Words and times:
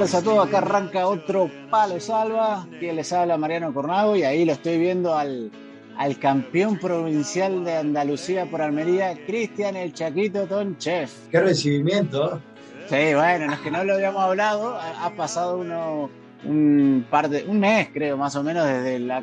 Tardes 0.00 0.14
a 0.14 0.22
todos. 0.22 0.48
Acá 0.48 0.58
arranca 0.58 1.06
otro 1.06 1.50
Palo 1.68 2.00
Salva. 2.00 2.66
que 2.78 2.92
les 2.92 3.12
habla 3.12 3.36
Mariano 3.36 3.74
Cornado 3.74 4.16
y 4.16 4.22
ahí 4.22 4.46
lo 4.46 4.52
estoy 4.52 4.78
viendo 4.78 5.14
al, 5.14 5.50
al 5.98 6.18
campeón 6.18 6.78
provincial 6.78 7.64
de 7.64 7.76
Andalucía 7.76 8.46
por 8.46 8.62
Almería, 8.62 9.14
Cristian 9.26 9.76
el 9.76 9.92
Chaquito 9.92 10.46
Tonchef. 10.46 11.28
Qué 11.30 11.40
recibimiento. 11.40 12.40
Sí, 12.88 13.14
bueno, 13.14 13.52
es 13.52 13.58
que 13.60 13.70
no 13.70 13.84
lo 13.84 13.94
habíamos 13.94 14.22
hablado. 14.22 14.78
Ha 14.78 15.10
pasado 15.10 15.58
uno, 15.58 16.08
un 16.44 17.04
par 17.10 17.28
de, 17.28 17.44
un 17.44 17.60
mes 17.60 17.88
creo 17.92 18.16
más 18.16 18.34
o 18.36 18.42
menos 18.42 18.66
desde 18.66 18.98
la, 19.00 19.22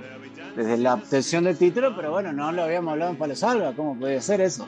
desde 0.56 0.78
la 0.78 0.94
obtención 0.94 1.46
del 1.46 1.58
título, 1.58 1.96
pero 1.96 2.12
bueno, 2.12 2.32
no 2.34 2.52
lo 2.52 2.64
habíamos 2.64 2.92
hablado 2.92 3.12
en 3.12 3.18
Palo 3.18 3.36
Salva. 3.36 3.74
¿Cómo 3.76 3.98
puede 3.98 4.22
ser 4.22 4.42
eso? 4.42 4.68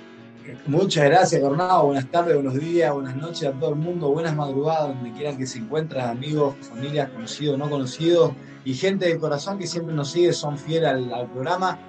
Muchas 0.67 1.05
gracias, 1.05 1.41
Cornado. 1.41 1.85
Buenas 1.85 2.09
tardes, 2.09 2.35
buenos 2.35 2.55
días, 2.55 2.93
buenas 2.93 3.15
noches 3.15 3.43
a 3.43 3.51
todo 3.51 3.71
el 3.71 3.75
mundo. 3.75 4.09
Buenas 4.09 4.35
madrugadas, 4.35 4.89
donde 4.89 5.11
quieran 5.11 5.37
que 5.37 5.45
se 5.45 5.59
encuentren, 5.59 6.01
amigos, 6.01 6.55
familias, 6.61 7.09
conocidos, 7.09 7.57
no 7.57 7.69
conocidos 7.69 8.33
y 8.63 8.73
gente 8.73 9.07
de 9.07 9.17
corazón 9.17 9.57
que 9.57 9.67
siempre 9.67 9.93
nos 9.93 10.11
sigue, 10.11 10.33
son 10.33 10.57
fieles 10.57 10.89
al, 10.89 11.29
programa. 11.31 11.79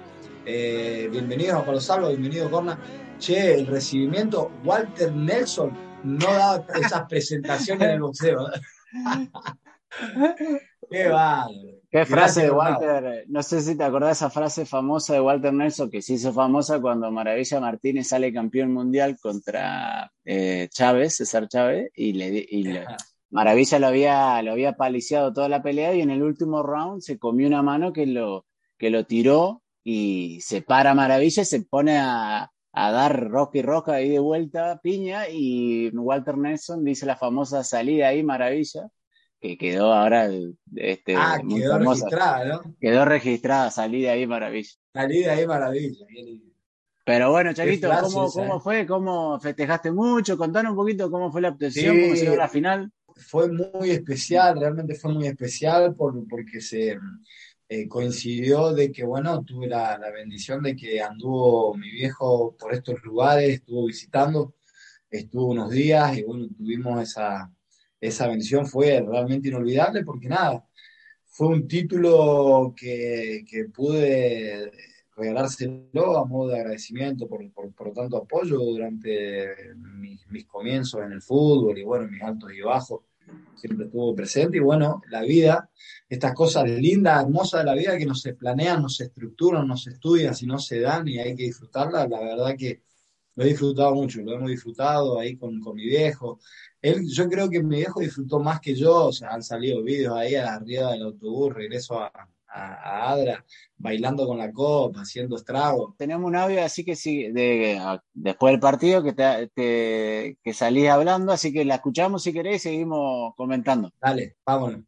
Eh, 0.45 1.07
bienvenidos 1.11 1.55
a 1.55 1.65
Palo 1.65 1.79
Salvo, 1.79 2.09
bienvenido, 2.09 2.49
Corna. 2.49 2.79
Che, 3.19 3.53
el 3.53 3.67
recibimiento, 3.67 4.51
Walter 4.63 5.11
Nelson 5.11 5.71
no 6.03 6.33
da 6.33 6.65
esas 6.75 7.03
presentaciones 7.07 7.87
en 7.87 7.93
el 7.93 8.01
boxeo. 8.01 8.47
Qué 10.89 11.07
va. 11.07 11.47
Qué 11.91 12.05
frase 12.05 12.43
de 12.43 12.51
Walter, 12.51 13.25
no 13.27 13.43
sé 13.43 13.59
si 13.59 13.77
te 13.77 13.83
acordás 13.83 14.19
esa 14.19 14.29
frase 14.29 14.65
famosa 14.65 15.13
de 15.13 15.19
Walter 15.19 15.53
Nelson 15.53 15.89
que 15.91 16.01
se 16.01 16.13
hizo 16.13 16.31
famosa 16.31 16.79
cuando 16.79 17.11
Maravilla 17.11 17.59
Martínez 17.59 18.07
sale 18.07 18.31
campeón 18.31 18.71
mundial 18.71 19.17
contra 19.21 20.09
eh, 20.23 20.69
Chávez, 20.71 21.17
César 21.17 21.49
Chávez, 21.49 21.91
y, 21.93 22.13
le, 22.13 22.85
Maravilla 23.29 23.77
lo 23.77 23.87
había, 23.87 24.41
lo 24.41 24.53
había 24.53 24.77
paliciado 24.77 25.33
toda 25.33 25.49
la 25.49 25.61
pelea 25.61 25.93
y 25.93 25.99
en 25.99 26.11
el 26.11 26.23
último 26.23 26.63
round 26.63 27.01
se 27.01 27.19
comió 27.19 27.45
una 27.47 27.61
mano 27.61 27.91
que 27.91 28.05
lo, 28.05 28.45
que 28.77 28.89
lo 28.89 29.05
tiró 29.05 29.61
y 29.83 30.39
se 30.39 30.61
para 30.61 30.93
Maravilla 30.93 31.41
y 31.41 31.45
se 31.45 31.61
pone 31.63 31.97
a, 31.97 32.49
a 32.71 32.91
dar 32.91 33.29
rock 33.29 33.55
y 33.55 33.63
roca 33.63 33.95
ahí 33.95 34.07
de 34.07 34.19
vuelta, 34.19 34.79
piña, 34.81 35.27
y 35.27 35.89
Walter 35.89 36.37
Nelson 36.37 36.85
dice 36.85 37.05
la 37.05 37.17
famosa 37.17 37.65
salida 37.65 38.07
ahí, 38.07 38.23
Maravilla 38.23 38.89
que 39.41 39.57
quedó 39.57 39.91
ahora 39.91 40.29
este, 40.75 41.15
ah, 41.17 41.41
quedó 41.49 41.79
registrada, 41.79 42.45
¿no? 42.45 42.75
Quedó 42.79 43.05
registrada, 43.05 43.71
salí 43.71 44.03
de 44.03 44.09
ahí 44.11 44.27
maravilla. 44.27 44.69
Salí 44.93 45.23
de 45.23 45.29
ahí 45.31 45.47
maravilla. 45.47 46.05
Pero 47.03 47.31
bueno, 47.31 47.51
Chaquito, 47.51 47.89
¿cómo, 48.01 48.31
¿cómo, 48.31 48.59
fue? 48.59 48.85
¿Cómo 48.85 49.39
festejaste 49.39 49.91
mucho? 49.91 50.37
Contanos 50.37 50.71
un 50.71 50.77
poquito 50.77 51.09
cómo 51.09 51.31
fue 51.31 51.41
la 51.41 51.49
obtención, 51.49 51.99
cómo 51.99 52.15
se 52.15 52.21
dio 52.21 52.35
la 52.35 52.47
final. 52.47 52.91
Fue 53.15 53.51
muy 53.51 53.89
especial, 53.89 54.59
realmente 54.59 54.93
fue 54.93 55.11
muy 55.11 55.25
especial 55.25 55.95
por, 55.95 56.27
porque 56.27 56.61
se 56.61 56.99
eh, 57.67 57.87
coincidió 57.87 58.71
de 58.73 58.91
que, 58.91 59.03
bueno, 59.03 59.43
tuve 59.43 59.67
la, 59.67 59.97
la 59.97 60.11
bendición 60.11 60.61
de 60.61 60.75
que 60.75 61.01
anduvo 61.01 61.75
mi 61.75 61.89
viejo 61.89 62.55
por 62.59 62.75
estos 62.75 63.01
lugares, 63.01 63.49
estuvo 63.49 63.87
visitando, 63.87 64.53
estuvo 65.09 65.47
unos 65.47 65.71
días 65.71 66.15
y 66.15 66.23
bueno, 66.23 66.47
tuvimos 66.55 67.01
esa 67.01 67.51
esa 68.01 68.27
bendición 68.27 68.65
fue 68.65 68.99
realmente 68.99 69.49
inolvidable 69.49 70.03
porque 70.03 70.27
nada, 70.27 70.65
fue 71.27 71.47
un 71.47 71.67
título 71.67 72.73
que, 72.75 73.45
que 73.47 73.65
pude 73.65 74.71
regalárselo 75.15 76.17
a 76.17 76.25
modo 76.25 76.49
de 76.49 76.59
agradecimiento 76.59 77.27
por, 77.27 77.47
por, 77.51 77.93
tanto 77.93 78.17
apoyo 78.17 78.57
durante 78.57 79.73
mis, 79.75 80.27
mis, 80.27 80.45
comienzos 80.45 81.03
en 81.03 81.11
el 81.11 81.21
fútbol 81.21 81.77
y 81.77 81.83
bueno, 81.83 82.07
mis 82.07 82.21
altos 82.23 82.51
y 82.53 82.61
bajos, 82.61 83.01
siempre 83.55 83.85
estuvo 83.85 84.15
presente. 84.15 84.57
Y 84.57 84.61
bueno, 84.61 85.01
la 85.09 85.21
vida, 85.21 85.69
estas 86.09 86.33
cosas 86.33 86.69
lindas, 86.69 87.23
hermosas 87.23 87.61
de 87.61 87.65
la 87.65 87.75
vida 87.75 87.97
que 87.97 88.05
no 88.05 88.15
se 88.15 88.33
planean, 88.33 88.81
no 88.81 88.89
se 88.89 89.05
estructuran, 89.05 89.67
no 89.67 89.77
se 89.77 89.91
estudian, 89.91 90.33
si 90.33 90.47
no 90.47 90.57
se 90.57 90.79
dan 90.79 91.07
y 91.07 91.19
hay 91.19 91.35
que 91.35 91.43
disfrutarlas, 91.43 92.09
la 92.09 92.19
verdad 92.19 92.55
que 92.57 92.81
lo 93.35 93.43
he 93.43 93.47
disfrutado 93.49 93.93
mucho, 93.95 94.21
lo 94.21 94.33
hemos 94.33 94.49
disfrutado 94.49 95.19
ahí 95.19 95.37
con, 95.37 95.59
con 95.61 95.75
mi 95.75 95.85
viejo, 95.85 96.39
él, 96.81 97.07
yo 97.07 97.29
creo 97.29 97.49
que 97.49 97.61
mi 97.61 97.77
viejo 97.77 97.99
disfrutó 97.99 98.39
más 98.39 98.59
que 98.59 98.75
yo, 98.75 99.07
o 99.07 99.11
sea, 99.11 99.29
han 99.29 99.43
salido 99.43 99.83
vídeos 99.83 100.17
ahí 100.17 100.35
a 100.35 100.45
la 100.45 100.55
arriba 100.55 100.91
del 100.91 101.03
autobús, 101.03 101.53
regreso 101.53 101.99
a, 101.99 102.11
Adra, 102.53 103.45
bailando 103.77 104.27
con 104.27 104.37
la 104.37 104.51
copa, 104.51 105.03
haciendo 105.03 105.37
estragos. 105.37 105.95
Tenemos 105.95 106.27
un 106.27 106.35
audio 106.35 106.61
así 106.61 106.83
que 106.83 106.97
sí, 106.97 107.31
de, 107.31 107.79
después 108.13 108.51
del 108.51 108.59
partido 108.59 109.01
que, 109.01 109.13
te, 109.13 110.37
que 110.43 110.53
salís 110.53 110.89
hablando, 110.89 111.31
así 111.31 111.53
que 111.53 111.63
la 111.63 111.75
escuchamos 111.75 112.23
si 112.23 112.33
querés 112.33 112.57
y 112.57 112.59
seguimos 112.59 113.33
comentando. 113.37 113.93
Dale, 114.01 114.35
vámonos. 114.45 114.81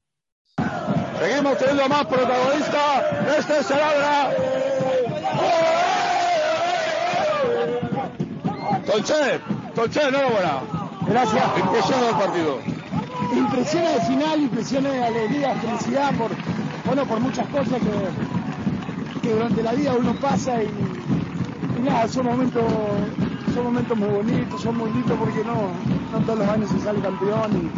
Seguimos 1.19 1.57
teniendo 1.57 1.87
más 1.87 2.05
protagonista. 2.05 3.37
Este 3.39 3.63
será 3.63 4.33
Tolche, 8.93 9.41
Tolche, 9.73 10.07
enhorabuena. 10.07 10.61
Gracias. 11.07 11.43
Impresiona 11.57 12.09
el 12.09 12.15
partido. 12.15 12.59
Impresiona 13.35 13.89
de 13.89 14.01
final, 14.01 14.39
impresiona 14.39 14.89
de 14.91 15.03
alegría, 15.03 15.55
felicidad 15.55 16.13
por, 16.15 16.29
bueno, 16.85 17.03
por 17.07 17.19
muchas 17.19 17.47
cosas 17.47 17.81
que, 17.81 19.19
que 19.19 19.33
durante 19.33 19.63
la 19.63 19.73
vida 19.73 19.95
uno 19.99 20.13
pasa 20.21 20.61
y, 20.61 20.69
nada, 21.81 22.07
son 22.07 22.27
momentos, 22.27 22.63
son 23.55 23.63
momentos 23.63 23.97
muy 23.97 24.09
bonitos, 24.09 24.61
son 24.61 24.77
muy 24.77 24.91
lindos 24.91 25.17
porque 25.17 25.43
no, 25.43 25.71
no 26.11 26.25
todos 26.27 26.37
los 26.37 26.47
años 26.49 26.69
se 26.69 26.79
sale 26.81 26.99
campeón 26.99 27.71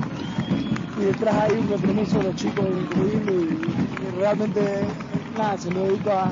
y, 1.00 1.02
detrás 1.02 1.36
hay 1.36 1.60
un 1.60 1.68
compromiso 1.68 2.18
de 2.18 2.24
los 2.24 2.36
chicos 2.36 2.66
increíble 2.66 3.56
y, 3.56 4.20
realmente 4.20 4.86
nada, 5.38 5.58
se 5.58 5.72
lo 5.72 5.80
dedico 5.84 6.12
a, 6.12 6.30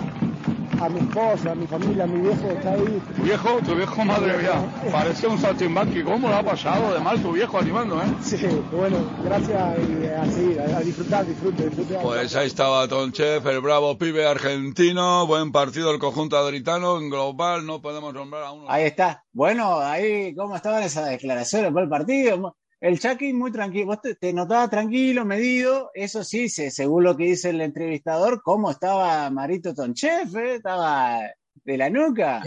a 0.86 0.90
mi 0.90 1.00
esposa, 1.00 1.52
a 1.52 1.56
mi 1.56 1.66
familia, 1.68 2.04
a 2.04 2.08
mi 2.08 2.22
viejo 2.22 2.48
está 2.48 2.72
ahí. 2.74 3.02
viejo? 3.18 3.60
Tu 3.66 3.76
viejo, 3.76 4.06
madre 4.06 4.38
mía, 4.38 4.92
parece 4.92 5.28
un 5.28 5.38
saltimbanqui. 5.38 6.04
¿Cómo 6.04 6.28
lo 6.28 6.36
ha 6.36 6.44
pasado? 6.44 6.88
Además, 6.88 7.22
tu 7.22 7.32
viejo 7.32 7.58
animando, 7.58 8.02
¿eh? 8.02 8.06
Sí, 8.22 8.38
bueno, 8.72 8.98
gracias 9.24 9.80
y 9.80 10.06
a 10.06 10.26
seguir, 10.26 10.60
a, 10.60 10.80
disfrutar, 10.82 11.26
disfrute, 11.26 11.70
Pues 12.02 12.36
ahí 12.36 12.48
estaba 12.48 12.88
Chef, 13.12 13.46
el 13.46 13.62
bravo 13.62 13.98
pibe 13.98 14.28
argentino. 14.28 15.26
Buen 15.28 15.52
partido 15.52 15.92
el 15.92 16.00
conjunto 16.00 16.38
adritano. 16.38 16.98
En 16.98 17.10
global 17.10 17.66
no 17.66 17.82
podemos 17.82 18.14
nombrar 18.14 18.44
a 18.44 18.52
uno. 18.52 18.66
Ahí 18.70 18.84
está. 18.84 19.24
Bueno, 19.32 19.80
ahí, 19.80 20.36
¿cómo 20.36 20.56
estaban 20.56 20.84
esas 20.84 21.10
declaraciones 21.10 21.72
el 21.76 21.90
partido? 21.90 22.56
El 22.84 23.00
Chucky 23.00 23.32
muy 23.32 23.50
tranquilo, 23.50 23.98
te, 23.98 24.34
notabas 24.34 24.70
tranquilo, 24.70 25.24
medido, 25.24 25.90
eso 25.94 26.22
sí, 26.22 26.50
según 26.50 27.06
lo 27.06 27.16
que 27.16 27.24
dice 27.24 27.52
el 27.52 27.62
entrevistador, 27.62 28.42
¿cómo 28.44 28.72
estaba 28.72 29.30
Marito 29.30 29.74
Tonchef? 29.74 30.36
Eh? 30.36 30.56
Estaba 30.56 31.22
de 31.64 31.78
la 31.78 31.90
nuca. 31.90 32.44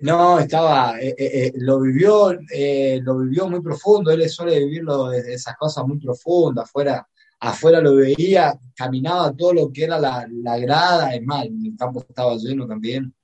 No, 0.00 0.40
estaba, 0.40 1.00
eh, 1.00 1.14
eh, 1.16 1.52
lo 1.58 1.80
vivió, 1.80 2.32
lo 2.32 3.18
vivió 3.18 3.48
muy 3.48 3.62
profundo, 3.62 4.10
él 4.10 4.28
suele 4.28 4.58
vivirlo 4.58 5.12
esas 5.12 5.56
cosas 5.56 5.86
muy 5.86 6.00
profundas, 6.00 6.64
afuera, 6.64 7.06
afuera 7.38 7.80
lo 7.80 7.94
veía, 7.94 8.58
caminaba 8.74 9.32
todo 9.36 9.52
lo 9.52 9.72
que 9.72 9.84
era 9.84 10.00
la, 10.00 10.26
la 10.28 10.58
grada, 10.58 11.14
es 11.14 11.22
mal, 11.22 11.46
el 11.46 11.76
campo 11.78 12.04
estaba 12.08 12.34
lleno 12.34 12.66
también, 12.66 13.14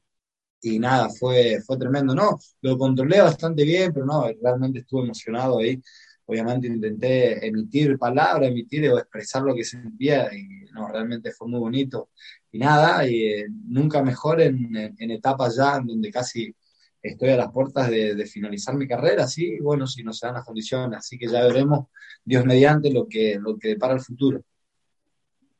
y 0.61 0.79
nada, 0.79 1.11
fue, 1.11 1.61
fue 1.67 1.77
tremendo, 1.77 2.15
no, 2.15 2.39
lo 2.61 2.79
controlé 2.79 3.21
bastante 3.21 3.65
bien, 3.65 3.93
pero 3.93 4.07
no, 4.07 4.27
realmente 4.41 4.79
estuve 4.79 5.03
emocionado 5.03 5.59
ahí, 5.59 5.83
obviamente 6.27 6.67
intenté 6.69 7.47
emitir 7.47 7.99
palabras, 7.99 8.51
emitir 8.51 8.89
o 8.91 8.99
expresar 8.99 9.43
lo 9.43 9.55
que 9.55 9.65
sentía 9.65 10.33
y 10.35 10.67
no, 10.73 10.89
realmente 10.89 11.33
fue 11.33 11.49
muy 11.49 11.61
bonito. 11.61 12.11
Y 12.51 12.59
nada, 12.59 13.07
y, 13.07 13.25
eh, 13.25 13.47
nunca 13.69 14.03
mejor 14.03 14.41
en, 14.41 14.77
etapas 14.99 15.57
ya 15.57 15.77
en 15.77 15.87
donde 15.87 16.11
casi 16.11 16.55
estoy 17.03 17.31
a 17.31 17.37
las 17.37 17.53
puertas 17.53 17.91
de, 17.91 18.27
finalizar 18.27 18.77
mi 18.77 18.87
carrera, 18.87 19.27
sí, 19.27 19.59
bueno, 19.61 19.87
si 19.87 20.03
no 20.03 20.13
se 20.13 20.27
dan 20.27 20.37
las 20.37 20.45
condiciones, 20.45 20.99
así 20.99 21.19
que 21.19 21.29
ya 21.29 21.43
veremos, 21.43 21.87
Dios 22.25 22.45
mediante, 22.45 22.93
lo 22.93 23.09
que, 23.09 23.39
lo 23.41 23.59
que 23.59 23.69
depara 23.69 23.95
el 23.95 24.01
futuro. 24.01 24.43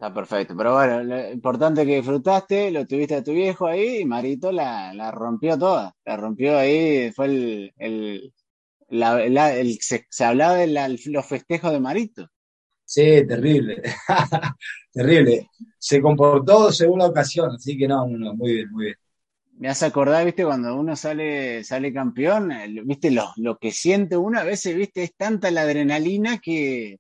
Está 0.03 0.13
perfecto, 0.13 0.57
pero 0.57 0.75
bueno, 0.75 1.05
lo 1.05 1.31
importante 1.31 1.87
que 1.87 1.97
disfrutaste, 1.97 2.73
lo 2.73 2.85
tuviste 2.89 3.15
a 3.15 3.23
tu 3.23 3.31
viejo 3.31 3.69
ahí 3.69 3.99
y 4.01 4.05
Marito 4.05 4.51
la, 4.51 5.13
rompió 5.13 5.57
toda, 5.57 5.95
la 6.05 6.17
rompió 6.17 6.59
ahí, 6.59 7.13
fue 7.13 7.73
el, 7.77 8.33
se, 9.81 10.25
hablaba 10.25 10.57
de 10.57 10.99
los 11.07 11.27
festejos 11.27 11.73
de 11.73 11.81
Marito. 11.81 12.29
Sí, 12.85 13.27
terrible, 13.27 13.83
terrible. 14.93 15.49
Se 15.79 16.01
comportó 16.01 16.71
según 16.71 16.99
la 16.99 17.07
ocasión, 17.07 17.51
así 17.55 17.77
que 17.77 17.89
no, 17.89 18.07
no, 18.07 18.35
muy 18.35 18.53
bien, 18.53 18.71
muy 18.71 18.85
bien 18.87 18.97
me 19.63 19.69
hace 19.69 19.87
acordar, 19.87 20.25
viste, 20.25 20.45
cuando 20.45 20.75
uno 20.75 20.97
sale, 20.97 21.63
sale 21.63 21.93
campeón, 21.93 22.53
viste, 22.85 23.13
lo, 23.13 23.33
lo 23.37 23.59
que 23.59 23.71
siente 23.71 24.17
uno 24.17 24.41
a 24.41 24.43
veces, 24.43 24.75
viste, 24.75 25.05
es 25.05 25.15
tanta 25.15 25.53
la 25.53 25.63
adrenalina 25.63 26.39
que, 26.39 26.99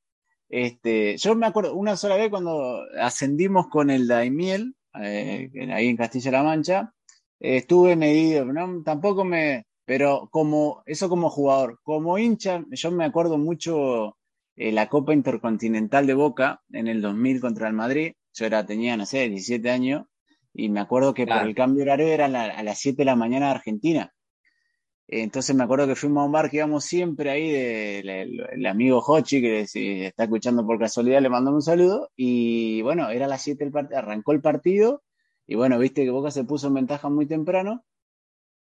este, 0.48 1.16
yo 1.16 1.34
me 1.34 1.46
acuerdo 1.46 1.74
una 1.74 1.96
sola 1.96 2.14
vez 2.16 2.30
cuando 2.30 2.82
ascendimos 3.00 3.66
con 3.68 3.90
el 3.90 4.06
Daimiel, 4.06 4.76
eh, 5.02 5.50
ahí 5.72 5.88
en 5.88 5.96
Castilla-La 5.96 6.44
Mancha, 6.44 6.92
estuve 7.40 7.96
medido, 7.96 8.44
¿no? 8.44 8.82
tampoco 8.84 9.24
me, 9.24 9.66
pero 9.84 10.28
como, 10.30 10.82
eso 10.86 11.08
como 11.08 11.30
jugador, 11.30 11.80
como 11.82 12.18
hincha, 12.18 12.64
yo 12.70 12.90
me 12.90 13.04
acuerdo 13.04 13.38
mucho 13.38 14.16
eh, 14.56 14.72
la 14.72 14.88
Copa 14.88 15.14
Intercontinental 15.14 16.06
de 16.06 16.14
Boca 16.14 16.62
en 16.72 16.88
el 16.88 17.02
2000 17.02 17.40
contra 17.40 17.68
el 17.68 17.74
Madrid, 17.74 18.12
yo 18.34 18.46
era, 18.46 18.64
tenía, 18.64 18.96
no 18.96 19.06
sé, 19.06 19.28
17 19.28 19.70
años, 19.70 20.06
y 20.54 20.68
me 20.68 20.80
acuerdo 20.80 21.14
que 21.14 21.26
por 21.26 21.42
el 21.42 21.54
cambio 21.54 21.82
horario 21.82 22.06
era 22.08 22.26
a 22.26 22.62
las 22.62 22.78
7 22.78 22.98
de 22.98 23.04
la 23.04 23.16
mañana 23.16 23.46
de 23.46 23.52
Argentina. 23.52 24.12
Entonces 25.08 25.54
me 25.54 25.64
acuerdo 25.64 25.86
que 25.86 25.94
fuimos 25.94 26.22
a 26.22 26.26
un 26.26 26.32
bar 26.32 26.48
que 26.50 26.56
íbamos 26.58 26.84
siempre 26.84 27.30
ahí, 27.30 27.50
de, 27.50 27.98
el, 28.52 28.66
amigo 28.66 29.02
Hochi, 29.06 29.42
que 29.42 29.66
si 29.66 30.02
está 30.04 30.24
escuchando 30.24 30.66
por 30.66 30.78
casualidad, 30.78 31.20
le 31.20 31.28
mandamos 31.28 31.58
un 31.58 31.62
saludo. 31.62 32.10
Y 32.16 32.80
bueno, 32.82 33.10
era 33.10 33.26
a 33.26 33.28
las 33.28 33.42
7 33.42 33.62
del 33.62 33.72
partido, 33.72 33.98
arrancó 33.98 34.32
el 34.32 34.40
partido. 34.40 35.02
Y 35.46 35.54
bueno, 35.54 35.78
viste 35.78 36.04
que 36.04 36.10
Boca 36.10 36.30
se 36.30 36.44
puso 36.44 36.68
en 36.68 36.74
ventaja 36.74 37.10
muy 37.10 37.26
temprano. 37.26 37.84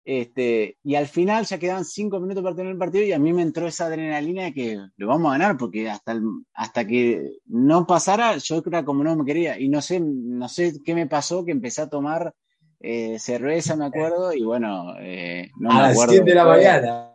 Este, 0.05 0.79
y 0.82 0.94
al 0.94 1.06
final 1.06 1.44
ya 1.44 1.58
quedaban 1.58 1.85
cinco 1.85 2.20
minutos 2.20 2.43
para 2.43 2.56
tener 2.56 2.73
el 2.73 2.79
partido 2.79 3.05
y 3.05 3.12
a 3.12 3.19
mí 3.19 3.35
me 3.35 3.43
entró 3.43 3.67
esa 3.67 3.87
adrenalina 3.87 4.44
de 4.44 4.55
que 4.55 4.79
lo 4.97 5.06
vamos 5.06 5.29
a 5.29 5.38
ganar 5.38 5.58
porque 5.58 5.91
hasta, 5.91 6.19
hasta 6.55 6.87
que 6.87 7.38
no 7.47 7.87
pasara 7.87 8.37
yo 8.38 8.62
era 8.67 8.85
como 8.85 9.05
no 9.05 9.14
me 9.14 9.26
quería 9.26 9.61
y 9.61 9.69
no 9.69 9.82
sé, 9.82 10.00
no 10.00 10.49
sé 10.49 10.73
qué 10.85 10.94
me 10.94 11.06
pasó 11.06 11.44
que 11.44 11.52
empecé 11.52 11.82
a 11.82 11.91
tomar 11.91 12.35
eh, 12.82 13.19
cerveza, 13.19 13.76
me 13.76 13.85
acuerdo, 13.85 14.32
y 14.32 14.43
bueno, 14.43 14.94
eh, 15.00 15.50
no 15.58 15.70
a 15.70 15.75
me 15.75 15.88
acuerdo. 15.91 16.00
las 16.00 16.11
7 16.12 16.25
de 16.25 16.35
la 16.35 16.44
mañana, 16.46 17.12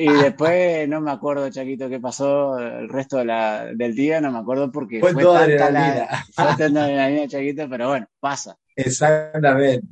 y, 0.00 0.12
después 0.12 0.88
no 0.88 1.00
me 1.00 1.12
acuerdo, 1.12 1.48
Chaquito, 1.50 1.88
qué 1.88 2.00
pasó 2.00 2.58
el 2.58 2.88
resto 2.88 3.18
de 3.18 3.26
la, 3.26 3.66
del 3.66 3.94
día, 3.94 4.20
no 4.20 4.32
me 4.32 4.40
acuerdo 4.40 4.72
porque 4.72 4.98
fue, 4.98 5.12
fue 5.12 5.22
tanta 5.22 5.70
la, 5.70 6.24
fue 6.32 6.46
tanta 6.58 7.26
Chaquito, 7.28 7.68
pero 7.70 7.90
bueno, 7.90 8.08
pasa. 8.18 8.58
Exactamente 8.74 9.86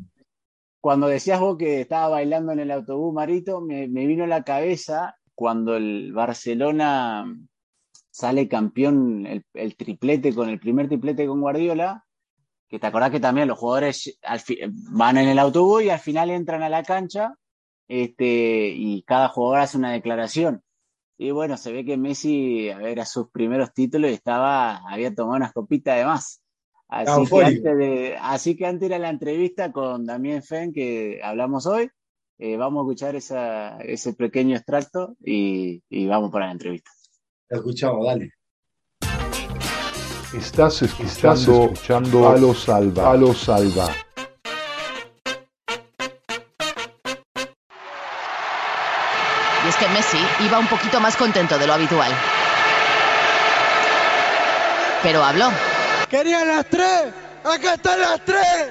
cuando 0.83 1.07
decías 1.07 1.39
vos 1.39 1.57
que 1.57 1.81
estaba 1.81 2.09
bailando 2.09 2.51
en 2.51 2.59
el 2.59 2.73
autobús, 2.73 3.15
Marito, 3.15 3.61
me, 3.61 3.87
vino 3.87 4.25
a 4.25 4.27
la 4.27 4.43
cabeza 4.43 5.17
cuando 5.33 5.77
el 5.77 6.13
Barcelona 6.13 7.25
sale 8.11 8.49
campeón, 8.49 9.45
el, 9.55 9.77
triplete 9.77 10.35
con 10.35 10.49
el 10.49 10.59
primer 10.59 10.89
triplete 10.89 11.25
con 11.29 11.41
Guardiola, 11.41 12.05
que 12.69 12.81
te 12.81 12.87
acordás 12.89 13.13
que 13.13 13.21
también 13.21 13.47
los 13.47 13.61
jugadores 13.61 14.19
van 14.91 15.19
en 15.19 15.29
el 15.29 15.39
autobús 15.39 15.85
y 15.85 15.91
al 15.91 16.01
final 16.01 16.31
entran 16.31 16.65
a 16.65 16.69
la 16.69 16.83
cancha 16.83 17.37
este, 17.87 18.71
y 18.75 19.05
cada 19.05 19.29
jugador 19.29 19.61
hace 19.61 19.79
una 19.79 19.93
declaración. 19.93 20.65
Y 21.17 21.31
bueno, 21.31 21.57
se 21.59 21.71
ve 21.71 21.85
que 21.85 21.97
Messi, 21.97 22.71
a 22.71 22.79
ver, 22.79 22.99
a 22.99 23.07
sus 23.07 23.31
primeros 23.31 23.73
títulos 23.73 24.11
estaba, 24.11 24.79
había 24.91 25.15
tomado 25.15 25.37
unas 25.37 25.53
copitas 25.53 25.97
de 25.97 26.07
más. 26.07 26.42
Así 26.93 27.25
que, 27.27 27.43
antes 27.43 27.79
de, 27.79 28.19
así 28.21 28.55
que 28.55 28.67
antes 28.67 28.91
de 28.91 28.99
la 28.99 29.09
entrevista 29.09 29.73
con 29.73 30.05
Damián 30.05 30.43
Fenn 30.43 30.75
que 30.75 31.23
hablamos 31.25 31.65
hoy, 31.65 31.91
eh, 32.39 32.59
vamos 32.59 32.81
a 32.81 32.83
escuchar 32.85 33.17
esa, 33.17 33.79
ese 33.79 34.13
pequeño 34.13 34.57
extracto 34.57 35.17
y, 35.25 35.83
y, 35.89 36.07
vamos 36.07 36.31
para 36.31 36.47
la 36.47 36.53
entrevista. 36.53 36.91
Lo 37.49 37.57
escuchamos, 37.57 38.05
dale. 38.05 38.33
Estás 40.37 40.83
escuchando, 40.83 41.65
escuchando 41.65 42.29
a 42.29 42.37
los 42.37 42.65
salva. 42.65 43.11
A 43.11 43.17
los 43.17 43.39
salva. 43.39 43.89
Y 49.65 49.69
es 49.69 49.77
que 49.77 49.89
Messi 49.89 50.19
iba 50.45 50.59
un 50.59 50.69
poquito 50.69 51.01
más 51.01 51.17
contento 51.17 51.59
de 51.59 51.67
lo 51.67 51.73
habitual. 51.73 52.13
Pero 55.03 55.25
habló 55.25 55.49
Querían 56.13 56.47
las 56.47 56.67
tres, 56.67 57.05
acá 57.43 57.73
están 57.73 57.99
las 57.99 58.21
tres. 58.21 58.69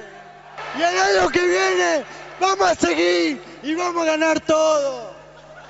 Y 0.78 0.80
el 0.80 0.96
año 0.96 1.28
que 1.28 1.40
viene 1.40 2.04
vamos 2.40 2.70
a 2.70 2.74
seguir 2.76 3.42
y 3.64 3.74
vamos 3.74 4.06
a 4.06 4.10
ganar 4.12 4.38
todo. 4.38 5.10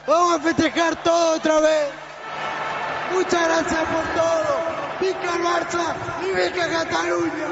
Vamos 0.07 0.39
a 0.39 0.43
festejar 0.43 1.03
todo 1.03 1.37
otra 1.37 1.61
vez. 1.61 1.89
Muchas 3.15 3.49
gracias 3.49 3.81
por 3.89 4.05
todo. 4.21 4.53
Pica 5.01 5.35
el 5.35 5.43
Barça 5.43 5.95
y 6.21 6.51
pica 6.51 6.69
Cataluña. 6.69 7.49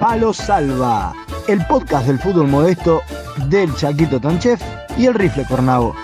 Palo 0.00 0.32
Salva, 0.32 1.12
el 1.46 1.62
podcast 1.66 2.06
del 2.06 2.18
fútbol 2.18 2.48
modesto 2.48 3.02
del 3.48 3.76
Chaquito 3.76 4.18
Tonchef 4.18 4.62
y 4.96 5.04
el 5.04 5.12
Rifle 5.12 5.44
Cornavo. 5.46 5.94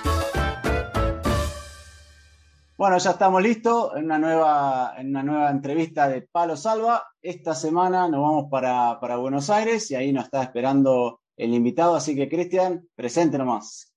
Bueno, 2.80 2.96
ya 2.96 3.10
estamos 3.10 3.42
listos 3.42 3.92
en 3.94 4.06
una 4.06 4.18
nueva, 4.18 4.94
en 4.96 5.08
una 5.08 5.22
nueva 5.22 5.50
entrevista 5.50 6.08
de 6.08 6.22
Palo 6.22 6.56
Salva. 6.56 7.04
Esta 7.20 7.54
semana 7.54 8.08
nos 8.08 8.22
vamos 8.22 8.46
para, 8.50 9.16
Buenos 9.18 9.50
Aires 9.50 9.90
y 9.90 9.96
ahí 9.96 10.14
nos 10.14 10.24
está 10.24 10.44
esperando 10.44 11.20
el 11.36 11.52
invitado. 11.52 11.94
Así 11.94 12.16
que, 12.16 12.26
Cristian, 12.26 12.88
presente 12.94 13.36
nomás. 13.36 13.92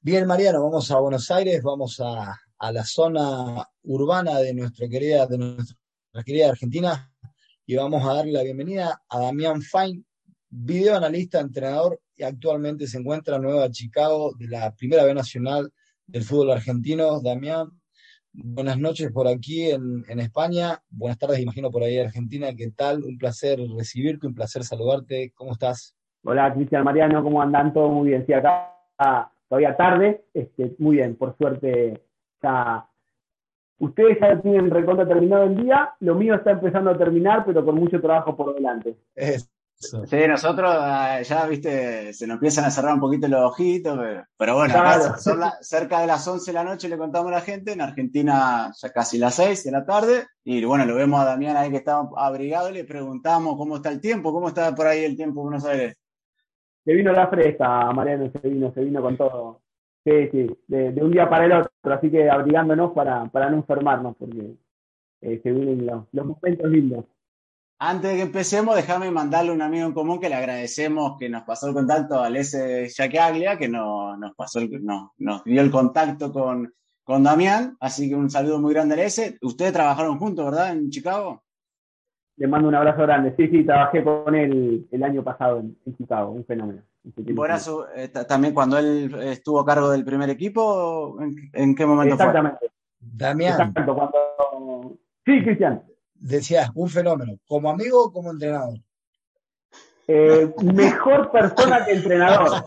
Bien, 0.00 0.26
Mariano, 0.26 0.64
vamos 0.64 0.90
a 0.90 0.98
Buenos 0.98 1.30
Aires, 1.30 1.62
vamos 1.62 2.00
a, 2.00 2.36
la 2.72 2.84
zona 2.84 3.64
urbana 3.84 4.40
de 4.40 4.54
nuestra 4.54 4.88
querida, 4.88 5.28
de 5.28 5.38
nuestra 5.38 6.24
querida 6.26 6.48
Argentina 6.48 7.12
y 7.64 7.76
vamos 7.76 8.04
a 8.04 8.14
darle 8.14 8.32
la 8.32 8.42
bienvenida 8.42 9.04
a 9.08 9.20
Damián 9.20 9.62
Fine, 9.62 10.02
videoanalista, 10.48 11.38
entrenador 11.38 12.00
y 12.16 12.24
actualmente 12.24 12.88
se 12.88 12.98
encuentra 12.98 13.36
en 13.36 13.42
Nueva 13.42 13.70
Chicago 13.70 14.32
de 14.36 14.48
la 14.48 14.74
Primera 14.74 15.04
B 15.04 15.14
Nacional 15.14 15.72
del 16.08 16.24
fútbol 16.24 16.50
argentino. 16.50 17.20
Damián, 17.20 17.70
Buenas 18.36 18.78
noches 18.78 19.12
por 19.12 19.28
aquí 19.28 19.70
en, 19.70 20.04
España. 20.18 20.82
Buenas 20.90 21.18
tardes, 21.18 21.38
imagino, 21.38 21.70
por 21.70 21.84
ahí 21.84 21.98
en 21.98 22.06
Argentina. 22.06 22.48
¿Qué 22.56 22.68
tal? 22.72 23.04
Un 23.04 23.16
placer 23.16 23.60
recibirte, 23.76 24.26
un 24.26 24.34
placer 24.34 24.64
saludarte. 24.64 25.32
¿Cómo 25.36 25.52
estás? 25.52 25.96
Hola, 26.24 26.52
Cristian 26.52 26.82
Mariano, 26.82 27.22
¿cómo 27.22 27.40
andan? 27.40 27.72
Todo 27.72 27.90
muy 27.90 28.08
bien. 28.08 28.26
Sí, 28.26 28.32
acá 28.32 28.74
todavía 29.48 29.76
tarde. 29.76 30.24
Este, 30.34 30.74
muy 30.78 30.96
bien, 30.96 31.14
por 31.14 31.36
suerte 31.36 32.02
ya. 32.42 32.88
Ustedes 33.78 34.18
ya 34.20 34.40
tienen 34.40 34.70
recontra 34.70 35.06
terminado 35.06 35.44
el 35.44 35.56
día. 35.56 35.94
Lo 36.00 36.16
mío 36.16 36.34
está 36.34 36.52
empezando 36.52 36.90
a 36.90 36.98
terminar, 36.98 37.44
pero 37.46 37.64
con 37.64 37.76
mucho 37.76 38.00
trabajo 38.00 38.36
por 38.36 38.52
delante. 38.52 38.96
Es, 39.14 39.48
Sí, 39.76 40.16
nosotros 40.28 40.70
ah, 40.74 41.20
ya, 41.22 41.46
viste, 41.46 42.12
se 42.12 42.26
nos 42.26 42.36
empiezan 42.36 42.64
a 42.64 42.70
cerrar 42.70 42.94
un 42.94 43.00
poquito 43.00 43.28
los 43.28 43.42
ojitos, 43.42 43.98
pero, 44.36 44.54
bueno, 44.54 44.74
son 45.18 45.40
cerca 45.60 46.00
de 46.00 46.06
las 46.06 46.26
11 46.26 46.50
de 46.50 46.54
la 46.54 46.64
noche 46.64 46.88
le 46.88 46.96
contamos 46.96 47.30
a 47.30 47.34
la 47.34 47.40
gente, 47.40 47.72
en 47.72 47.80
Argentina 47.80 48.72
ya 48.74 48.92
casi 48.92 49.18
las 49.18 49.34
6 49.34 49.64
de 49.64 49.70
la 49.72 49.84
tarde, 49.84 50.26
y 50.42 50.64
bueno, 50.64 50.86
lo 50.86 50.94
vemos 50.94 51.20
a 51.20 51.24
Damián 51.24 51.56
ahí 51.56 51.70
que 51.70 51.76
está 51.78 52.02
abrigado, 52.16 52.70
le 52.70 52.84
preguntamos 52.84 53.56
cómo 53.56 53.76
está 53.76 53.90
el 53.90 54.00
tiempo, 54.00 54.32
cómo 54.32 54.48
está 54.48 54.74
por 54.74 54.86
ahí 54.86 55.04
el 55.04 55.16
tiempo 55.16 55.40
en 55.40 55.44
Buenos 55.44 55.66
Aires. 55.66 55.96
Se 56.84 56.92
vino 56.92 57.12
la 57.12 57.28
fresca, 57.28 57.90
Mariano, 57.92 58.30
se 58.30 58.48
vino, 58.48 58.72
se 58.72 58.80
vino 58.80 59.02
con 59.02 59.16
todo. 59.16 59.60
Sí, 60.04 60.28
sí, 60.30 60.46
de, 60.66 61.02
un 61.02 61.10
día 61.10 61.28
para 61.28 61.46
el 61.46 61.52
otro, 61.52 61.94
así 61.94 62.10
que 62.10 62.28
abrigándonos 62.28 62.92
para, 62.92 63.26
para 63.26 63.50
no 63.50 63.56
enfermarnos, 63.56 64.16
porque 64.18 64.54
eh, 65.22 65.40
se 65.42 65.50
vienen 65.50 65.86
los, 65.86 66.04
los 66.12 66.26
momentos 66.26 66.70
lindos. 66.70 67.04
Antes 67.78 68.10
de 68.10 68.16
que 68.16 68.22
empecemos, 68.22 68.76
déjame 68.76 69.10
mandarle 69.10 69.50
a 69.50 69.54
un 69.54 69.62
amigo 69.62 69.86
en 69.86 69.92
común 69.92 70.20
que 70.20 70.28
le 70.28 70.36
agradecemos 70.36 71.16
que 71.18 71.28
nos 71.28 71.42
pasó 71.42 71.68
el 71.68 71.74
contacto 71.74 72.22
a 72.22 72.28
S. 72.28 72.88
Aglia, 73.20 73.58
que 73.58 73.68
nos, 73.68 74.16
pasó 74.36 74.60
nos 75.18 75.44
dio 75.44 75.60
el 75.60 75.70
contacto 75.70 76.32
con, 76.32 76.72
con 77.02 77.24
Damián. 77.24 77.76
Así 77.80 78.08
que 78.08 78.14
un 78.14 78.30
saludo 78.30 78.60
muy 78.60 78.72
grande 78.74 78.94
a 78.94 79.04
S. 79.04 79.38
Ustedes 79.42 79.72
trabajaron 79.72 80.18
juntos, 80.18 80.44
¿verdad? 80.44 80.72
En 80.72 80.88
Chicago. 80.88 81.42
Le 82.36 82.46
mando 82.46 82.68
un 82.68 82.74
abrazo 82.76 83.02
grande. 83.02 83.34
Sí, 83.36 83.48
sí, 83.48 83.64
trabajé 83.64 84.04
con 84.04 84.34
él 84.34 84.86
el 84.90 85.02
año 85.02 85.24
pasado 85.24 85.58
en, 85.58 85.96
Chicago, 85.96 86.30
un 86.30 86.44
fenómeno. 86.44 86.82
Por 87.34 87.50
eso, 87.50 87.86
eh, 87.94 88.08
también 88.08 88.54
cuando 88.54 88.78
él 88.78 89.14
estuvo 89.20 89.60
a 89.60 89.66
cargo 89.66 89.90
del 89.90 90.04
primer 90.04 90.30
equipo, 90.30 91.18
¿en, 91.52 91.74
qué 91.74 91.84
momento 91.84 92.16
fue? 92.16 92.26
Exactamente. 92.26 92.70
Damián. 92.98 93.60
Exacto, 93.60 93.94
cuando... 93.94 94.96
Sí, 95.26 95.42
Cristian 95.42 95.82
decías, 96.24 96.70
un 96.74 96.88
fenómeno, 96.88 97.38
como 97.46 97.70
amigo 97.70 98.04
o 98.04 98.12
como 98.12 98.30
entrenador. 98.30 98.78
eh, 100.06 100.52
mejor 100.62 101.30
persona 101.30 101.84
que 101.84 101.92
entrenador. 101.92 102.64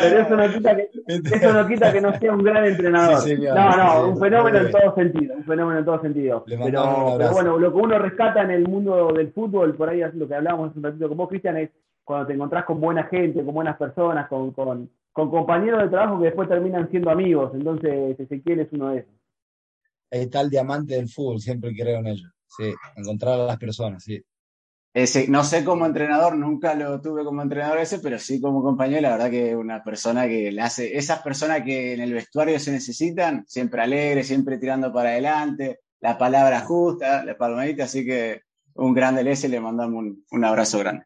Pero 0.00 0.20
eso 0.20 0.36
no 0.36 0.52
quita 0.52 0.76
que, 0.76 0.90
eso 1.06 1.52
no, 1.52 1.66
quita 1.68 1.92
que 1.92 2.00
no 2.00 2.18
sea 2.18 2.32
un 2.32 2.42
gran 2.42 2.64
entrenador. 2.64 3.22
no, 3.38 3.76
no, 3.76 4.08
un 4.10 4.18
fenómeno 4.18 4.58
en 4.58 4.70
todo 4.70 4.94
sentido, 4.94 5.36
un 5.36 5.44
fenómeno 5.44 5.78
en 5.80 5.84
todo 5.84 6.00
sentido. 6.02 6.44
Pero, 6.46 7.18
bueno, 7.32 7.58
lo 7.58 7.72
que 7.72 7.78
uno 7.78 7.98
rescata 7.98 8.42
en 8.42 8.50
el 8.50 8.66
mundo 8.68 9.12
del 9.12 9.32
fútbol, 9.32 9.74
por 9.76 9.88
ahí 9.88 10.02
lo 10.14 10.26
que 10.28 10.34
hablábamos 10.34 10.70
hace 10.70 10.78
un 10.78 10.84
ratito 10.84 11.08
con 11.08 11.16
vos, 11.16 11.28
Cristian, 11.28 11.56
es 11.58 11.70
cuando 12.04 12.26
te 12.26 12.32
encontrás 12.34 12.64
con 12.64 12.80
buena 12.80 13.04
gente, 13.04 13.44
con 13.44 13.54
buenas 13.54 13.76
personas, 13.76 14.28
con, 14.28 14.52
con, 14.52 14.90
con 15.12 15.30
compañeros 15.30 15.82
de 15.82 15.88
trabajo 15.88 16.18
que 16.18 16.26
después 16.26 16.48
terminan 16.48 16.88
siendo 16.90 17.10
amigos. 17.10 17.52
Entonces, 17.54 18.18
Ezequiel 18.18 18.60
es 18.60 18.68
uno 18.72 18.90
de 18.90 18.98
esos. 19.00 19.12
Está 20.10 20.40
el 20.40 20.48
diamante 20.48 20.94
del 20.94 21.08
fútbol, 21.08 21.38
siempre 21.38 21.72
creo 21.74 21.98
en 21.98 22.06
ello. 22.06 22.28
Sí, 22.56 22.74
encontrar 22.96 23.34
a 23.34 23.44
las 23.44 23.58
personas, 23.58 24.02
sí. 24.02 24.22
Ese, 24.94 25.28
no 25.28 25.44
sé 25.44 25.64
como 25.64 25.86
entrenador, 25.86 26.36
nunca 26.36 26.74
lo 26.74 27.00
tuve 27.00 27.24
como 27.24 27.42
entrenador 27.42 27.78
ese, 27.78 27.98
pero 28.00 28.18
sí 28.18 28.40
como 28.40 28.62
compañero, 28.62 29.02
la 29.02 29.10
verdad 29.10 29.30
que 29.30 29.54
una 29.54 29.84
persona 29.84 30.26
que 30.26 30.50
le 30.50 30.62
hace, 30.62 30.96
esas 30.96 31.22
personas 31.22 31.62
que 31.62 31.92
en 31.92 32.00
el 32.00 32.14
vestuario 32.14 32.58
se 32.58 32.72
necesitan, 32.72 33.44
siempre 33.46 33.82
alegre, 33.82 34.24
siempre 34.24 34.58
tirando 34.58 34.92
para 34.92 35.10
adelante, 35.10 35.80
la 36.00 36.16
palabra 36.16 36.60
justa, 36.60 37.24
la 37.24 37.36
palmadita, 37.36 37.84
así 37.84 38.04
que 38.04 38.42
un 38.74 38.94
grande 38.94 39.30
ese 39.30 39.48
le 39.48 39.60
mandamos 39.60 40.04
un, 40.30 40.44
abrazo 40.44 40.78
grande. 40.78 41.04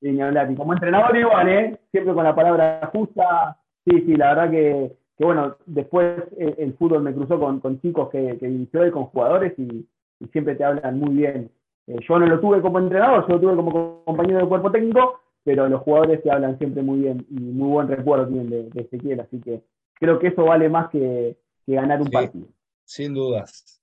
Y 0.00 0.16
como 0.56 0.72
entrenador 0.72 1.16
igual, 1.16 1.48
¿eh? 1.48 1.80
Siempre 1.90 2.14
con 2.14 2.24
la 2.24 2.34
palabra 2.34 2.88
justa, 2.92 3.58
sí, 3.84 4.02
sí, 4.06 4.16
la 4.16 4.34
verdad 4.34 4.50
que, 4.50 4.96
bueno, 5.18 5.56
después 5.66 6.22
el, 6.38 6.74
fútbol 6.74 7.02
me 7.02 7.14
cruzó 7.14 7.38
con, 7.38 7.80
chicos 7.80 8.08
que, 8.10 8.38
que 8.38 8.48
dirigió 8.48 8.86
y 8.86 8.90
con 8.90 9.04
jugadores 9.06 9.52
y 9.58 9.86
siempre 10.32 10.54
te 10.54 10.64
hablan 10.64 10.98
muy 10.98 11.14
bien 11.14 11.50
eh, 11.86 11.98
yo 12.06 12.18
no 12.18 12.26
lo 12.26 12.40
tuve 12.40 12.60
como 12.60 12.78
entrenador, 12.78 13.26
yo 13.28 13.34
lo 13.34 13.40
tuve 13.40 13.56
como 13.56 14.02
compañero 14.04 14.40
de 14.40 14.48
cuerpo 14.48 14.72
técnico, 14.72 15.20
pero 15.44 15.68
los 15.68 15.82
jugadores 15.82 16.22
te 16.22 16.30
hablan 16.30 16.58
siempre 16.58 16.82
muy 16.82 17.00
bien 17.00 17.24
y 17.30 17.34
muy 17.34 17.68
buen 17.68 17.88
recuerdo 17.88 18.26
tienen 18.26 18.50
de, 18.50 18.70
de 18.70 18.80
Ezequiel, 18.80 19.20
así 19.20 19.40
que 19.40 19.62
creo 19.94 20.18
que 20.18 20.28
eso 20.28 20.44
vale 20.44 20.68
más 20.68 20.90
que, 20.90 21.38
ganar 21.66 22.00
un 22.00 22.10
partido. 22.10 22.46
Sin 22.84 23.14
dudas. 23.14 23.80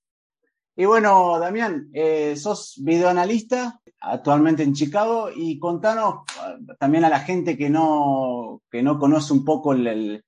Y 0.75 0.85
bueno, 0.85 1.37
Damián, 1.39 1.89
eh, 1.93 2.35
sos 2.35 2.79
videoanalista 2.81 3.79
actualmente 3.99 4.63
en 4.63 4.73
Chicago 4.73 5.29
y 5.33 5.59
contanos 5.59 6.23
ah, 6.39 6.57
también 6.79 7.05
a 7.05 7.09
la 7.09 7.19
gente 7.19 7.57
que 7.57 7.69
no, 7.69 8.61
que 8.71 8.81
no 8.81 8.97
conoce 8.97 9.33
un 9.33 9.45
poco 9.45 9.73
el, 9.73 9.87
el 9.87 10.25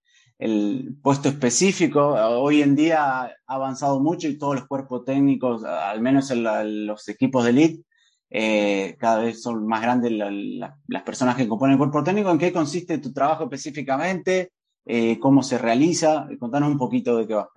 puesto 1.01 1.30
específico. 1.30 2.13
Hoy 2.13 2.62
en 2.62 2.75
día 2.75 3.22
ha 3.22 3.34
avanzado 3.48 4.00
mucho 4.00 4.27
y 4.27 4.38
todos 4.38 4.56
los 4.56 4.68
cuerpos 4.68 5.06
técnicos, 5.06 5.63
al 5.63 6.01
menos 6.01 6.32
en, 6.32 6.86
los 6.86 7.08
equipos 7.08 7.44
de 7.44 7.50
elite, 7.51 7.84
eh, 8.30 8.96
cada 9.00 9.24
vez 9.24 9.42
son 9.42 9.65
más 9.65 9.82
grandes 9.82 10.12
las 10.12 11.04
personas 11.04 11.36
que 11.36 11.48
componen 11.48 11.74
el 11.74 11.80
cuerpo 11.80 12.04
técnico. 12.04 12.32
¿En 12.32 12.38
qué 12.38 12.51
consiste 12.51 12.98
tu 12.98 13.13
trabajo 13.13 13.44
específicamente? 13.44 14.51
Eh, 14.86 15.20
¿Cómo 15.20 15.42
se 15.42 15.58
realiza? 15.58 16.27
Contanos 16.39 16.70
un 16.70 16.77
poquito 16.77 17.18
de 17.18 17.27
qué 17.27 17.34
va. 17.36 17.50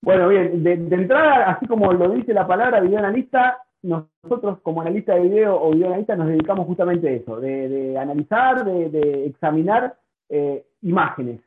Bueno, 0.00 0.28
bien, 0.28 0.62
de, 0.62 0.72
entrada, 0.74 1.50
así 1.50 1.66
como 1.66 1.90
lo 1.92 2.10
dice 2.10 2.34
la 2.34 2.46
palabra 2.46 2.80
videoanalista, 2.80 3.58
nosotros 3.82 4.58
como 4.62 4.82
analista 4.82 5.14
de 5.14 5.22
video 5.22 5.60
o 5.60 5.72
videoanalista 5.72 6.14
nos 6.14 6.28
dedicamos 6.28 6.66
justamente 6.66 7.08
a 7.08 7.12
eso, 7.12 7.40
de, 7.40 7.96
analizar, 7.98 8.64
de, 8.64 9.26
examinar 9.26 9.96
eh, 10.28 10.66
imágenes. 10.82 11.40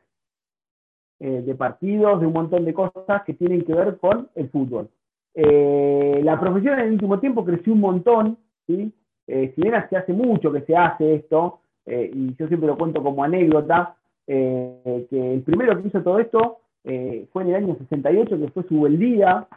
Eh, 1.20 1.42
de 1.44 1.56
partidos, 1.56 2.20
de 2.20 2.28
un 2.28 2.32
montón 2.32 2.64
de 2.64 2.72
cosas 2.72 3.24
que 3.24 3.34
tienen 3.34 3.64
que 3.64 3.74
ver 3.74 3.96
con 3.98 4.28
el 4.36 4.48
fútbol. 4.50 4.88
Eh, 5.34 6.20
la 6.22 6.38
profesión 6.38 6.74
en 6.74 6.86
el 6.86 6.92
último 6.92 7.18
tiempo 7.18 7.44
creció 7.44 7.72
un 7.72 7.80
montón, 7.80 8.38
¿sí? 8.68 8.92
Eh, 9.26 9.52
si 9.52 9.62
bien 9.62 9.74
hace, 9.74 9.96
hace 9.96 10.12
mucho 10.12 10.52
que 10.52 10.60
se 10.60 10.76
hace 10.76 11.16
esto, 11.16 11.58
y 11.86 12.36
yo 12.36 12.46
siempre 12.46 12.68
lo 12.68 12.76
cuento 12.76 13.02
como 13.02 13.24
anécdota, 13.24 13.96
que 14.26 15.08
el 15.10 15.42
primero 15.42 15.80
que 15.80 15.88
hizo 15.88 16.02
todo 16.02 16.20
esto 16.20 16.58
fue 17.32 17.42
en 17.42 17.48
el 17.48 17.54
año 17.54 17.76
68, 17.78 18.38
que 18.38 18.48
fue 18.48 18.62
su 18.64 18.86
día 18.88 19.48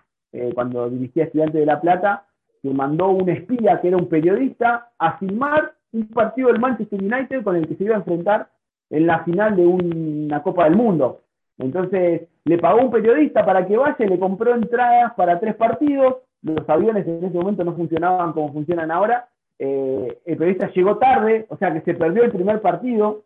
cuando 0.55 0.89
dirigía 0.89 1.25
Estudiantes 1.25 1.59
de 1.59 1.65
La 1.65 1.81
Plata, 1.81 2.25
que 2.63 2.69
mandó 2.69 3.09
un 3.09 3.29
espía, 3.29 3.81
que 3.81 3.89
era 3.89 3.97
un 3.97 4.07
periodista, 4.07 4.91
a 4.97 5.17
filmar 5.19 5.73
un 5.91 6.07
partido 6.07 6.47
del 6.47 6.61
Manchester 6.61 7.03
United 7.03 7.43
con 7.43 7.57
el 7.57 7.67
que 7.67 7.75
se 7.75 7.83
iba 7.83 7.95
a 7.95 7.99
enfrentar 7.99 8.49
en 8.89 9.07
la 9.07 9.25
final 9.25 9.57
de 9.57 9.67
una 9.67 10.41
Copa 10.41 10.63
del 10.63 10.77
Mundo. 10.77 11.21
Entonces 11.61 12.27
le 12.43 12.57
pagó 12.57 12.81
un 12.81 12.91
periodista 12.91 13.45
para 13.45 13.65
que 13.65 13.77
vaya 13.77 14.05
le 14.05 14.19
compró 14.19 14.55
entradas 14.55 15.13
para 15.15 15.39
tres 15.39 15.55
partidos. 15.55 16.17
Los 16.41 16.67
aviones 16.67 17.07
en 17.07 17.23
ese 17.23 17.37
momento 17.37 17.63
no 17.63 17.75
funcionaban 17.75 18.33
como 18.33 18.51
funcionan 18.51 18.91
ahora. 18.91 19.27
Eh, 19.59 20.17
el 20.25 20.37
periodista 20.37 20.71
llegó 20.71 20.97
tarde, 20.97 21.45
o 21.49 21.57
sea 21.57 21.71
que 21.71 21.81
se 21.81 21.93
perdió 21.93 22.23
el 22.23 22.31
primer 22.31 22.61
partido 22.61 23.23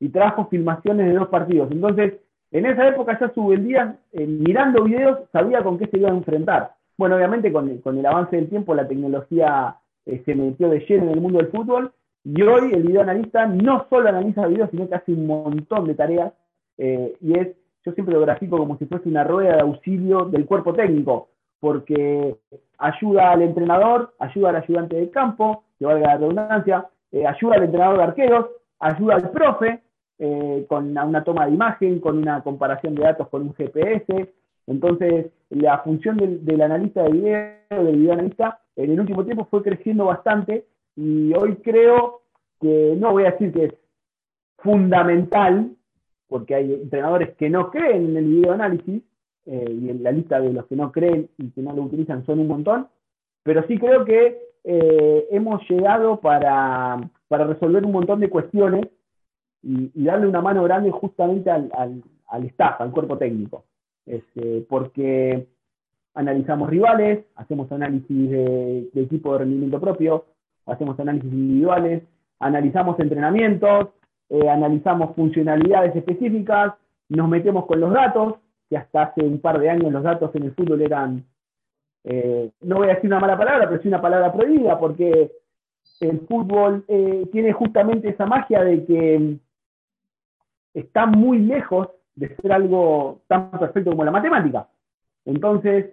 y 0.00 0.08
trajo 0.08 0.46
filmaciones 0.46 1.06
de 1.06 1.12
dos 1.12 1.28
partidos. 1.28 1.70
Entonces, 1.70 2.14
en 2.52 2.66
esa 2.66 2.88
época 2.88 3.18
ya 3.20 3.32
Subeldía, 3.34 3.98
eh, 4.12 4.26
mirando 4.26 4.84
videos, 4.84 5.18
sabía 5.30 5.62
con 5.62 5.78
qué 5.78 5.86
se 5.88 5.98
iba 5.98 6.08
a 6.08 6.14
enfrentar. 6.14 6.72
Bueno, 6.96 7.16
obviamente 7.16 7.52
con, 7.52 7.68
el 7.68 8.06
avance 8.06 8.36
del 8.36 8.48
tiempo 8.48 8.74
la 8.74 8.88
tecnología 8.88 9.76
eh, 10.06 10.22
se 10.24 10.34
metió 10.34 10.70
de 10.70 10.80
lleno 10.80 11.04
en 11.04 11.10
el 11.10 11.20
mundo 11.20 11.38
del 11.38 11.48
fútbol 11.48 11.92
y 12.24 12.40
hoy 12.42 12.72
el 12.72 12.84
videoanalista 12.84 13.46
no 13.46 13.86
solo 13.90 14.08
analiza 14.08 14.46
videos, 14.46 14.70
sino 14.70 14.88
que 14.88 14.94
hace 14.94 15.12
un 15.12 15.26
montón 15.26 15.86
de 15.86 15.94
tareas 15.94 16.32
y 16.76 17.38
es 17.38 17.54
yo 17.84 17.92
siempre 17.92 18.14
lo 18.14 18.20
grafico 18.20 18.56
como 18.56 18.78
si 18.78 18.86
fuese 18.86 19.08
una 19.08 19.24
rueda 19.24 19.56
de 19.56 19.60
auxilio 19.60 20.24
del 20.24 20.46
cuerpo 20.46 20.72
técnico, 20.72 21.28
porque 21.60 22.36
ayuda 22.78 23.32
al 23.32 23.42
entrenador, 23.42 24.14
ayuda 24.18 24.50
al 24.50 24.56
ayudante 24.56 24.96
de 24.96 25.10
campo, 25.10 25.64
que 25.78 25.86
valga 25.86 26.08
la 26.08 26.16
redundancia, 26.16 26.88
eh, 27.12 27.26
ayuda 27.26 27.56
al 27.56 27.64
entrenador 27.64 27.98
de 27.98 28.04
arqueros, 28.04 28.46
ayuda 28.78 29.16
al 29.16 29.30
profe 29.30 29.82
eh, 30.18 30.64
con 30.68 30.96
una, 30.96 31.24
toma 31.24 31.46
de 31.46 31.52
imagen, 31.52 32.00
con 32.00 32.18
una 32.18 32.42
comparación 32.42 32.94
de 32.94 33.02
datos 33.02 33.28
con 33.28 33.42
un 33.42 33.54
GPS. 33.54 34.32
Entonces, 34.66 35.26
la 35.50 35.78
función 35.78 36.16
del, 36.16 36.62
analista 36.62 37.02
de 37.02 37.10
video, 37.12 37.82
del 37.82 37.96
videoanalista, 37.96 38.60
en 38.76 38.92
el 38.92 39.00
último 39.00 39.24
tiempo 39.24 39.46
fue 39.50 39.62
creciendo 39.62 40.06
bastante 40.06 40.66
y 40.96 41.32
hoy 41.34 41.56
creo 41.56 42.22
que, 42.60 42.94
no 42.98 43.12
voy 43.12 43.24
a 43.24 43.32
decir 43.32 43.52
que 43.52 43.64
es 43.66 43.74
fundamental, 44.58 45.70
porque 46.34 46.56
hay 46.56 46.72
entrenadores 46.72 47.36
que 47.36 47.48
no 47.48 47.70
creen 47.70 48.06
en 48.06 48.16
el 48.16 48.24
videoanálisis, 48.24 49.04
eh, 49.46 49.70
y 49.70 49.88
en 49.88 50.02
la 50.02 50.10
lista 50.10 50.40
de 50.40 50.52
los 50.52 50.66
que 50.66 50.74
no 50.74 50.90
creen 50.90 51.30
y 51.38 51.50
que 51.50 51.62
no 51.62 51.72
lo 51.72 51.82
utilizan 51.82 52.26
son 52.26 52.40
un 52.40 52.48
montón, 52.48 52.88
pero 53.44 53.64
sí 53.68 53.78
creo 53.78 54.04
que 54.04 54.40
eh, 54.64 55.28
hemos 55.30 55.62
llegado 55.70 56.18
para, 56.18 56.98
resolver 57.30 57.84
un 57.84 57.92
montón 57.92 58.18
de 58.18 58.30
cuestiones 58.30 58.84
y, 59.62 59.92
darle 60.02 60.26
una 60.26 60.40
mano 60.40 60.64
grande 60.64 60.90
justamente 60.90 61.52
al, 61.52 61.70
al, 62.26 62.44
staff, 62.46 62.80
al 62.80 62.90
cuerpo 62.90 63.16
técnico, 63.16 63.66
este, 64.04 64.66
porque 64.68 65.46
analizamos 66.14 66.68
rivales, 66.68 67.26
hacemos 67.36 67.70
análisis 67.70 68.28
de, 68.28 68.88
de 68.92 69.02
equipo 69.02 69.34
de 69.34 69.38
rendimiento 69.38 69.80
propio, 69.80 70.24
hacemos 70.66 70.98
análisis 70.98 71.32
individuales, 71.32 72.02
analizamos 72.40 72.98
entrenamientos, 72.98 73.90
eh, 74.30 74.48
analizamos 74.48 75.14
funcionalidades 75.14 75.94
específicas, 75.94 76.74
nos 77.08 77.28
metemos 77.28 77.66
con 77.66 77.80
los 77.80 77.92
datos, 77.92 78.36
que 78.68 78.76
hasta 78.76 79.02
hace 79.02 79.22
un 79.22 79.40
par 79.40 79.58
de 79.58 79.68
años 79.68 79.92
los 79.92 80.02
datos 80.02 80.34
en 80.34 80.44
el 80.44 80.54
fútbol 80.54 80.80
eran, 80.82 81.24
eh, 82.04 82.50
no 82.62 82.76
voy 82.76 82.88
a 82.88 82.94
decir 82.94 83.10
una 83.10 83.20
mala 83.20 83.36
palabra, 83.36 83.68
pero 83.68 83.82
sí 83.82 83.88
una 83.88 84.00
palabra 84.00 84.32
prohibida, 84.32 84.78
porque 84.78 85.30
el 86.00 86.20
fútbol 86.20 86.84
eh, 86.88 87.28
tiene 87.30 87.52
justamente 87.52 88.08
esa 88.08 88.26
magia 88.26 88.64
de 88.64 88.84
que 88.86 89.36
está 90.72 91.06
muy 91.06 91.38
lejos 91.38 91.88
de 92.14 92.34
ser 92.36 92.52
algo 92.52 93.20
tan 93.28 93.50
perfecto 93.50 93.90
como 93.90 94.04
la 94.04 94.10
matemática. 94.10 94.68
Entonces, 95.24 95.90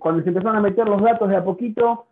cuando 0.00 0.22
se 0.22 0.30
empezaron 0.30 0.56
a 0.56 0.60
meter 0.62 0.88
los 0.88 1.02
datos 1.02 1.28
de 1.28 1.36
a 1.36 1.44
poquito, 1.44 2.06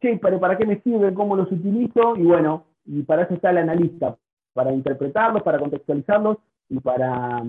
che, 0.00 0.16
¿para, 0.18 0.38
¿para 0.38 0.56
qué 0.56 0.64
me 0.66 0.80
sirven? 0.82 1.14
¿Cómo 1.14 1.34
los 1.34 1.50
utilizo? 1.50 2.16
Y 2.16 2.22
bueno, 2.22 2.64
y 2.86 3.02
para 3.02 3.22
eso 3.22 3.34
está 3.34 3.50
el 3.50 3.58
analista, 3.58 4.16
para 4.56 4.72
interpretarlos, 4.72 5.42
para 5.42 5.58
contextualizarlos 5.58 6.38
y 6.70 6.80
para, 6.80 7.44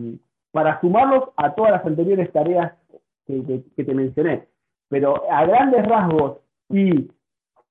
para 0.51 0.81
sumarlos 0.81 1.29
a 1.37 1.55
todas 1.55 1.71
las 1.71 1.85
anteriores 1.85 2.31
tareas 2.33 2.73
que, 3.25 3.63
te 3.75 3.93
mencioné. 3.93 4.45
Pero 4.89 5.31
a 5.31 5.45
grandes 5.45 5.87
rasgos 5.87 6.39
y 6.69 7.09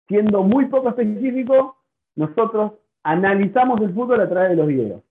siendo 0.08 0.42
muy 0.42 0.66
poco 0.66 0.88
específico, 0.88 1.76
nosotros 2.14 2.72
analizamos 3.02 3.78
el 3.82 3.92
fútbol 3.92 4.22
a 4.22 4.28
través 4.28 4.50
de 4.50 4.56
los 4.56 4.66
videos. 4.68 5.02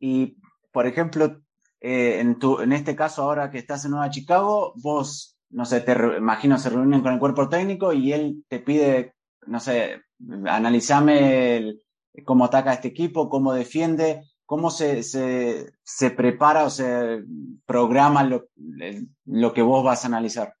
Y, 0.00 0.38
por 0.72 0.86
ejemplo, 0.86 1.42
eh, 1.82 2.20
en, 2.20 2.38
tu, 2.38 2.60
en 2.60 2.72
este 2.72 2.96
caso, 2.96 3.24
ahora 3.24 3.50
que 3.50 3.58
estás 3.58 3.84
en 3.84 3.90
Nueva 3.90 4.08
Chicago, 4.08 4.72
vos, 4.76 5.38
no 5.50 5.66
sé, 5.66 5.82
te 5.82 5.92
imagino 6.16 6.56
se 6.56 6.70
reúnen 6.70 7.02
con 7.02 7.12
el 7.12 7.18
cuerpo 7.18 7.46
técnico 7.50 7.92
y 7.92 8.14
él 8.14 8.42
te 8.48 8.58
pide, 8.58 9.12
no 9.46 9.60
sé, 9.60 10.00
analizame 10.46 11.56
el, 11.58 11.82
cómo 12.24 12.44
ataca 12.46 12.72
este 12.72 12.88
equipo, 12.88 13.28
cómo 13.28 13.52
defiende, 13.52 14.22
cómo 14.46 14.70
se, 14.70 15.02
se, 15.02 16.10
prepara 16.10 16.64
o 16.64 16.70
se 16.70 17.22
programa 17.66 18.24
lo, 18.24 18.46
lo, 19.26 19.52
que 19.52 19.62
vos 19.62 19.84
vas 19.84 20.04
a 20.04 20.08
analizar. 20.08 20.54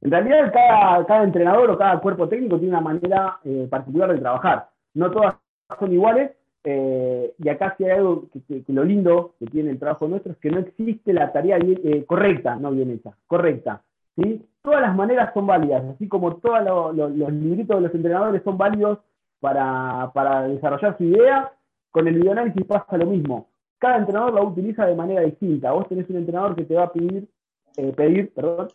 En 0.00 0.10
realidad, 0.10 0.52
cada, 0.52 1.04
cada, 1.04 1.24
entrenador 1.24 1.70
o 1.70 1.76
cada 1.76 2.00
cuerpo 2.00 2.28
técnico 2.28 2.58
tiene 2.58 2.76
una 2.76 2.80
manera 2.80 3.40
eh, 3.44 3.66
particular 3.68 4.12
de 4.12 4.20
trabajar. 4.20 4.70
no 4.94 5.10
todas 5.10 5.34
son 5.78 5.92
iguales, 5.92 6.32
eh, 6.64 7.34
y 7.38 7.48
acá 7.48 7.74
sí 7.76 7.84
hay 7.84 7.98
algo 7.98 8.28
que, 8.46 8.64
lo 8.68 8.84
lindo 8.84 9.34
que 9.38 9.46
tiene 9.46 9.70
el 9.70 9.78
trabajo 9.78 10.08
nuestro 10.08 10.32
es 10.32 10.38
que 10.38 10.50
no 10.50 10.58
existe 10.58 11.12
la 11.12 11.32
tarea 11.32 11.58
eh, 11.58 12.04
correcta, 12.06 12.56
no 12.56 12.70
bien 12.70 12.90
hecha, 12.90 13.12
correcta. 13.26 13.82
¿sí? 14.16 14.44
Todas 14.62 14.80
las 14.80 14.96
maneras 14.96 15.32
son 15.34 15.46
válidas, 15.46 15.84
así 15.94 16.08
como 16.08 16.36
todos 16.36 16.94
los 16.94 17.32
libritos 17.32 17.76
de 17.76 17.82
los 17.82 17.94
entrenadores 17.94 18.42
son 18.42 18.58
válidos 18.58 18.98
para, 19.40 20.10
para 20.14 20.48
desarrollar 20.48 20.96
su 20.96 21.04
idea, 21.04 21.52
con 21.90 22.06
el 22.06 22.14
videoanálisis 22.14 22.64
pasa 22.64 22.96
lo 22.96 23.06
mismo. 23.06 23.48
Cada 23.78 23.98
entrenador 23.98 24.34
lo 24.34 24.44
utiliza 24.44 24.86
de 24.86 24.94
manera 24.94 25.22
distinta. 25.22 25.72
Vos 25.72 25.88
tenés 25.88 26.08
un 26.10 26.16
entrenador 26.16 26.56
que 26.56 26.64
te 26.64 26.74
va 26.74 26.84
a 26.84 26.92
pedir, 26.92 27.28
eh, 27.76 27.92
pedir 27.96 28.32
perdón, 28.34 28.68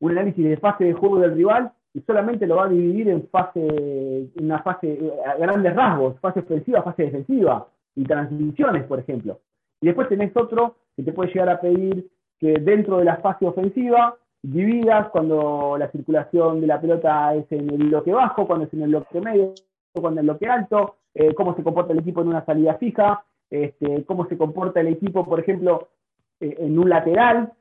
un 0.00 0.10
análisis 0.10 0.44
de 0.44 0.56
fase 0.56 0.84
de 0.84 0.92
juego 0.92 1.20
del 1.20 1.34
rival 1.34 1.72
y 1.94 2.00
solamente 2.00 2.46
lo 2.46 2.56
va 2.56 2.66
a 2.66 2.68
dividir 2.68 3.08
en 3.08 3.28
fase, 3.28 4.28
una 4.40 4.62
fase, 4.62 5.12
a 5.26 5.36
grandes 5.36 5.74
rasgos, 5.74 6.18
fase 6.20 6.40
ofensiva, 6.40 6.82
fase 6.82 7.04
defensiva 7.04 7.66
y 7.94 8.04
transiciones, 8.04 8.84
por 8.84 8.98
ejemplo. 8.98 9.40
Y 9.80 9.86
después 9.86 10.08
tenés 10.08 10.36
otro 10.36 10.76
que 10.96 11.02
te 11.02 11.12
puede 11.12 11.32
llegar 11.32 11.48
a 11.48 11.60
pedir 11.60 12.08
que 12.38 12.54
dentro 12.54 12.98
de 12.98 13.04
la 13.04 13.16
fase 13.16 13.46
ofensiva 13.46 14.16
dividas 14.42 15.08
cuando 15.10 15.76
la 15.78 15.90
circulación 15.90 16.60
de 16.60 16.66
la 16.66 16.80
pelota 16.80 17.34
es 17.34 17.50
en 17.52 17.70
el 17.70 17.88
bloque 17.88 18.12
bajo, 18.12 18.46
cuando 18.46 18.66
es 18.66 18.74
en 18.74 18.82
el 18.82 18.88
bloque 18.88 19.20
medio, 19.20 19.54
cuando 19.92 20.20
en 20.20 20.26
el 20.26 20.30
bloque 20.30 20.46
alto, 20.46 20.96
eh, 21.14 21.34
cómo 21.34 21.54
se 21.54 21.62
comporta 21.62 21.92
el 21.92 21.98
equipo 21.98 22.22
en 22.22 22.28
una 22.28 22.44
salida 22.44 22.74
fija, 22.74 23.24
este, 23.50 24.04
cómo 24.04 24.26
se 24.26 24.38
comporta 24.38 24.80
el 24.80 24.88
equipo, 24.88 25.24
por 25.24 25.40
ejemplo, 25.40 25.88
eh, 26.40 26.56
en 26.58 26.78
un 26.78 26.88
lateral, 26.88 27.52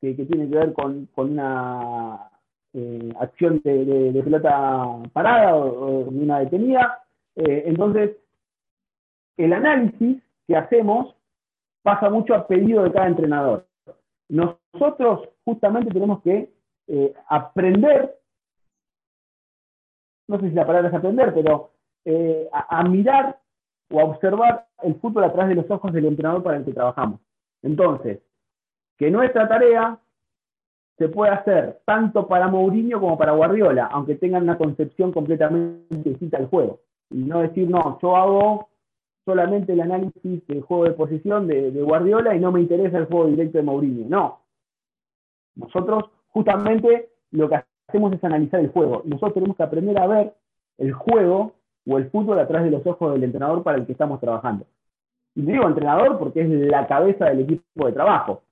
que, 0.00 0.14
tiene 0.14 0.48
que 0.48 0.56
ver 0.56 0.72
con 0.74 1.08
una 1.16 2.30
eh, 2.72 3.12
acción 3.18 3.60
de, 3.64 4.20
pelota 4.22 4.86
parada 5.12 5.56
o, 5.56 6.08
una 6.08 6.40
detenida. 6.40 7.02
Entonces, 7.34 8.16
el 9.36 9.52
análisis 9.52 10.20
que 10.46 10.56
hacemos 10.56 11.14
pasa 11.82 12.10
mucho 12.10 12.34
a 12.34 12.46
pedido 12.46 12.82
de 12.82 12.92
cada 12.92 13.06
entrenador. 13.06 13.66
Nosotros 14.28 15.28
justamente 15.48 15.90
tenemos 15.90 16.20
que 16.22 16.52
eh, 16.88 17.14
aprender, 17.28 18.14
no 20.28 20.38
sé 20.38 20.50
si 20.50 20.54
la 20.54 20.66
palabra 20.66 20.88
es 20.88 20.94
aprender, 20.94 21.32
pero 21.32 21.70
a, 22.52 22.80
a 22.80 22.84
mirar 22.84 23.38
o 23.90 24.00
a 24.00 24.04
observar 24.04 24.66
el 24.82 24.94
fútbol 24.96 25.24
a 25.24 25.32
través 25.32 25.50
de 25.50 25.62
los 25.62 25.70
ojos 25.70 25.92
del 25.92 26.06
entrenador 26.06 26.42
para 26.42 26.58
el 26.58 26.64
que 26.64 26.72
trabajamos. 26.72 27.20
Entonces, 27.62 28.20
que 28.98 29.10
nuestra 29.10 29.48
tarea 29.48 29.98
se 30.98 31.08
puede 31.08 31.32
hacer 31.32 31.80
tanto 31.84 32.26
para 32.26 32.48
Mourinho 32.48 33.00
como 33.00 33.16
para 33.16 33.32
Guardiola, 33.32 33.86
aunque 33.86 34.16
tengan 34.16 34.42
una 34.42 34.58
concepción 34.58 35.12
completamente 35.12 36.10
distinta 36.10 36.38
del 36.38 36.48
juego. 36.48 36.80
Y 37.10 37.18
no 37.18 37.40
decir, 37.40 37.70
no, 37.70 37.98
yo 38.02 38.16
hago 38.16 38.68
solamente 39.24 39.72
el 39.72 39.80
análisis 39.80 40.46
del 40.46 40.62
juego 40.62 40.84
de 40.84 40.90
posición 40.92 41.46
de, 41.46 41.70
Guardiola 41.70 42.34
y 42.34 42.40
no 42.40 42.50
me 42.50 42.60
interesa 42.60 42.98
el 42.98 43.06
juego 43.06 43.28
directo 43.28 43.58
de 43.58 43.64
Mourinho. 43.64 44.06
No. 44.08 44.40
Nosotros 45.58 46.04
justamente 46.28 47.10
lo 47.30 47.48
que 47.48 47.62
hacemos 47.88 48.12
es 48.12 48.24
analizar 48.24 48.60
el 48.60 48.70
juego. 48.70 49.02
Nosotros 49.04 49.34
tenemos 49.34 49.56
que 49.56 49.62
aprender 49.62 49.98
a 49.98 50.06
ver 50.06 50.34
el 50.78 50.92
juego 50.92 51.52
o 51.86 51.98
el 51.98 52.10
fútbol 52.10 52.38
a 52.38 52.48
través 52.48 52.70
de 52.70 52.78
los 52.78 52.86
ojos 52.86 53.12
del 53.12 53.24
entrenador 53.24 53.62
para 53.62 53.76
el 53.76 53.86
que 53.86 53.92
estamos 53.92 54.20
trabajando. 54.20 54.64
Y 55.34 55.42
digo 55.42 55.66
entrenador 55.66 56.18
porque 56.18 56.40
es 56.40 56.48
la 56.48 56.86
cabeza 56.86 57.26
del 57.26 57.40
equipo 57.40 57.86
de 57.86 57.92
trabajo 57.92 58.42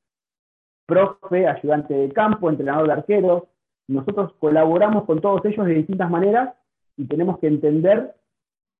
profe, 0.86 1.46
ayudante 1.46 1.92
de 1.92 2.12
campo, 2.12 2.48
entrenador 2.48 2.86
de 2.86 2.92
arqueros. 2.92 3.42
Nosotros 3.88 4.32
colaboramos 4.38 5.04
con 5.04 5.20
todos 5.20 5.44
ellos 5.44 5.66
de 5.66 5.74
distintas 5.74 6.10
maneras 6.10 6.54
y 6.96 7.06
tenemos 7.06 7.38
que 7.38 7.48
entender 7.48 8.14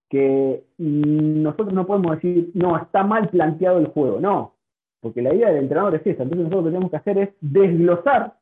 que 0.08 0.64
nosotros 0.78 1.72
no 1.72 1.86
podemos 1.86 2.16
decir, 2.16 2.50
no, 2.54 2.76
está 2.76 3.02
mal 3.02 3.28
planteado 3.28 3.78
el 3.78 3.88
juego, 3.88 4.20
no, 4.20 4.54
porque 5.00 5.22
la 5.22 5.34
idea 5.34 5.48
del 5.48 5.64
entrenador 5.64 5.94
es 5.94 6.06
esa. 6.06 6.22
Entonces 6.22 6.48
nosotros 6.48 6.64
lo 6.64 6.64
que 6.64 6.70
tenemos 6.70 6.90
que 6.90 6.96
hacer 6.96 7.18
es 7.18 7.28
desglosar 7.40 8.38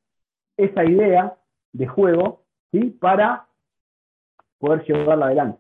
esa 0.57 0.85
idea 0.85 1.37
de 1.73 1.87
juego 1.87 2.45
¿sí? 2.73 2.91
para 2.91 3.47
poder 4.59 4.85
llevarla 4.85 5.27
adelante. 5.27 5.59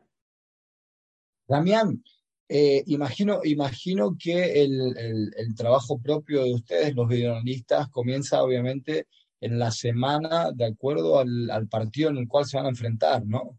Damián, 1.47 2.03
eh, 2.49 2.83
imagino, 2.87 3.41
imagino 3.45 4.17
que 4.19 4.63
el, 4.65 5.55
trabajo 5.57 5.99
propio 6.01 6.45
de 6.45 6.55
ustedes, 6.55 6.95
los 6.95 7.09
videoanalistas, 7.09 7.89
comienza 7.91 8.43
obviamente 8.43 9.07
en 9.41 9.59
la 9.59 9.71
semana 9.71 10.51
de 10.53 10.67
acuerdo 10.67 11.19
al, 11.19 11.69
partido 11.69 12.11
en 12.11 12.19
el 12.19 12.29
cual 12.29 12.45
se 12.45 12.57
van 12.57 12.67
a 12.67 12.71
enfrentar, 12.71 13.27
¿no? 13.27 13.59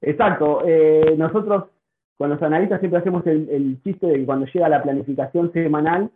Exacto. 0.00 0.62
Eh, 0.66 1.14
nosotros 1.16 1.64
con 2.18 2.30
los 2.30 2.42
analistas 2.42 2.80
siempre 2.80 2.98
hacemos 2.98 3.26
el, 3.26 3.80
chiste 3.82 4.06
de 4.06 4.14
que 4.14 4.26
cuando 4.26 4.46
llega 4.46 4.68
la 4.68 4.82
planificación 4.82 5.52
semanal, 5.52 6.10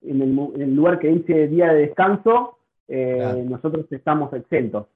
en 0.00 0.22
el, 0.22 0.74
lugar 0.74 0.98
que 0.98 1.08
dice 1.08 1.48
día 1.48 1.72
de 1.72 1.86
descanso, 1.86 2.58
eh, 2.88 3.44
nosotros 3.46 3.86
estamos 3.90 4.32
exentos. 4.32 4.86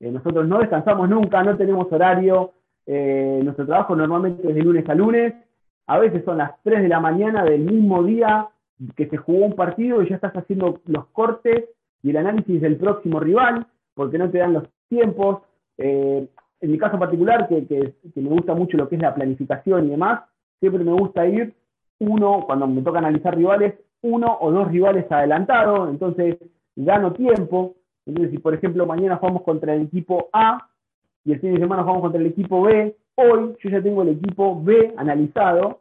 nosotros 0.00 0.48
no 0.48 0.58
descansamos 0.58 1.08
nunca, 1.08 1.42
no 1.42 1.56
tenemos 1.56 1.92
horario, 1.92 2.52
eh, 2.86 3.40
nuestro 3.44 3.66
trabajo 3.66 3.94
normalmente 3.94 4.48
es 4.48 4.54
de 4.54 4.62
lunes 4.62 4.88
a 4.88 4.94
lunes, 4.94 5.34
a 5.86 5.98
veces 5.98 6.24
son 6.24 6.38
las 6.38 6.52
3 6.62 6.82
de 6.82 6.88
la 6.88 7.00
mañana 7.00 7.44
del 7.44 7.60
mismo 7.60 8.02
día 8.02 8.48
que 8.96 9.08
se 9.08 9.16
jugó 9.16 9.46
un 9.46 9.54
partido 9.54 10.02
y 10.02 10.08
ya 10.08 10.16
estás 10.16 10.32
haciendo 10.32 10.80
los 10.86 11.06
cortes 11.08 11.64
y 12.02 12.10
el 12.10 12.16
análisis 12.16 12.60
del 12.60 12.76
próximo 12.76 13.20
rival, 13.20 13.66
porque 13.94 14.18
no 14.18 14.30
te 14.30 14.38
dan 14.38 14.54
los 14.54 14.64
tiempos. 14.88 15.42
Eh, 15.78 16.26
en 16.62 16.70
mi 16.70 16.78
caso 16.78 16.98
particular, 16.98 17.48
que, 17.48 17.92
me 18.14 18.28
gusta 18.30 18.54
mucho 18.54 18.76
lo 18.76 18.88
que 18.88 18.94
es 18.94 19.02
la 19.02 19.14
planificación 19.14 19.86
y 19.86 19.90
demás, 19.90 20.22
siempre 20.60 20.84
me 20.84 20.92
gusta 20.92 21.26
ir 21.26 21.54
uno, 21.98 22.44
cuando 22.46 22.66
me 22.68 22.82
toca 22.82 22.98
analizar 22.98 23.36
rivales, 23.36 23.74
uno 24.00 24.38
o 24.40 24.50
dos 24.50 24.70
rivales 24.70 25.10
adelantados, 25.10 25.90
entonces 25.90 26.38
gano 26.76 27.12
tiempo. 27.12 27.74
Entonces, 28.06 28.32
si 28.32 28.38
por 28.38 28.54
ejemplo 28.54 28.86
mañana 28.86 29.16
jugamos 29.16 29.42
contra 29.42 29.74
el 29.74 29.82
equipo 29.82 30.28
A, 30.32 30.68
y 31.24 31.32
el 31.32 31.40
fin 31.40 31.54
de 31.54 31.60
semana 31.60 31.82
jugamos 31.82 32.02
contra 32.02 32.20
el 32.20 32.26
equipo 32.28 32.62
B. 32.62 32.96
Hoy 33.16 33.56
yo 33.60 33.70
ya 33.70 33.82
tengo 33.82 34.02
el 34.02 34.10
equipo 34.10 34.60
B 34.62 34.94
analizado 34.96 35.80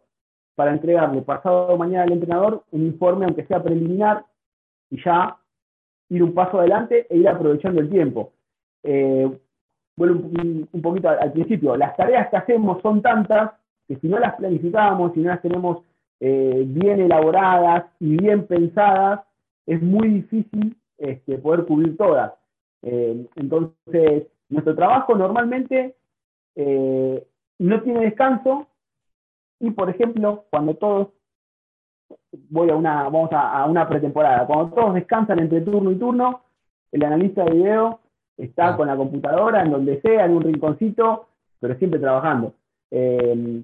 para 0.56 0.72
entregarle 0.74 1.22
pasado 1.22 1.78
mañana 1.78 2.04
al 2.04 2.12
entrenador 2.12 2.64
un 2.72 2.86
informe, 2.86 3.26
aunque 3.26 3.46
sea 3.46 3.64
preliminar, 3.64 4.26
y 4.90 5.02
ya 5.04 5.38
ir 6.10 6.24
un 6.24 6.34
paso 6.34 6.60
adelante 6.60 7.08
e 7.10 7.18
ir 7.18 7.28
aprovechando 7.28 7.82
el 7.82 7.90
tiempo. 7.90 8.34
Eh, 8.84 9.32
un, 10.10 10.82
poquito 10.82 11.10
al, 11.10 11.32
principio. 11.32 11.76
Las 11.78 11.96
tareas 11.96 12.30
que 12.30 12.38
hacemos 12.38 12.82
son 12.82 13.02
tantas 13.02 13.52
que 13.88 13.98
si 13.98 14.08
no 14.08 14.18
las 14.20 14.36
planificamos, 14.36 15.14
si 15.14 15.20
no 15.20 15.30
las 15.30 15.42
tenemos 15.42 15.84
eh, 16.20 16.64
bien 16.66 17.02
elaboradas 17.02 17.86
y 18.00 18.18
bien 18.18 18.48
pensadas, 18.48 19.22
es 19.66 19.82
muy 19.82 20.08
difícil 20.08 20.76
este, 20.98 21.38
poder 21.38 21.66
cubrir 21.66 21.98
todas. 21.98 22.34
Eh, 22.84 23.28
entonces, 23.36 24.28
nuestro 24.50 24.76
trabajo 24.76 25.16
normalmente 25.16 25.96
eh, 26.56 27.28
no 27.60 27.82
tiene 27.82 28.02
descanso 28.02 28.68
y, 29.60 29.72
por 29.72 29.90
ejemplo, 29.90 30.46
cuando 30.50 30.76
todos, 30.76 31.10
voy 32.50 32.70
a 32.70 32.76
una, 32.76 33.04
vamos 33.04 33.30
a, 33.32 33.66
una 33.66 33.88
pretemporada, 33.88 34.48
cuando 34.48 34.74
todos 34.74 34.94
descansan 34.96 35.40
entre 35.40 35.62
turno 35.62 35.92
y 35.92 35.96
turno, 35.96 36.42
el 36.92 37.04
analista 37.04 37.44
de 37.46 37.52
video 37.52 38.00
está 38.38 38.76
con 38.76 38.88
la 38.88 38.96
computadora 38.96 39.64
en 39.64 39.72
donde 39.72 40.02
sea, 40.02 40.26
en 40.26 40.32
un 40.32 40.44
rinconcito, 40.44 41.28
pero 41.60 41.76
siempre 41.76 42.00
trabajando. 42.00 42.54
Eh, 42.90 43.62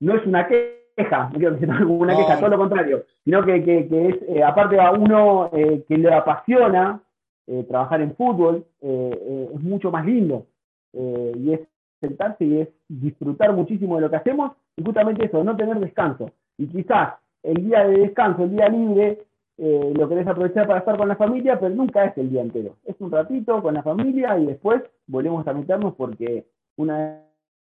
no 0.00 0.14
es 0.16 0.26
una 0.26 0.46
queja, 0.46 1.30
no 1.32 1.38
quiero 1.38 1.52
decir 1.52 1.70
una 1.86 2.16
queja, 2.16 2.38
todo 2.38 2.50
lo 2.50 2.58
contrario, 2.58 3.04
sino 3.24 3.44
que, 3.44 3.56
es, 3.56 4.22
eh, 4.28 4.42
aparte 4.42 4.78
a 4.78 4.90
uno 4.92 5.50
que 5.52 5.98
le 5.98 6.12
apasiona 6.12 7.00
eh, 7.46 7.62
trabajar 7.68 8.00
en 8.00 8.16
fútbol 8.16 8.64
eh, 8.80 9.20
eh, 9.20 9.50
es 9.54 9.60
mucho 9.60 9.90
más 9.90 10.06
lindo 10.06 10.46
y 10.94 11.52
es 11.52 11.60
sentarse 12.00 12.44
y 12.44 12.60
es 12.60 12.68
disfrutar 12.88 13.52
muchísimo 13.52 13.96
de 13.96 14.02
lo 14.02 14.10
que 14.10 14.16
hacemos 14.16 14.52
y 14.76 14.82
justamente 14.84 15.26
eso, 15.26 15.42
no 15.42 15.56
tener 15.56 15.78
descanso. 15.80 16.30
Y 16.56 16.68
quizás 16.68 17.14
el 17.42 17.64
día 17.64 17.84
de 17.84 17.98
descanso, 17.98 18.44
el 18.44 18.52
día 18.52 18.68
libre, 18.68 19.24
lo 19.56 20.08
querés 20.08 20.26
aprovechar 20.26 20.66
para 20.66 20.80
estar 20.80 20.96
con 20.96 21.08
la 21.08 21.16
familia, 21.16 21.58
pero 21.58 21.74
nunca 21.74 22.04
es 22.04 22.18
el 22.18 22.30
día 22.30 22.42
entero. 22.42 22.76
Es 22.84 22.96
un 23.00 23.10
ratito 23.10 23.62
con 23.62 23.74
la 23.74 23.82
familia 23.82 24.38
y 24.38 24.46
después 24.46 24.82
volvemos 25.06 25.46
a 25.46 25.52
meternos 25.52 25.94
porque 25.94 26.46
una 26.76 27.22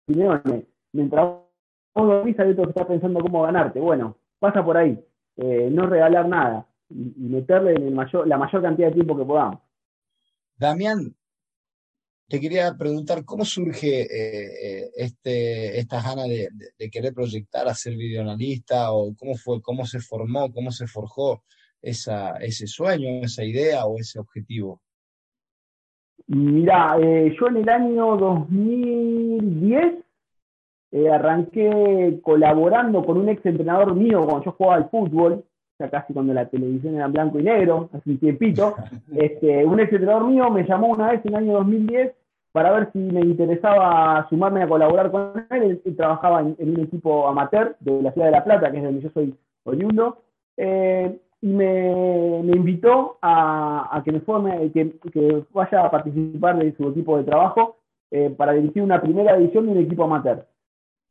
vez, 0.08 0.66
mientras 0.94 1.26
vos 1.94 2.08
dormís 2.08 2.40
hay 2.40 2.52
otro 2.52 2.64
que 2.64 2.70
está 2.70 2.88
pensando 2.88 3.20
cómo 3.20 3.44
ganarte. 3.44 3.80
Bueno, 3.80 4.18
pasa 4.40 4.64
por 4.64 4.78
ahí. 4.78 5.00
no 5.36 5.86
regalar 5.86 6.28
nada 6.28 6.68
y, 6.90 7.14
meterle 7.18 7.74
en 7.76 7.94
mayor, 7.94 8.28
la 8.28 8.38
mayor 8.38 8.62
cantidad 8.62 8.88
de 8.88 8.94
tiempo 8.94 9.18
que 9.18 9.26
podamos. 9.26 9.60
Damián, 10.58 11.16
te 12.28 12.40
quería 12.40 12.76
preguntar 12.76 13.24
cómo 13.24 13.46
surge 13.46 14.02
eh, 14.02 14.82
eh, 14.82 14.92
este, 14.96 15.80
esta 15.80 16.02
ganas 16.02 16.28
de, 16.28 16.90
querer 16.92 17.14
proyectar 17.14 17.68
a 17.68 17.74
ser 17.74 17.96
videoanalista 17.96 18.92
o 18.92 19.16
cómo 19.16 19.36
fue, 19.36 19.62
cómo 19.62 19.86
se 19.86 20.00
formó, 20.00 20.52
cómo 20.52 20.72
se 20.72 20.88
forjó 20.88 21.44
esa, 21.82 22.38
ese 22.38 22.68
sueño, 22.68 23.24
esa 23.24 23.44
idea 23.44 23.86
o 23.86 23.98
ese 23.98 24.20
objetivo. 24.20 24.82
Mirá, 26.28 26.98
eh, 27.00 27.36
yo 27.40 27.48
en 27.48 27.58
el 27.58 27.70
año 27.70 28.18
2010 28.18 30.04
eh, 30.92 31.10
arranqué 31.10 32.20
colaborando 32.22 33.04
con 33.06 33.18
un 33.18 33.30
ex 33.30 33.46
entrenador 33.46 33.96
mío 33.96 34.26
cuando 34.26 34.46
yo 34.46 34.52
jugaba 34.52 34.76
al 34.76 34.90
fútbol, 34.90 35.44
ya 35.80 35.90
casi 35.90 36.14
cuando 36.14 36.34
la 36.34 36.50
televisión 36.50 36.96
era 36.96 37.06
en 37.06 37.14
blanco 37.14 37.40
y 37.40 37.44
negro, 37.44 37.90
hace 37.94 38.10
un 38.10 38.20
tiempito. 38.20 38.76
Este, 39.16 39.66
un 39.66 39.80
ex 39.80 39.92
entrenador 39.92 40.28
mío 40.28 40.50
me 40.50 40.66
llamó 40.66 40.88
una 40.88 41.12
vez 41.12 41.22
en 41.26 41.34
el 41.34 41.36
año 41.36 41.54
2010 41.54 42.14
para 42.52 42.72
ver 42.72 42.92
si 42.92 43.00
me 43.00 43.22
interesaba 43.22 44.28
sumarme 44.30 44.64
a 44.64 44.68
colaborar 44.68 45.12
con 45.12 45.48
él. 45.52 45.82
Él, 45.86 45.96
trabajaba 45.96 46.42
en, 46.42 46.56
un 46.60 46.80
equipo 46.80 47.28
amateur 47.28 47.76
de 47.80 48.02
la 48.02 48.12
ciudad 48.12 48.28
de 48.28 48.32
La 48.32 48.44
Plata, 48.44 48.72
que 48.72 48.78
es 48.78 48.84
donde 48.84 49.02
yo 49.02 49.10
soy 49.12 49.36
oriundo. 49.64 50.24
Eh, 50.58 51.20
y 51.42 51.48
me, 51.48 52.40
invitó 52.40 53.18
a, 53.22 54.02
que 54.04 54.12
me 54.12 54.22
forme, 54.22 54.72
que, 54.72 54.92
que, 55.12 55.44
vaya 55.54 55.86
a 55.86 55.92
participar 55.92 56.58
de 56.58 56.76
su 56.76 56.90
equipo 56.90 57.18
de 57.18 57.26
trabajo 57.26 57.78
eh, 58.12 58.34
para 58.36 58.54
dirigir 58.54 58.82
una 58.82 59.02
primera 59.02 59.36
edición 59.38 59.66
de 59.66 59.72
un 59.74 59.78
equipo 59.80 60.04
amateur. 60.04 60.48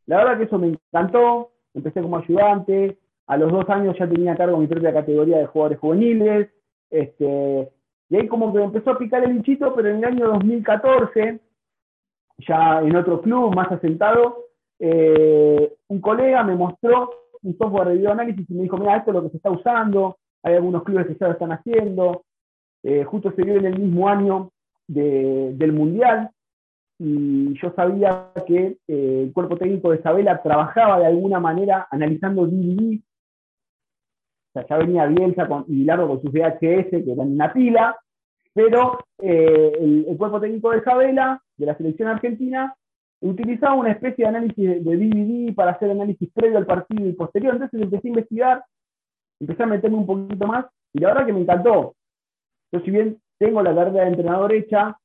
La 0.06 0.18
verdad 0.18 0.38
que 0.38 0.44
eso 0.44 0.58
me 0.58 0.68
encantó, 0.68 1.50
empecé 1.74 2.02
como 2.02 2.18
ayudante, 2.18 2.98
a 3.26 3.36
los 3.36 3.52
dos 3.52 3.68
años 3.68 3.96
ya 3.98 4.08
tenía 4.08 4.32
a 4.32 4.36
cargo 4.36 4.58
mi 4.58 4.66
propia 4.66 4.92
categoría 4.92 5.38
de 5.38 5.46
jugadores 5.46 5.78
juveniles, 5.78 6.48
este, 6.90 7.72
y 8.08 8.16
ahí 8.16 8.28
como 8.28 8.52
que 8.52 8.62
empezó 8.62 8.92
a 8.92 8.98
picar 8.98 9.24
el 9.24 9.34
bichito, 9.34 9.74
pero 9.74 9.88
en 9.88 9.96
el 9.98 10.04
año 10.04 10.28
2014, 10.28 11.40
ya 12.38 12.80
en 12.80 12.96
otro 12.96 13.20
club 13.20 13.54
más 13.54 13.70
asentado, 13.72 14.44
eh, 14.78 15.72
un 15.88 16.00
colega 16.00 16.44
me 16.44 16.54
mostró 16.54 17.10
un 17.46 17.56
software 17.58 17.88
de 17.88 17.94
videoanálisis 17.96 18.48
y 18.50 18.54
me 18.54 18.62
dijo, 18.64 18.76
mira, 18.76 18.96
esto 18.96 19.10
es 19.10 19.14
lo 19.14 19.22
que 19.22 19.30
se 19.30 19.36
está 19.38 19.50
usando, 19.50 20.18
hay 20.42 20.54
algunos 20.54 20.82
clubes 20.84 21.06
que 21.06 21.16
ya 21.16 21.26
lo 21.26 21.32
están 21.32 21.52
haciendo, 21.52 22.24
eh, 22.82 23.04
justo 23.04 23.32
se 23.32 23.42
dio 23.42 23.56
en 23.56 23.66
el 23.66 23.78
mismo 23.78 24.08
año 24.08 24.50
del 24.86 25.72
Mundial, 25.72 26.30
y 26.98 27.54
yo 27.60 27.72
sabía 27.74 28.30
que 28.46 28.78
eh, 28.88 29.22
el 29.24 29.32
cuerpo 29.32 29.56
técnico 29.56 29.90
de 29.90 29.98
Isabela 29.98 30.40
trabajaba 30.42 31.00
de 31.00 31.06
alguna 31.06 31.40
manera 31.40 31.86
analizando 31.90 32.46
DVD, 32.46 32.98
o 32.98 34.52
sea, 34.52 34.66
ya 34.66 34.76
venía 34.78 35.06
Bielsa 35.06 35.46
con, 35.46 35.64
y 35.68 35.84
Largo 35.84 36.08
con 36.08 36.22
sus 36.22 36.32
VHS, 36.32 36.90
que 36.90 37.12
eran 37.12 37.32
una 37.32 37.52
pila, 37.52 37.96
pero 38.54 38.98
eh, 39.18 39.72
el, 40.08 40.16
cuerpo 40.16 40.40
técnico 40.40 40.70
de 40.70 40.78
Isabela, 40.78 41.42
de 41.56 41.66
la 41.66 41.76
selección 41.76 42.08
argentina, 42.08 42.74
utilizaba 43.20 43.74
una 43.74 43.92
especie 43.92 44.24
de 44.24 44.28
análisis 44.28 44.84
de, 44.84 44.96
DVD 44.96 45.54
para 45.54 45.72
hacer 45.72 45.90
análisis 45.90 46.30
previo 46.32 46.58
al 46.58 46.66
partido 46.66 47.06
y 47.06 47.12
posterior. 47.12 47.54
Entonces 47.54 47.80
empecé 47.80 48.08
a 48.08 48.10
investigar, 48.10 48.64
empecé 49.40 49.62
a 49.62 49.66
meterme 49.66 49.96
un 49.96 50.06
poquito 50.06 50.46
más 50.46 50.66
y 50.92 51.00
la 51.00 51.08
verdad 51.08 51.26
que 51.26 51.32
me 51.32 51.40
encantó. 51.40 51.94
Yo 52.72 52.80
si 52.80 52.90
bien 52.90 53.20
tengo 53.38 53.62
la 53.62 53.74
carrera 53.74 54.04
de 54.04 54.10
entrenador 54.10 54.52
hecha, 54.52 54.98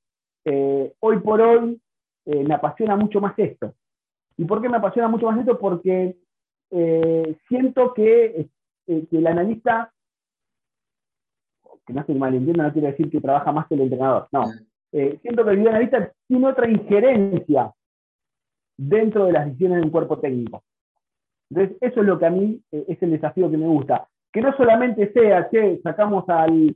eh, 0.45 0.93
hoy 0.99 1.19
por 1.19 1.41
hoy 1.41 1.79
eh, 2.25 2.43
me 2.43 2.53
apasiona 2.53 2.95
mucho 2.95 3.21
más 3.21 3.37
esto. 3.37 3.73
¿Y 4.37 4.45
por 4.45 4.61
qué 4.61 4.69
me 4.69 4.77
apasiona 4.77 5.07
mucho 5.07 5.27
más 5.27 5.39
esto? 5.39 5.59
Porque 5.59 6.17
eh, 6.71 7.37
siento 7.47 7.93
que, 7.93 8.49
el 8.87 9.27
analista, 9.27 9.91
que 11.85 11.93
no 11.93 12.03
se 12.05 12.13
malentienda, 12.13 12.65
no 12.65 12.73
quiere 12.73 12.91
decir 12.91 13.09
que 13.09 13.21
trabaja 13.21 13.51
más 13.51 13.67
que 13.67 13.75
el 13.75 13.81
entrenador, 13.81 14.27
no. 14.31 14.45
siento 14.91 15.45
que 15.45 15.51
el 15.51 15.67
analista 15.67 16.11
tiene 16.27 16.47
otra 16.47 16.69
injerencia 16.69 17.71
dentro 18.77 19.25
de 19.25 19.33
las 19.33 19.45
decisiones 19.45 19.77
de 19.77 19.83
un 19.83 19.91
cuerpo 19.91 20.19
técnico. 20.19 20.63
Entonces, 21.49 21.77
eso 21.81 22.01
es 22.01 22.07
lo 22.07 22.17
que 22.17 22.25
a 22.25 22.29
mí 22.29 22.61
es 22.71 23.01
el 23.01 23.11
desafío 23.11 23.51
que 23.51 23.57
me 23.57 23.67
gusta. 23.67 24.07
Que 24.31 24.41
no 24.41 24.55
solamente 24.55 25.11
sea, 25.11 25.49
que 25.49 25.79
sacamos 25.83 26.23
al, 26.29 26.75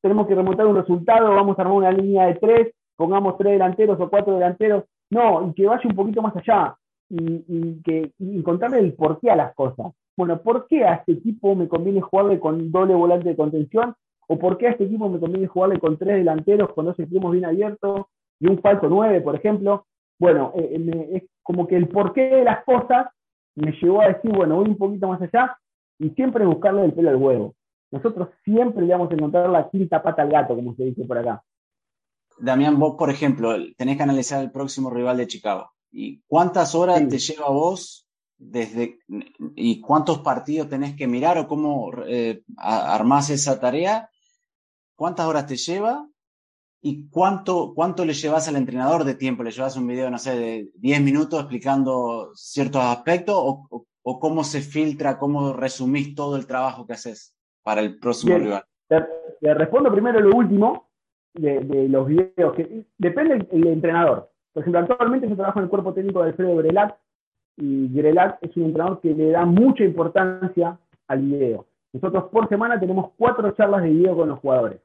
tenemos 0.00 0.26
que 0.26 0.34
remontar 0.34 0.66
un 0.66 0.76
resultado, 0.76 1.30
vamos 1.30 1.58
a 1.58 1.62
armar 1.62 1.76
una 1.76 1.92
línea 1.92 2.26
de 2.26 2.34
tres, 2.34 2.72
pongamos 2.96 3.36
tres 3.38 3.52
delanteros 3.52 4.00
o 4.00 4.08
cuatro 4.08 4.34
delanteros, 4.34 4.84
no, 5.10 5.48
y 5.48 5.54
que 5.54 5.66
vaya 5.66 5.82
un 5.88 5.96
poquito 5.96 6.22
más 6.22 6.36
allá 6.36 6.76
y, 7.08 7.82
que 7.82 8.12
encontrarle 8.20 8.78
el 8.78 8.94
porqué 8.94 9.30
a 9.30 9.36
las 9.36 9.54
cosas. 9.54 9.92
Bueno, 10.16 10.40
¿por 10.42 10.66
qué 10.68 10.84
a 10.84 10.94
este 10.94 11.12
equipo 11.12 11.54
me 11.56 11.68
conviene 11.68 12.00
jugarle 12.00 12.38
con 12.38 12.70
doble 12.70 12.94
volante 12.94 13.30
de 13.30 13.36
contención? 13.36 13.94
¿O 14.28 14.38
por 14.38 14.58
qué 14.58 14.68
a 14.68 14.70
este 14.70 14.84
equipo 14.84 15.08
me 15.08 15.18
conviene 15.18 15.48
jugarle 15.48 15.80
con 15.80 15.96
tres 15.96 16.16
delanteros, 16.16 16.72
con 16.72 16.84
dos 16.84 16.98
extremos 16.98 17.32
bien 17.32 17.46
abiertos 17.46 18.06
y 18.38 18.48
un 18.48 18.60
falso 18.60 18.88
nueve, 18.88 19.20
por 19.20 19.34
ejemplo? 19.34 19.86
Bueno, 20.20 20.52
eh, 20.54 20.76
eh, 20.76 21.08
es 21.14 21.22
como 21.42 21.66
que 21.66 21.76
el 21.76 21.88
porqué 21.88 22.28
de 22.28 22.44
las 22.44 22.64
cosas 22.64 23.08
me 23.56 23.72
llevó 23.72 24.02
a 24.02 24.08
decir, 24.08 24.30
bueno, 24.30 24.54
voy 24.56 24.68
un 24.68 24.78
poquito 24.78 25.08
más 25.08 25.20
allá 25.20 25.56
y 25.98 26.10
siempre 26.10 26.46
buscarle 26.46 26.84
el 26.84 26.92
pelo 26.92 27.10
al 27.10 27.16
huevo 27.16 27.54
nosotros 27.90 28.28
siempre 28.44 28.86
le 28.86 28.92
vamos 28.92 29.10
a 29.10 29.14
encontrar 29.14 29.50
la 29.50 29.68
quinta 29.68 30.02
pata 30.02 30.22
al 30.22 30.30
gato, 30.30 30.54
como 30.54 30.74
se 30.74 30.84
dice 30.84 31.04
por 31.04 31.18
acá. 31.18 31.42
Damián, 32.38 32.78
vos, 32.78 32.94
por 32.96 33.10
ejemplo, 33.10 33.54
tenés 33.76 33.96
que 33.96 34.02
analizar 34.02 34.42
el 34.42 34.50
próximo 34.50 34.90
rival 34.90 35.16
de 35.16 35.26
Chicago. 35.26 35.72
¿Y 35.90 36.22
cuántas 36.26 36.74
horas 36.74 37.06
te 37.08 37.18
lleva 37.18 37.50
vos 37.50 38.06
desde 38.38 39.00
y 39.56 39.80
cuántos 39.80 40.20
partidos 40.20 40.68
tenés 40.68 40.96
que 40.96 41.06
mirar 41.06 41.36
o 41.36 41.48
cómo 41.48 41.90
eh, 42.06 42.42
armás 42.56 43.28
esa 43.30 43.60
tarea? 43.60 44.08
¿Cuántas 44.94 45.26
horas 45.26 45.46
te 45.46 45.56
lleva? 45.56 46.06
¿Y 46.82 47.08
cuánto, 47.08 47.72
cuánto 47.74 48.04
le 48.04 48.14
llevas 48.14 48.48
al 48.48 48.56
entrenador 48.56 49.04
de 49.04 49.14
tiempo? 49.14 49.42
¿Le 49.42 49.50
llevas 49.50 49.76
un 49.76 49.86
video, 49.86 50.10
no 50.10 50.18
sé, 50.18 50.36
de 50.36 50.70
10 50.76 51.02
minutos 51.02 51.40
explicando 51.40 52.30
ciertos 52.34 52.82
aspectos? 52.82 53.34
¿O, 53.38 53.84
o 54.02 54.20
cómo 54.20 54.44
se 54.44 54.60
filtra, 54.60 55.18
cómo 55.18 55.52
resumís 55.52 56.14
todo 56.14 56.36
el 56.36 56.46
trabajo 56.46 56.86
que 56.86 56.94
haces? 56.94 57.34
para 57.62 57.80
el 57.80 57.98
próximo 57.98 58.38
rival? 58.38 58.64
Te, 58.88 59.54
respondo 59.54 59.92
primero 59.92 60.20
lo 60.20 60.36
último 60.36 60.88
de, 61.34 61.88
los 61.88 62.06
videos, 62.06 62.54
que 62.54 62.84
depende 62.98 63.46
del, 63.50 63.66
entrenador. 63.68 64.30
Por 64.52 64.62
ejemplo, 64.62 64.80
actualmente 64.80 65.28
yo 65.28 65.36
trabajo 65.36 65.60
en 65.60 65.64
el 65.64 65.70
cuerpo 65.70 65.94
técnico 65.94 66.20
de 66.22 66.30
Alfredo 66.30 66.56
Grelac 66.56 66.96
y 67.56 67.88
Grelac 67.92 68.38
es 68.40 68.56
un 68.56 68.64
entrenador 68.64 69.00
que 69.00 69.14
le 69.14 69.30
da 69.30 69.44
mucha 69.44 69.84
importancia 69.84 70.78
al 71.06 71.20
video. 71.20 71.66
Nosotros 71.92 72.24
por 72.30 72.48
semana 72.48 72.78
tenemos 72.78 73.12
cuatro 73.16 73.50
charlas 73.52 73.82
de 73.82 73.90
video 73.90 74.16
con 74.16 74.28
los 74.28 74.38
jugadores. 74.40 74.80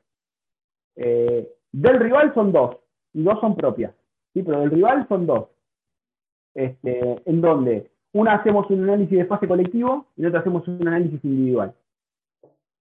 Eh, 0.96 1.52
del 1.82 2.00
rival 2.00 2.34
son 2.34 2.52
dos, 2.52 2.78
y 3.14 3.24
dos 3.24 3.40
son 3.42 3.56
propias. 3.56 3.94
¿sí? 4.34 4.44
Pero 4.44 4.62
del 4.62 4.72
rival 4.72 5.06
son 5.10 5.26
dos. 5.26 5.50
Este, 6.54 7.22
en 7.26 7.42
donde 7.42 7.92
una 8.14 8.36
hacemos 8.36 8.70
un 8.70 8.84
análisis 8.84 9.18
de 9.18 9.26
fase 9.26 9.46
colectivo 9.46 10.06
y 10.16 10.26
otra 10.26 10.40
hacemos 10.40 10.66
un 10.70 10.88
análisis 10.88 11.24
individual. 11.26 11.76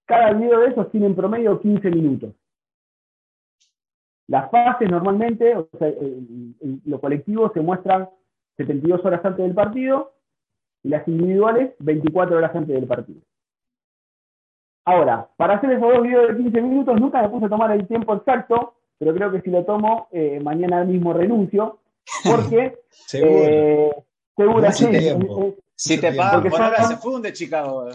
Cada 0.05 0.31
video 0.31 0.59
de 0.59 0.67
esos 0.67 0.89
tiene 0.91 1.07
en 1.07 1.15
promedio 1.15 1.59
15 1.59 1.89
minutos. 1.91 2.33
Las 4.27 4.49
fases 4.49 4.89
normalmente, 4.89 5.55
o 5.55 5.67
sea, 5.77 5.91
lo 6.85 7.01
colectivo 7.01 7.51
se 7.53 7.59
muestran 7.59 8.09
72 8.57 9.03
horas 9.03 9.25
antes 9.25 9.45
del 9.45 9.53
partido 9.53 10.13
y 10.83 10.89
las 10.89 11.05
individuales 11.07 11.73
24 11.79 12.37
horas 12.37 12.55
antes 12.55 12.73
del 12.73 12.87
partido. 12.87 13.19
Ahora, 14.85 15.27
para 15.35 15.55
hacer 15.55 15.71
esos 15.71 15.93
dos 15.93 16.03
videos 16.03 16.29
de 16.29 16.43
15 16.43 16.61
minutos 16.61 17.01
nunca 17.01 17.21
me 17.21 17.29
puse 17.29 17.47
a 17.47 17.49
tomar 17.49 17.71
el 17.71 17.85
tiempo 17.87 18.15
exacto, 18.15 18.75
pero 18.97 19.13
creo 19.13 19.31
que 19.31 19.41
si 19.41 19.49
lo 19.49 19.63
tomo, 19.65 20.07
eh, 20.11 20.39
mañana 20.41 20.83
mismo 20.83 21.13
renuncio, 21.13 21.79
porque... 22.23 22.79
seguro. 22.89 23.43
Eh, 23.43 23.91
seguro, 24.35 24.71
sí. 24.71 24.87
Si 25.75 25.99
te 25.99 26.13
pagan 26.13 26.49
por 26.49 26.61
hora, 26.61 26.83
se 26.83 26.95
funde 26.97 27.33
Chicago. 27.33 27.89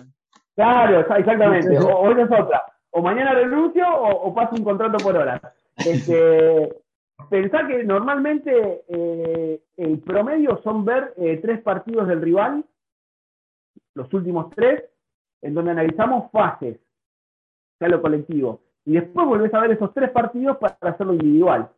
Claro, 0.55 1.01
exactamente. 1.01 1.79
O, 1.79 2.01
hoy 2.01 2.21
es 2.21 2.31
otra. 2.31 2.63
O 2.91 3.01
mañana 3.01 3.33
renuncio 3.33 3.85
o, 3.89 4.35
paso 4.35 4.57
un 4.57 4.65
contrato 4.65 4.99
por 4.99 5.17
hora. 5.17 5.41
Este, 5.77 6.77
pensá 7.31 7.67
que 7.67 7.85
normalmente 7.85 8.85
eh, 8.89 9.63
el 9.77 9.99
promedio 10.01 10.61
son 10.63 10.85
ver 10.85 11.15
eh, 11.17 11.39
tres 11.41 11.63
partidos 11.63 12.09
del 12.09 12.21
rival, 12.21 12.65
los 13.95 14.13
últimos 14.13 14.51
tres, 14.55 14.85
en 15.41 15.55
donde 15.55 15.71
analizamos 15.71 16.31
fases, 16.31 16.79
sea 17.79 17.89
lo 17.89 18.03
colectivo. 18.03 18.61
Y 18.85 18.93
después 18.93 19.27
volvés 19.27 19.53
a 19.55 19.61
ver 19.61 19.73
esos 19.73 19.93
tres 19.95 20.11
partidos 20.11 20.57
para 20.59 20.77
hacerlo 20.81 21.15
individual. 21.15 21.69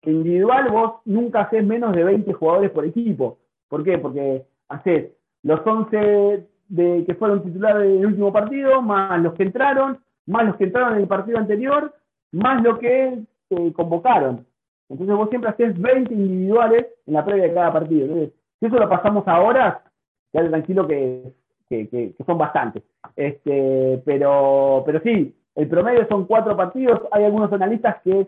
Que 0.00 0.10
individual 0.10 0.70
vos 0.70 0.92
nunca 1.04 1.42
haces 1.42 1.64
menos 1.64 1.94
de 1.94 2.04
20 2.04 2.32
jugadores 2.32 2.70
por 2.70 2.84
equipo. 2.84 3.38
¿Por 3.68 3.84
qué? 3.84 3.98
Porque 3.98 4.44
haces 4.68 5.12
los 5.42 5.66
11 5.66 6.46
de 6.68 7.04
que 7.06 7.14
fueron 7.14 7.42
titulares 7.42 7.82
del 7.82 8.06
último 8.06 8.32
partido, 8.32 8.82
más 8.82 9.20
los 9.20 9.34
que 9.34 9.44
entraron, 9.44 9.98
más 10.26 10.46
los 10.46 10.56
que 10.56 10.64
entraron 10.64 10.94
en 10.94 11.00
el 11.02 11.08
partido 11.08 11.38
anterior, 11.38 11.94
más 12.32 12.62
lo 12.62 12.78
que 12.78 13.22
eh, 13.50 13.72
convocaron. 13.74 14.46
Entonces 14.88 15.16
vos 15.16 15.28
siempre 15.30 15.50
haces 15.50 15.80
20 15.80 16.12
individuales 16.12 16.86
en 17.06 17.14
la 17.14 17.24
previa 17.24 17.44
de 17.44 17.54
cada 17.54 17.72
partido. 17.72 18.04
Entonces, 18.04 18.32
si 18.60 18.66
eso 18.66 18.76
lo 18.76 18.88
pasamos 18.88 19.26
ahora, 19.26 19.82
quédate 20.32 20.50
tranquilo 20.50 20.86
que, 20.86 21.32
que, 21.68 22.14
son 22.26 22.38
bastantes. 22.38 22.82
Este, 23.16 24.02
pero, 24.04 24.82
pero 24.84 25.00
sí, 25.00 25.34
el 25.54 25.68
promedio 25.68 26.06
son 26.08 26.26
cuatro 26.26 26.56
partidos. 26.56 27.02
Hay 27.10 27.24
algunos 27.24 27.52
analistas 27.52 28.00
que 28.02 28.26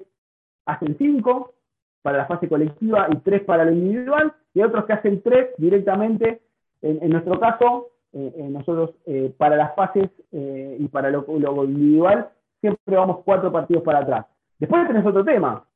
hacen 0.67 0.97
cinco 0.99 1.55
para 2.03 2.19
la 2.19 2.27
fase 2.27 2.49
colectiva 2.49 3.09
y 3.11 3.17
tres 3.19 3.43
para 3.45 3.65
lo 3.65 3.73
individual, 3.73 4.35
y 4.53 4.63
otros 4.63 4.85
que 4.85 4.93
hacen 4.93 5.23
tres 5.23 5.51
directamente. 5.57 6.43
en 6.83 7.09
nuestro 7.09 7.41
caso, 7.41 7.95
eh, 8.17 8.33
eh, 8.37 8.49
nosotros 8.49 8.95
eh, 9.07 9.35
para 9.37 9.57
las 9.57 9.75
fases 9.75 10.09
y 10.31 10.87
para 10.87 11.11
lo, 11.11 11.25
individual 11.65 12.31
siempre 12.61 12.97
vamos 12.97 13.23
cuatro 13.25 13.51
partidos 13.51 13.83
para 13.83 14.01
atrás. 14.01 14.27
Después 14.59 14.87
tenés 14.87 15.05
otro 15.05 15.25
tema. 15.25 15.67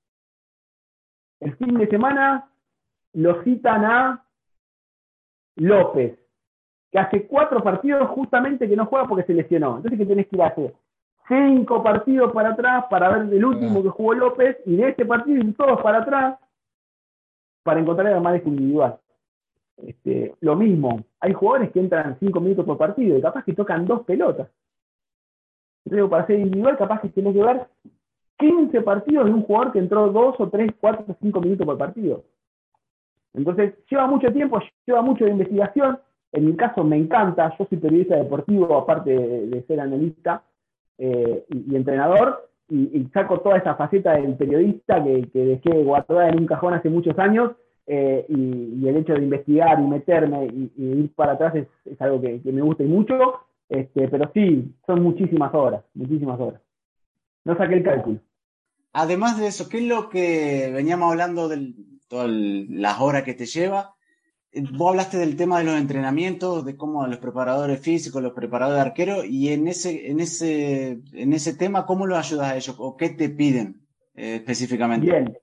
El 1.40 1.56
fin 1.56 1.76
de 1.76 1.88
semana 1.88 2.48
lo 3.14 3.42
citan 3.42 3.84
a 3.84 4.24
López, 5.56 6.16
que 6.92 6.98
hace 7.00 7.26
cuatro 7.26 7.61
partidos 7.61 8.08
justamente 8.11 8.68
que 8.68 8.76
no 8.76 8.87
juega 8.87 9.08
porque 9.08 9.24
se 9.24 9.34
lesionó. 9.34 9.78
Entonces, 9.78 9.98
¿qué 9.98 10.06
tenés 10.06 10.28
que 10.28 10.37
ir 10.37 10.42
a 10.42 10.46
hacer? 10.46 10.74
Cinco 11.28 11.82
partidos 11.82 12.32
para 12.32 12.50
atrás 12.50 12.86
para 12.88 13.10
ver 13.10 13.32
el 13.32 13.44
último 13.44 13.82
que 13.82 13.90
jugó 13.90 14.14
López 14.14 14.56
y 14.64 14.76
de 14.76 14.88
este 14.88 15.04
partido 15.04 15.42
y 15.42 15.52
todos 15.52 15.80
para 15.82 15.98
atrás 15.98 16.38
para 17.62 17.80
encontrar 17.80 18.12
el 18.12 18.20
más 18.20 18.40
individual. 18.46 18.98
Este, 19.76 20.34
lo 20.40 20.56
mismo, 20.56 21.04
hay 21.20 21.32
jugadores 21.34 21.70
que 21.70 21.80
entran 21.80 22.16
cinco 22.18 22.40
minutos 22.40 22.64
por 22.64 22.78
partido 22.78 23.16
y 23.16 23.22
capaz 23.22 23.44
que 23.44 23.52
tocan 23.52 23.86
dos 23.86 24.04
pelotas. 24.04 24.48
Entonces, 25.84 26.10
para 26.10 26.26
ser 26.26 26.40
individual, 26.40 26.76
capaz 26.76 27.00
que 27.00 27.08
tenés 27.10 27.34
que 27.34 27.42
ver 27.42 27.66
15 28.38 28.80
partidos 28.82 29.26
de 29.26 29.32
un 29.32 29.42
jugador 29.42 29.72
que 29.72 29.78
entró 29.78 30.08
dos 30.10 30.36
o 30.38 30.48
tres, 30.48 30.72
cuatro 30.80 31.04
o 31.08 31.16
cinco 31.20 31.40
minutos 31.40 31.66
por 31.66 31.78
partido. 31.78 32.24
Entonces, 33.34 33.74
lleva 33.90 34.06
mucho 34.06 34.32
tiempo, 34.32 34.60
lleva 34.86 35.02
mucho 35.02 35.24
de 35.24 35.32
investigación. 35.32 35.98
En 36.32 36.46
mi 36.46 36.56
caso, 36.56 36.84
me 36.84 36.96
encanta. 36.96 37.54
Yo 37.58 37.66
soy 37.66 37.78
periodista 37.78 38.16
deportivo, 38.16 38.76
aparte 38.76 39.10
de, 39.10 39.62
ser 39.62 39.80
analista 39.80 40.42
eh, 40.98 41.44
y, 41.48 41.76
entrenador, 41.76 42.50
y, 42.68 43.04
saco 43.14 43.40
toda 43.40 43.58
esa 43.58 43.76
faceta 43.76 44.12
del 44.12 44.34
periodista 44.37 45.02
que, 45.02 45.28
dejé 45.32 45.82
guardada 45.82 46.28
en 46.28 46.40
un 46.40 46.46
cajón 46.46 46.74
hace 46.74 46.90
muchos 46.90 47.18
años. 47.18 47.52
Eh, 47.87 48.26
y, 48.28 48.87
el 48.87 48.96
hecho 48.96 49.14
de 49.14 49.22
investigar 49.22 49.80
y 49.80 49.87
meterme 49.87 50.46
y, 50.46 50.70
ir 50.76 51.14
para 51.14 51.32
atrás 51.32 51.54
es, 51.54 52.00
algo 52.00 52.20
que, 52.20 52.40
me 52.44 52.62
gusta 52.62 52.82
y 52.82 52.87
mucho. 52.87 53.40
Este, 53.68 54.08
pero 54.08 54.30
sí, 54.34 54.74
son 54.87 55.02
muchísimas 55.02 55.54
horas, 55.54 55.82
muchísimas 55.94 56.38
horas. 56.40 56.61
No 57.44 57.56
saqué 57.56 57.76
el 57.76 57.82
cálculo. 57.82 58.18
Además 58.92 59.38
de 59.38 59.46
eso, 59.46 59.68
¿qué 59.68 59.78
es 59.78 59.84
lo 59.84 60.08
que 60.08 60.70
veníamos 60.72 61.11
hablando 61.11 61.48
de 61.48 61.72
todas 62.08 62.28
las 62.30 63.00
horas 63.00 63.22
que 63.22 63.34
te 63.34 63.46
lleva? 63.46 63.94
Eh, 64.52 64.64
vos 64.72 64.90
hablaste 64.90 65.18
del 65.18 65.37
tema 65.37 65.58
de 65.58 65.64
los 65.64 65.74
entrenamientos, 65.74 66.64
de 66.64 66.76
cómo 66.76 67.06
los 67.06 67.18
preparadores 67.18 67.80
físicos, 67.80 68.22
los 68.22 68.32
preparadores 68.32 68.82
de 68.82 68.88
arquero, 68.88 69.24
y 69.24 69.48
en 69.48 69.68
ese, 69.68 70.11
en 70.11 70.20
ese, 70.20 71.00
en 71.12 71.32
ese 71.32 71.56
tema, 71.56 71.87
¿cómo 71.87 72.06
los 72.06 72.18
ayudas 72.18 72.50
a 72.50 72.56
ellos? 72.56 72.76
¿O 72.78 72.96
qué 72.96 73.11
te 73.11 73.28
piden 73.28 73.80
eh, 74.14 74.37
específicamente? 74.37 75.06
Bien. 75.06 75.38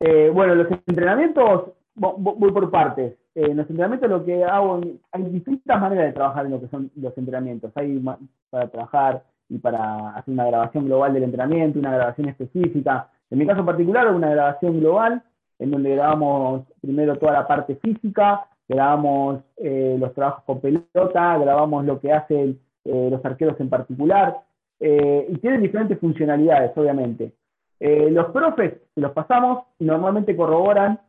Eh, 0.00 0.30
bueno, 0.30 0.54
los 0.54 0.68
entrenamientos, 0.86 1.72
voy 1.94 2.52
por 2.52 2.70
partes. 2.70 3.16
en 3.34 3.56
los 3.56 3.68
entrenamientos 3.70 4.10
lo 4.10 4.24
que 4.24 4.44
hago, 4.44 4.80
hay 5.12 5.22
distintas 5.24 5.80
maneras 5.80 6.06
de 6.06 6.12
trabajar 6.12 6.44
en 6.44 6.52
lo 6.52 6.60
que 6.60 6.68
son 6.68 6.90
los 6.96 7.16
entrenamientos. 7.16 7.72
Hay 7.76 8.02
para 8.50 8.68
trabajar 8.68 9.24
y 9.48 9.58
para 9.58 10.10
hacer 10.10 10.34
una 10.34 10.46
grabación 10.46 10.86
global 10.86 11.14
del 11.14 11.24
entrenamiento, 11.24 11.78
una 11.78 11.94
grabación 11.94 12.28
específica. 12.28 13.10
En 13.30 13.38
mi 13.38 13.46
caso 13.46 13.64
particular, 13.64 14.12
una 14.12 14.30
grabación 14.30 14.80
global 14.80 15.22
en 15.64 15.70
donde 15.70 15.94
grabamos 15.94 16.62
primero 16.80 17.16
toda 17.16 17.32
la 17.32 17.46
parte 17.46 17.76
física, 17.76 18.46
grabamos 18.68 19.40
eh, 19.56 19.96
los 19.98 20.12
trabajos 20.14 20.44
con 20.44 20.60
pelota, 20.60 21.38
grabamos 21.38 21.84
lo 21.86 21.98
que 22.00 22.12
hacen 22.12 22.60
eh, 22.84 23.08
los 23.10 23.24
arqueros 23.24 23.58
en 23.60 23.70
particular, 23.70 24.36
eh, 24.78 25.26
y 25.28 25.38
tienen 25.38 25.62
diferentes 25.62 25.98
funcionalidades, 25.98 26.72
obviamente. 26.76 27.32
los 27.80 28.26
profes 28.26 28.74
los 28.96 29.12
pasamos 29.12 29.64
y 29.78 29.84
normalmente 29.84 30.36
corroboran 30.36 31.00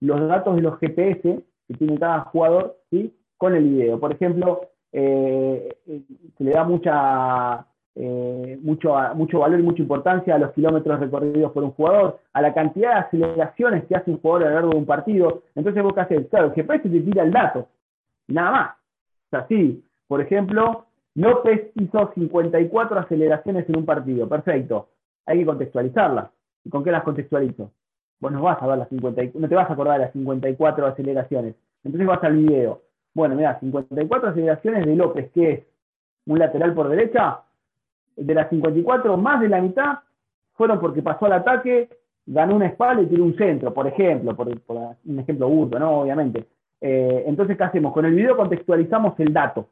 los 0.00 0.26
datos 0.26 0.56
de 0.56 0.62
los 0.62 0.78
GPS 0.78 1.44
que 1.66 1.74
tiene 1.74 1.98
cada 1.98 2.20
jugador 2.20 2.78
¿sí? 2.90 3.14
con 3.36 3.54
el 3.54 3.64
video. 3.64 4.00
Por 4.00 4.12
ejemplo, 4.12 4.60
se 4.90 6.44
le 6.44 6.50
da 6.50 6.64
mucha 6.64 7.66
eh, 8.00 8.56
mucho, 8.62 8.94
mucho 9.16 9.40
valor 9.40 9.58
y 9.58 9.64
mucha 9.64 9.82
importancia 9.82 10.36
a 10.36 10.38
los 10.38 10.52
kilómetros 10.52 11.00
recorridos 11.00 11.50
por 11.50 11.64
un 11.64 11.72
jugador, 11.72 12.20
a 12.32 12.40
la 12.40 12.54
cantidad 12.54 12.92
de 12.92 13.00
aceleraciones 13.00 13.84
que 13.86 13.96
hace 13.96 14.12
un 14.12 14.20
jugador 14.20 14.46
a 14.46 14.50
lo 14.50 14.54
largo 14.54 14.70
de 14.70 14.76
un 14.76 14.86
partido. 14.86 15.42
Entonces 15.56 15.82
vos 15.82 15.94
qué 15.94 16.00
haces, 16.02 16.28
claro, 16.28 16.46
el 16.46 16.52
GPS 16.52 16.88
te 16.88 17.00
tira 17.00 17.24
el 17.24 17.32
dato, 17.32 17.66
nada 18.28 18.50
más. 18.52 18.70
O 18.70 19.30
sea, 19.30 19.46
sí, 19.48 19.82
por 20.06 20.20
ejemplo, 20.20 20.86
López 21.16 21.72
hizo 21.74 22.12
54 22.14 23.00
aceleraciones 23.00 23.68
en 23.68 23.78
un 23.78 23.84
partido, 23.84 24.28
perfecto. 24.28 24.90
Hay 25.26 25.40
que 25.40 25.46
contextualizarlas. 25.46 26.30
¿Y 26.64 26.70
con 26.70 26.84
qué 26.84 26.92
las 26.92 27.02
contextualizo? 27.02 27.72
Vos 28.20 28.30
no 28.30 28.42
vas 28.42 28.62
a 28.62 28.66
ver 28.68 28.78
las 28.78 28.88
50, 28.90 29.22
no 29.34 29.48
te 29.48 29.54
vas 29.56 29.68
a 29.68 29.72
acordar 29.72 29.98
de 29.98 30.04
las 30.04 30.12
54 30.12 30.86
aceleraciones. 30.86 31.56
Entonces 31.82 32.06
vas 32.06 32.22
al 32.22 32.36
video. 32.36 32.82
Bueno, 33.12 33.34
mira, 33.34 33.58
54 33.58 34.30
aceleraciones 34.30 34.86
de 34.86 34.94
López, 34.94 35.32
que 35.32 35.52
es 35.52 35.66
un 36.26 36.38
lateral 36.38 36.74
por 36.74 36.88
derecha, 36.88 37.40
de 38.18 38.34
las 38.34 38.50
54, 38.50 39.16
más 39.16 39.40
de 39.40 39.48
la 39.48 39.60
mitad 39.60 39.98
fueron 40.54 40.80
porque 40.80 41.02
pasó 41.02 41.26
al 41.26 41.32
ataque, 41.32 41.88
ganó 42.26 42.56
una 42.56 42.66
espalda 42.66 43.02
y 43.02 43.06
tiró 43.06 43.24
un 43.24 43.36
centro, 43.36 43.72
por 43.72 43.86
ejemplo, 43.86 44.34
por, 44.36 44.48
un 44.48 45.18
ejemplo 45.18 45.48
burdo, 45.48 45.78
¿no? 45.78 46.00
Obviamente. 46.00 46.46
Eh, 46.80 47.24
entonces, 47.26 47.56
¿qué 47.56 47.64
hacemos? 47.64 47.92
Con 47.92 48.04
el 48.04 48.14
video 48.14 48.36
contextualizamos 48.36 49.18
el 49.20 49.32
dato, 49.32 49.68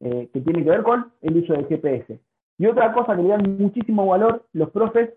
eh, 0.00 0.28
que 0.32 0.40
tiene 0.40 0.62
que 0.62 0.70
ver 0.70 0.82
con 0.82 1.10
el 1.22 1.36
uso 1.38 1.54
del 1.54 1.66
GPS. 1.66 2.20
Y 2.58 2.66
otra 2.66 2.92
cosa 2.92 3.16
que 3.16 3.22
le 3.22 3.28
dan 3.30 3.56
muchísimo 3.58 4.06
valor 4.06 4.44
los 4.52 4.70
profes 4.70 5.10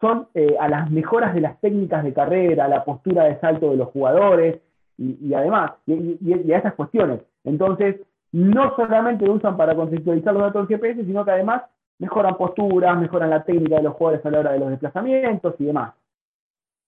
son 0.00 0.28
eh, 0.34 0.56
a 0.58 0.68
las 0.68 0.90
mejoras 0.90 1.34
de 1.34 1.40
las 1.40 1.60
técnicas 1.60 2.04
de 2.04 2.12
carrera, 2.12 2.68
la 2.68 2.84
postura 2.84 3.24
de 3.24 3.38
salto 3.40 3.70
de 3.70 3.76
los 3.76 3.88
jugadores 3.88 4.60
y, 4.96 5.32
además, 5.32 5.72
y, 5.86 6.52
a 6.52 6.58
esas 6.58 6.74
cuestiones. 6.74 7.20
Entonces, 7.44 8.00
no 8.32 8.74
solamente 8.76 9.26
lo 9.26 9.34
usan 9.34 9.56
para 9.56 9.74
contextualizar 9.74 10.34
los 10.34 10.42
datos 10.42 10.68
del 10.68 10.76
GPS, 10.76 11.04
sino 11.04 11.24
que 11.24 11.30
además 11.30 11.62
mejoran 11.98 12.36
posturas, 12.36 12.98
mejoran 12.98 13.30
la 13.30 13.42
técnica 13.42 13.76
de 13.76 13.82
los 13.82 13.94
jugadores 13.94 14.24
a 14.24 14.30
la 14.30 14.40
hora 14.40 14.52
de 14.52 14.60
los 14.60 14.70
desplazamientos 14.70 15.54
y 15.58 15.64
demás. 15.64 15.94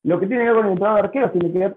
Lo 0.02 0.18
que 0.18 0.26
tiene 0.26 0.44
que 0.44 0.50
ver 0.50 0.56
con 0.56 0.66
el 0.66 0.72
entrenador 0.72 1.00
de 1.00 1.06
arqueros 1.06 1.32
tiene 1.32 1.52
que 1.52 1.58
ver, 1.58 1.76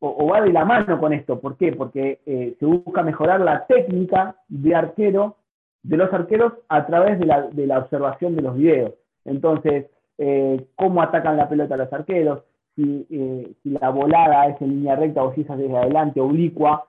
o, 0.00 0.26
va 0.26 0.42
de 0.42 0.52
la 0.52 0.64
mano 0.64 1.00
con 1.00 1.12
esto. 1.12 1.40
¿Por 1.40 1.56
qué? 1.56 1.72
Porque 1.72 2.20
eh, 2.26 2.54
se 2.58 2.66
busca 2.66 3.02
mejorar 3.02 3.40
la 3.40 3.66
técnica 3.66 4.36
de 4.48 4.74
arquero, 4.74 5.36
de 5.82 5.96
los 5.96 6.12
arqueros, 6.12 6.52
a 6.68 6.86
través 6.86 7.18
de 7.18 7.26
la, 7.66 7.78
observación 7.78 8.36
de 8.36 8.42
los 8.42 8.54
videos. 8.56 8.92
Entonces, 9.24 9.86
eh, 10.18 10.66
cómo 10.76 11.02
atacan 11.02 11.36
la 11.36 11.48
pelota 11.48 11.76
los 11.76 11.92
arqueros, 11.92 12.42
si, 12.76 13.06
eh, 13.10 13.52
si, 13.62 13.70
la 13.70 13.88
volada 13.90 14.46
es 14.46 14.60
en 14.60 14.70
línea 14.70 14.96
recta 14.96 15.22
o 15.22 15.32
si 15.34 15.40
es 15.40 15.48
desde 15.48 15.76
adelante, 15.76 16.20
oblicua, 16.20 16.86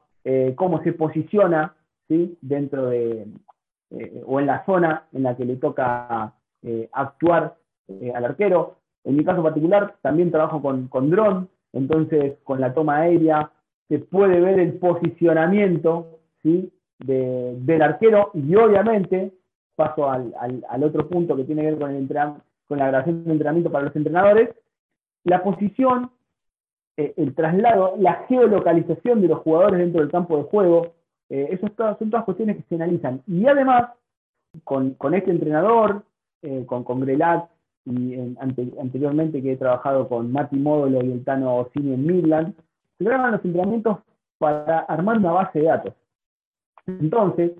cómo 0.56 0.82
se 0.82 0.92
posiciona 0.92 1.76
¿sí? 2.08 2.36
dentro 2.42 2.88
de, 2.88 3.28
eh, 3.98 4.22
o 4.26 4.42
en 4.42 4.48
la 4.48 4.66
zona 4.66 5.06
en 5.14 5.24
la 5.24 5.38
que 5.38 5.46
le 5.46 5.56
toca 5.56 6.34
eh, 6.62 6.90
actuar 6.92 7.56
eh, 7.88 8.12
al 8.14 8.26
arquero. 8.26 8.76
En 9.06 9.16
mi 9.16 9.24
caso 9.24 9.42
particular, 9.42 9.96
también 10.02 10.32
trabajo 10.32 10.62
con, 10.62 10.90
con 10.90 11.10
dron, 11.10 11.48
entonces 11.72 12.38
con 12.44 12.60
la 12.60 12.74
toma 12.74 12.98
aérea 12.98 13.52
se 13.88 14.00
puede 14.00 14.42
ver 14.42 14.60
el 14.60 14.74
posicionamiento 14.74 16.20
¿sí? 16.44 16.74
del 17.00 17.82
arquero 17.82 18.32
y 18.34 18.56
obviamente 18.56 19.32
paso 19.76 20.10
al, 20.10 20.34
al, 20.70 20.84
otro 20.84 21.08
punto 21.08 21.36
que 21.36 21.44
tiene 21.44 21.62
que 21.62 21.72
ver 21.72 21.80
con, 21.80 21.92
el 21.92 22.08
con 22.68 22.80
la 22.80 22.88
grabación 22.88 23.24
de 23.26 23.32
entrenamiento 23.32 23.72
para 23.72 23.86
los 23.86 23.96
entrenadores, 23.96 24.50
la 25.24 25.44
posición, 25.44 26.10
el 26.98 27.36
traslado, 27.36 27.96
la 28.00 28.26
geolocalización 28.28 29.22
de 29.22 29.28
los 29.28 29.40
jugadores 29.40 29.80
dentro 29.80 30.02
del 30.02 30.10
campo 30.10 30.38
de 30.38 30.44
juego, 30.44 30.94
eh, 31.30 31.50
eso 31.52 31.68
son 31.78 32.10
todas 32.10 32.26
cuestiones 32.26 32.58
que 32.58 32.64
se 32.64 32.76
analizan. 32.76 33.22
Y 33.28 33.46
además, 33.48 33.90
con, 34.64 34.96
este 35.14 35.32
entrenador, 35.32 36.04
eh, 36.42 36.64
con, 36.66 36.84
con 36.84 37.02
Grelat, 37.02 37.50
y 37.86 38.36
anteriormente 38.40 39.42
que 39.44 39.54
he 39.54 39.58
trabajado 39.58 40.10
con 40.10 40.32
Mati 40.32 40.56
Módulo 40.56 41.04
y 41.04 41.12
el 41.12 41.24
Tano 41.24 41.70
Cine 41.72 41.94
en 41.94 42.06
Midland, 42.06 42.56
se 42.98 43.04
graban 43.04 43.34
los 43.34 43.46
entrenamientos 43.46 44.00
para 44.40 44.80
armar 44.80 45.18
una 45.18 45.32
base 45.32 45.60
de 45.60 45.66
datos. 45.66 45.94
Entonces, 46.88 47.52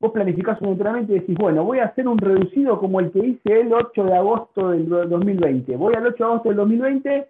vos 0.00 0.12
planificás 0.12 0.60
un 0.62 0.68
entrenamiento 0.68 1.12
y 1.12 1.20
decís, 1.20 1.36
bueno, 1.36 1.64
voy 1.64 1.78
a 1.78 1.86
hacer 1.86 2.08
un 2.08 2.18
reducido 2.18 2.78
como 2.78 3.00
el 3.00 3.10
que 3.12 3.18
hice 3.18 3.60
el 3.60 3.72
8 3.72 4.04
de 4.04 4.16
agosto 4.16 4.70
del 4.70 4.88
2020. 4.88 5.76
Voy 5.76 5.94
al 5.94 6.06
8 6.06 6.16
de 6.16 6.24
agosto 6.24 6.48
del 6.48 6.56
2020 6.56 7.28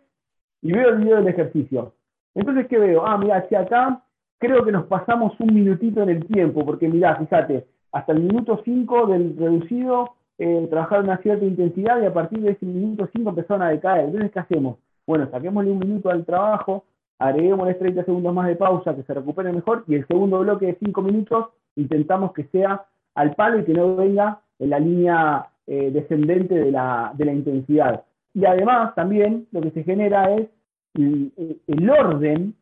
y 0.62 0.72
veo 0.72 0.88
el 0.90 0.98
video 0.98 1.16
del 1.16 1.28
ejercicio. 1.28 1.94
Entonces, 2.34 2.66
¿qué 2.68 2.78
veo? 2.78 3.06
Ah, 3.06 3.18
mira, 3.18 3.38
hacia 3.38 3.60
acá 3.60 4.04
creo 4.38 4.64
que 4.64 4.72
nos 4.72 4.86
pasamos 4.86 5.38
un 5.40 5.54
minutito 5.54 6.02
en 6.02 6.10
el 6.10 6.26
tiempo, 6.26 6.64
porque 6.64 6.88
mirá, 6.88 7.16
fíjate, 7.16 7.66
hasta 7.92 8.12
el 8.12 8.20
minuto 8.20 8.60
5 8.64 9.06
del 9.06 9.36
reducido 9.36 10.14
eh, 10.38 10.66
trabajaron 10.68 11.04
una 11.04 11.18
cierta 11.18 11.44
intensidad 11.44 12.02
y 12.02 12.06
a 12.06 12.12
partir 12.12 12.40
de 12.40 12.52
ese 12.52 12.66
minuto 12.66 13.08
5 13.12 13.30
empezaron 13.30 13.62
a 13.62 13.70
decaer. 13.70 14.06
Entonces, 14.06 14.32
¿qué 14.32 14.40
hacemos? 14.40 14.78
Bueno, 15.06 15.28
saquémosle 15.30 15.70
un 15.70 15.78
minuto 15.78 16.10
al 16.10 16.24
trabajo, 16.24 16.84
agreguémosle 17.18 17.74
30 17.74 18.04
segundos 18.04 18.34
más 18.34 18.48
de 18.48 18.56
pausa, 18.56 18.96
que 18.96 19.02
se 19.04 19.14
recupere 19.14 19.52
mejor, 19.52 19.84
y 19.86 19.94
el 19.94 20.06
segundo 20.06 20.40
bloque 20.40 20.66
de 20.66 20.76
5 20.80 21.02
minutos 21.02 21.46
intentamos 21.76 22.32
que 22.32 22.44
sea 22.44 22.84
al 23.14 23.34
palo 23.34 23.60
y 23.60 23.64
que 23.64 23.74
no 23.74 23.94
venga 23.94 24.40
en 24.58 24.70
la 24.70 24.78
línea 24.78 25.46
eh, 25.66 25.90
descendente 25.92 26.54
de 26.54 26.72
la, 26.72 27.12
de 27.14 27.24
la 27.24 27.32
intensidad. 27.32 28.02
Y 28.34 28.44
además 28.44 28.94
también 28.94 29.46
lo 29.52 29.60
que 29.60 29.70
se 29.70 29.84
genera 29.84 30.34
es 30.34 30.48
el 30.94 31.90
orden 31.90 32.54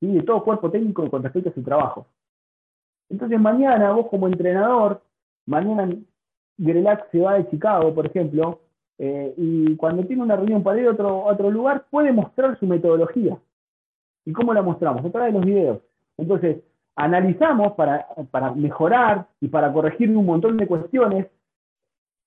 de 0.00 0.22
todo 0.22 0.44
cuerpo 0.44 0.70
técnico 0.70 1.08
con 1.10 1.22
respecto 1.22 1.50
a 1.50 1.54
su 1.54 1.62
trabajo. 1.62 2.06
Entonces 3.08 3.40
mañana 3.40 3.92
vos 3.92 4.08
como 4.08 4.26
entrenador, 4.26 5.02
mañana 5.46 5.88
Grelac 6.58 7.10
se 7.10 7.20
va 7.20 7.34
de 7.34 7.48
Chicago, 7.48 7.94
por 7.94 8.06
ejemplo, 8.06 8.60
eh, 8.98 9.34
y 9.36 9.76
cuando 9.76 10.04
tiene 10.04 10.22
una 10.22 10.36
reunión 10.36 10.62
para 10.62 10.80
ir 10.80 10.88
a 10.88 10.92
otro, 10.92 11.24
otro 11.24 11.50
lugar, 11.50 11.86
puede 11.90 12.12
mostrar 12.12 12.58
su 12.58 12.66
metodología. 12.66 13.38
¿Y 14.24 14.32
cómo 14.32 14.54
la 14.54 14.62
mostramos? 14.62 15.04
A 15.04 15.10
través 15.10 15.32
de 15.32 15.38
los 15.38 15.46
videos. 15.46 15.80
Entonces, 16.16 16.62
analizamos 16.96 17.74
para, 17.74 18.06
para 18.30 18.52
mejorar 18.52 19.26
y 19.40 19.48
para 19.48 19.72
corregir 19.72 20.14
un 20.16 20.24
montón 20.24 20.56
de 20.56 20.66
cuestiones. 20.66 21.26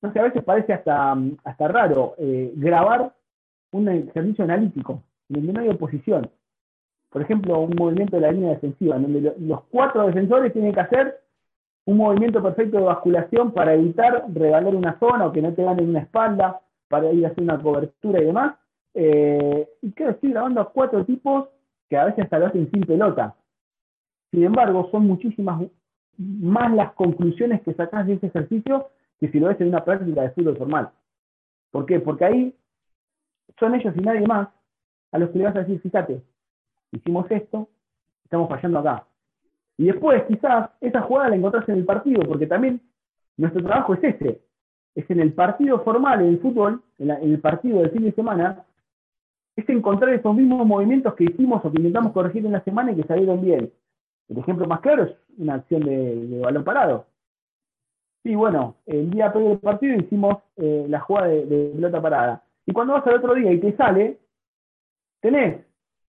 No 0.02 0.14
sé, 0.14 0.20
a 0.20 0.24
veces 0.24 0.44
parece 0.44 0.74
hasta, 0.74 1.18
hasta 1.44 1.68
raro 1.68 2.14
eh, 2.18 2.54
grabar 2.56 3.14
un 3.72 3.90
ejercicio 3.90 4.44
analítico 4.44 5.04
donde 5.28 5.52
no 5.52 5.60
hay 5.60 5.70
oposición. 5.70 6.30
Por 7.10 7.22
ejemplo, 7.22 7.60
un 7.60 7.76
movimiento 7.76 8.16
de 8.16 8.22
la 8.22 8.32
línea 8.32 8.52
defensiva, 8.52 8.98
donde 8.98 9.34
los 9.40 9.64
cuatro 9.72 10.06
defensores 10.06 10.54
tienen 10.54 10.74
que 10.74 10.80
hacer 10.80 11.20
un 11.86 11.98
movimiento 11.98 12.42
perfecto 12.42 12.78
de 12.78 12.84
basculación 12.84 13.52
para 13.52 13.74
evitar 13.74 14.26
regalar 14.34 14.76
una 14.76 15.00
zona 15.00 15.26
o 15.26 15.32
que 15.32 15.42
no 15.42 15.54
te 15.54 15.64
ganen 15.64 15.90
una 15.90 16.02
espalda, 16.02 16.62
para 16.88 17.12
ir 17.12 17.26
a 17.26 17.30
hacer 17.30 17.44
una 17.44 17.62
cobertura 17.62 18.22
y 18.22 18.26
demás. 18.26 18.56
Eh, 18.94 19.70
y 19.82 19.92
creo 19.92 20.10
que 20.10 20.16
estoy 20.16 20.32
grabando 20.32 20.62
a 20.62 20.72
cuatro 20.72 21.06
tipos 21.06 21.48
que 21.88 21.98
a 21.98 22.06
veces 22.06 22.26
hasta 22.26 22.40
lo 22.40 22.48
hacen 22.48 22.70
sin 22.72 22.82
pelota. 22.82 23.36
Sin 24.32 24.44
embargo, 24.44 24.90
son 24.92 25.08
muchísimas 25.08 25.62
más 26.18 26.74
las 26.74 26.92
conclusiones 26.94 27.62
que 27.62 27.74
sacas 27.74 28.06
de 28.06 28.14
ese 28.14 28.28
ejercicio 28.28 28.90
que 29.20 29.30
si 29.30 29.40
lo 29.40 29.48
ves 29.48 29.62
en 29.62 29.70
una 29.70 29.84
práctica 29.84 30.22
de 30.22 30.32
fútbol 30.32 30.58
formal. 30.58 30.90
¿Por 31.72 31.86
qué? 31.86 32.00
Porque 32.00 32.26
ahí 32.26 32.56
son 33.60 33.76
ellos 33.76 33.94
y 33.96 34.02
nadie 34.02 34.26
más 34.28 34.50
a 35.12 35.18
los 35.18 35.30
que 35.30 35.40
le 35.40 35.46
vas 35.46 35.56
a 35.56 35.60
decir, 35.60 35.80
fíjate, 35.82 36.22
hicimos 36.92 37.30
esto, 37.32 37.70
estamos 38.24 38.50
fallando 38.50 38.80
acá. 38.80 39.06
Y 39.78 39.86
después, 39.86 40.24
quizás, 40.24 40.72
esa 40.82 41.02
jugada 41.02 41.30
la 41.30 41.38
encontrás 41.38 41.68
en 41.70 41.76
el 41.76 41.86
partido, 41.86 42.22
porque 42.24 42.48
también 42.48 42.82
nuestro 43.38 43.64
trabajo 43.64 43.94
es 43.94 44.04
ese. 44.04 44.42
Es 44.94 45.10
en 45.10 45.22
el 45.22 45.32
partido 45.32 45.80
formal, 45.84 46.22
en 46.22 46.28
el 46.28 46.40
fútbol, 46.40 46.82
en, 46.98 47.12
el 47.12 47.40
partido 47.40 47.80
del 47.80 47.92
fin 47.92 48.04
de 48.04 48.12
semana, 48.12 48.66
es 49.56 49.68
encontrar 49.70 50.14
esos 50.14 50.36
mismos 50.36 50.68
movimientos 50.68 51.14
que 51.16 51.24
hicimos 51.24 51.64
o 51.64 51.72
que 51.72 51.78
intentamos 51.78 52.12
corregir 52.12 52.46
en 52.46 52.52
la 52.52 52.64
semana 52.64 52.92
y 52.92 52.98
que 52.98 53.08
salieron 53.08 53.42
bien. 53.42 53.72
El 54.28 54.38
ejemplo 54.38 54.68
más 54.68 54.82
claro 54.82 55.04
es 55.04 55.16
una 55.38 55.56
acción 55.56 55.84
de, 55.84 56.40
balón 56.42 56.64
parado. 56.66 57.06
Sí, 58.24 58.36
bueno, 58.36 58.76
el 58.86 59.10
día 59.10 59.32
previo 59.32 59.52
del 59.52 59.60
partido 59.60 59.96
hicimos 59.96 60.40
eh, 60.58 60.86
la 60.90 61.00
jugada 61.00 61.28
de, 61.28 61.46
de, 61.46 61.72
pelota 61.74 62.02
parada. 62.02 62.44
Y 62.66 62.74
cuando 62.74 62.94
vas 62.94 63.08
al 63.08 63.16
otro 63.16 63.34
día 63.34 63.52
y 63.54 63.60
te 63.60 63.76
sale, 63.78 64.20
tenés, 65.22 65.69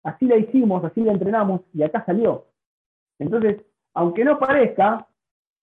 así 0.09 0.27
la 0.27 0.37
hicimos, 0.37 0.85
así 0.85 1.01
la 1.03 1.13
entrenamos 1.13 1.61
y 1.73 1.83
acá 1.83 2.05
salió. 2.05 2.47
Entonces, 3.19 3.63
aunque 3.95 4.25
no 4.25 4.39
parezca, 4.39 5.07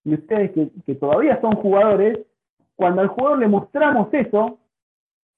y 0.03 0.13
ustedes 0.13 0.51
que, 0.51 0.95
todavía 0.95 1.39
son 1.41 1.55
jugadores, 1.55 2.19
cuando 2.75 3.01
al 3.01 3.07
jugador 3.07 3.39
le 3.39 3.47
mostramos 3.47 4.13
eso, 4.13 4.59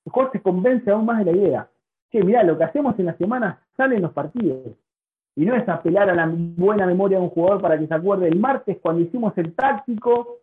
jugador 0.06 0.32
se 0.32 0.42
convence 0.42 0.92
aún 0.92 1.06
más 1.06 1.24
de 1.24 1.32
la 1.32 1.38
idea. 1.38 1.70
Que 2.10 2.24
mira, 2.24 2.44
lo 2.44 2.58
que 2.58 2.64
hacemos 2.64 2.98
en 3.00 3.06
la 3.06 3.18
semana 3.18 3.62
sale 3.76 3.96
en 3.96 4.02
los 4.02 4.14
partidos. 4.14 4.76
Y 5.36 5.46
no 5.46 5.56
es 5.56 5.68
apelar 5.70 6.10
a 6.10 6.16
la 6.16 6.30
buena 6.30 6.86
memoria 6.86 7.18
de 7.18 7.24
un 7.24 7.30
jugador 7.30 7.62
para 7.62 7.78
que 7.78 7.88
se 7.88 7.94
acuerde 7.94 8.28
el 8.28 8.40
martes 8.40 8.78
cuando 8.82 9.02
hicimos 9.02 9.38
el 9.38 9.54
táctico, 9.54 10.40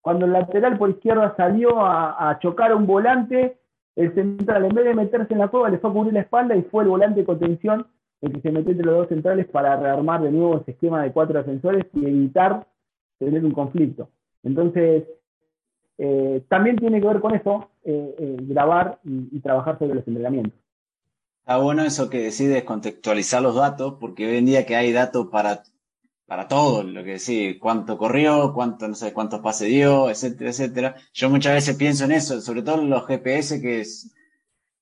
cuando 0.00 0.26
el 0.26 0.32
lateral 0.32 0.76
por 0.76 0.90
izquierda 0.90 1.34
salió 1.36 1.80
a, 1.80 2.30
a 2.30 2.38
chocar 2.40 2.72
a 2.72 2.76
un 2.76 2.86
volante, 2.86 3.58
el 3.96 4.14
central 4.14 4.64
en 4.64 4.74
vez 4.74 4.84
de 4.84 4.94
meterse 4.94 5.32
en 5.32 5.38
la 5.38 5.48
cueva 5.48 5.70
le 5.70 5.78
fue 5.78 5.90
a 5.90 5.92
cubrir 5.92 6.12
la 6.14 6.20
espalda 6.20 6.56
y 6.56 6.62
fue 6.62 6.82
el 6.82 6.88
volante 6.88 7.20
de 7.20 7.26
contención 7.26 7.86
el 8.20 8.32
que 8.32 8.40
se 8.40 8.50
metió 8.50 8.72
entre 8.72 8.86
los 8.86 8.96
dos 8.96 9.08
centrales 9.08 9.46
para 9.46 9.76
rearmar 9.76 10.22
de 10.22 10.30
nuevo 10.30 10.58
ese 10.58 10.72
esquema 10.72 11.02
de 11.02 11.12
cuatro 11.12 11.38
defensores 11.38 11.84
y 11.92 12.06
evitar 12.06 12.66
tener 13.18 13.44
un 13.44 13.52
conflicto. 13.52 14.08
Entonces, 14.42 15.04
eh, 15.98 16.42
también 16.48 16.76
tiene 16.76 17.00
que 17.00 17.06
ver 17.06 17.20
con 17.20 17.34
eso, 17.34 17.68
eh, 17.84 18.14
eh, 18.18 18.36
grabar 18.40 18.98
y, 19.04 19.40
trabajar 19.40 19.78
sobre 19.78 19.94
los 19.94 20.08
entrenamientos. 20.08 20.58
Está 21.40 21.58
bueno 21.58 21.82
eso 21.82 22.08
que 22.08 22.18
decides 22.18 22.64
contextualizar 22.64 23.42
los 23.42 23.54
datos, 23.54 23.96
porque 24.00 24.26
hoy 24.26 24.38
en 24.38 24.46
día 24.46 24.64
que 24.64 24.76
hay 24.76 24.92
datos 24.92 25.28
para, 25.28 25.62
para 26.26 26.48
todo, 26.48 26.82
lo 26.82 27.04
que 27.04 27.18
decís, 27.18 27.56
cuánto 27.60 27.98
corrió, 27.98 28.52
cuánto, 28.54 28.88
no 28.88 28.94
sé, 28.94 29.12
cuántos 29.12 29.40
pases 29.40 29.68
dio, 29.68 30.10
etcétera, 30.10 30.50
etcétera. 30.50 30.96
Yo 31.12 31.30
muchas 31.30 31.54
veces 31.54 31.76
pienso 31.76 32.04
en 32.04 32.12
eso, 32.12 32.40
sobre 32.40 32.62
todo 32.62 32.80
en 32.80 32.90
los 32.90 33.06
GPS, 33.06 33.60
que 33.60 33.80
es, 33.80 34.14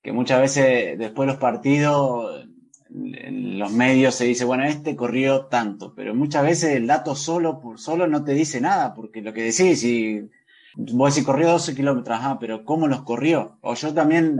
que 0.01 0.11
muchas 0.11 0.41
veces 0.41 0.97
después 0.97 1.27
de 1.27 1.33
los 1.33 1.41
partidos 1.41 2.47
en 2.93 3.57
los 3.57 3.71
medios 3.71 4.15
se 4.15 4.25
dice, 4.25 4.45
bueno, 4.45 4.65
este 4.65 4.95
corrió 4.95 5.45
tanto, 5.45 5.93
pero 5.95 6.13
muchas 6.13 6.43
veces 6.43 6.75
el 6.75 6.85
dato 6.87 7.15
solo 7.15 7.59
por 7.59 7.79
solo 7.79 8.07
no 8.07 8.23
te 8.23 8.33
dice 8.33 8.61
nada, 8.61 8.93
porque 8.93 9.21
lo 9.21 9.33
que 9.33 9.43
decís, 9.43 9.79
si 9.79 10.29
vos 10.75 11.13
decís 11.13 11.25
corrió 11.25 11.49
12 11.49 11.75
kilómetros, 11.75 12.19
ah, 12.21 12.37
pero 12.39 12.63
¿cómo 12.65 12.87
los 12.87 13.03
corrió? 13.03 13.57
O 13.61 13.73
yo 13.73 13.93
también, 13.93 14.37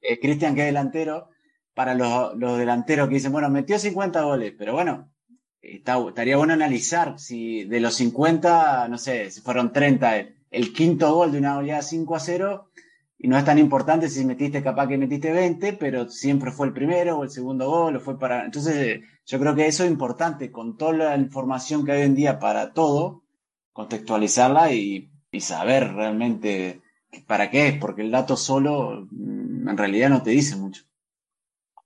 eh, 0.00 0.20
Cristian, 0.20 0.54
que 0.54 0.60
es 0.62 0.66
delantero, 0.66 1.30
para 1.74 1.94
los, 1.94 2.36
los, 2.36 2.58
delanteros 2.58 3.08
que 3.08 3.14
dicen, 3.14 3.32
bueno, 3.32 3.50
metió 3.50 3.78
50 3.78 4.22
goles, 4.22 4.54
pero 4.56 4.72
bueno, 4.72 5.10
estaría 5.74 6.36
bueno 6.36 6.52
analizar 6.52 7.18
si 7.18 7.64
de 7.64 7.80
los 7.80 7.94
50, 7.94 8.88
no 8.88 8.98
sé, 8.98 9.30
si 9.30 9.40
fueron 9.40 9.72
30, 9.72 10.16
el, 10.50 10.72
quinto 10.72 11.12
gol 11.14 11.32
de 11.32 11.38
una 11.38 11.58
oleada 11.58 11.82
5 11.82 12.14
a 12.14 12.20
0, 12.20 12.68
y 13.18 13.28
no 13.28 13.38
es 13.38 13.44
tan 13.44 13.58
importante 13.58 14.08
si 14.08 14.24
metiste 14.24 14.62
capaz 14.62 14.88
que 14.88 14.98
metiste 14.98 15.32
20, 15.32 15.72
pero 15.74 16.08
siempre 16.08 16.52
fue 16.52 16.66
el 16.66 16.72
primero 16.72 17.18
o 17.18 17.24
el 17.24 17.30
segundo 17.30 17.68
gol, 17.68 17.96
o 17.96 18.00
fue 18.00 18.18
para... 18.18 18.44
Entonces, 18.44 19.00
yo 19.24 19.40
creo 19.40 19.54
que 19.54 19.66
eso 19.66 19.84
es 19.84 19.90
importante, 19.90 20.52
con 20.52 20.76
toda 20.76 20.92
la 20.92 21.16
información 21.16 21.84
que 21.84 21.92
hay 21.92 22.00
hoy 22.00 22.06
en 22.06 22.14
día 22.14 22.38
para 22.38 22.72
todo, 22.72 23.22
contextualizarla 23.72 24.72
y, 24.72 25.10
saber 25.38 25.92
realmente 25.92 26.80
para 27.26 27.50
qué 27.50 27.68
es, 27.68 27.78
porque 27.78 28.00
el 28.00 28.10
dato 28.10 28.36
solo 28.36 29.06
mm, 29.10 29.68
en 29.68 29.76
realidad 29.76 30.08
no 30.08 30.22
te 30.22 30.30
dice 30.30 30.56
mucho. 30.56 30.84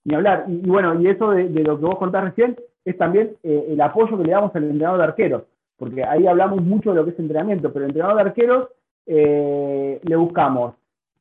Ni 0.04 0.14
hablar. 0.14 0.44
Y, 0.46 0.68
bueno, 0.68 1.00
y 1.00 1.08
eso 1.08 1.32
de, 1.32 1.48
lo 1.48 1.80
que 1.80 1.84
vos 1.84 1.98
contás 1.98 2.22
recién 2.22 2.56
es 2.84 2.96
también 2.96 3.36
eh, 3.42 3.66
el 3.70 3.80
apoyo 3.80 4.16
que 4.16 4.24
le 4.24 4.32
damos 4.32 4.54
al 4.54 4.64
entrenador 4.64 4.98
de 4.98 5.04
arqueros, 5.04 5.42
porque 5.76 6.04
ahí 6.04 6.26
hablamos 6.26 6.62
mucho 6.62 6.90
de 6.90 6.96
lo 6.96 7.04
que 7.04 7.10
es 7.10 7.18
entrenamiento, 7.18 7.72
pero 7.72 7.84
el 7.84 7.90
entrenador 7.90 8.16
de 8.16 8.28
arqueros 8.28 8.68
eh, 9.06 10.00
le 10.02 10.16
buscamos 10.16 10.74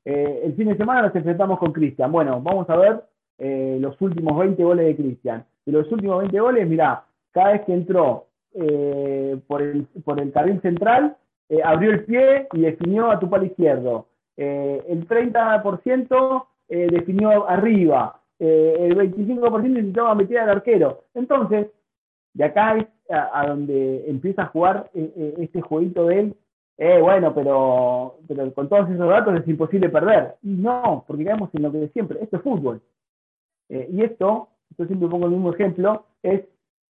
eh, 0.05 0.41
el 0.45 0.55
fin 0.55 0.69
de 0.69 0.77
semana 0.77 1.03
nos 1.03 1.15
enfrentamos 1.15 1.59
con 1.59 1.71
Cristian. 1.71 2.11
Bueno, 2.11 2.41
vamos 2.41 2.67
a 2.69 2.77
ver 2.77 3.03
los 3.79 4.01
últimos 4.01 4.37
20 4.37 4.63
goles 4.63 4.85
de 4.87 4.95
Cristian. 4.95 5.45
De 5.65 5.71
los 5.71 5.91
últimos 5.91 6.19
20 6.19 6.39
goles, 6.39 6.67
mirá, 6.67 7.03
cada 7.31 7.51
vez 7.51 7.61
que 7.61 7.73
entró 7.73 8.25
por, 9.47 9.61
el, 9.61 9.85
por 10.03 10.19
el 10.19 10.31
carril 10.31 10.59
central, 10.61 11.15
abrió 11.63 11.91
el 11.91 12.05
pie 12.05 12.47
y 12.53 12.61
definió 12.61 13.11
a 13.11 13.19
tu 13.19 13.29
palo 13.29 13.45
izquierdo. 13.45 14.07
el 14.35 15.07
30% 15.07 16.45
definió 16.67 17.47
arriba. 17.47 18.18
El 18.39 18.95
25% 18.95 19.67
intentaba 19.67 20.15
meter 20.15 20.39
al 20.39 20.49
arquero. 20.49 21.05
Entonces, 21.13 21.67
de 22.33 22.43
acá 22.43 22.77
es 22.77 22.87
a, 23.09 23.47
donde 23.47 24.09
empieza 24.09 24.43
a 24.43 24.47
jugar 24.47 24.89
este 24.93 25.61
jueguito 25.61 26.05
de 26.05 26.19
él 26.19 26.35
eh, 26.81 27.01
bueno, 27.01 27.35
pero, 27.35 28.19
pero 28.25 28.53
con 28.53 28.69
todos 28.69 28.89
esos 28.89 29.09
datos 29.09 29.37
es 29.37 29.47
imposible 29.49 29.89
perder. 29.89 30.35
Y 30.41 30.51
no, 30.51 31.03
porque 31.05 31.25
caemos 31.25 31.49
en 31.53 31.63
lo 31.63 31.73
que 31.73 31.79
de 31.79 31.89
siempre, 31.89 32.23
esto 32.23 32.37
es 32.37 32.41
fútbol. 32.41 32.81
Eh, 33.67 33.89
y 33.91 34.01
esto, 34.01 34.47
yo 34.77 34.85
siempre 34.85 35.09
pongo 35.09 35.25
el 35.25 35.33
mismo 35.33 35.53
ejemplo, 35.53 36.05
es, 36.23 36.41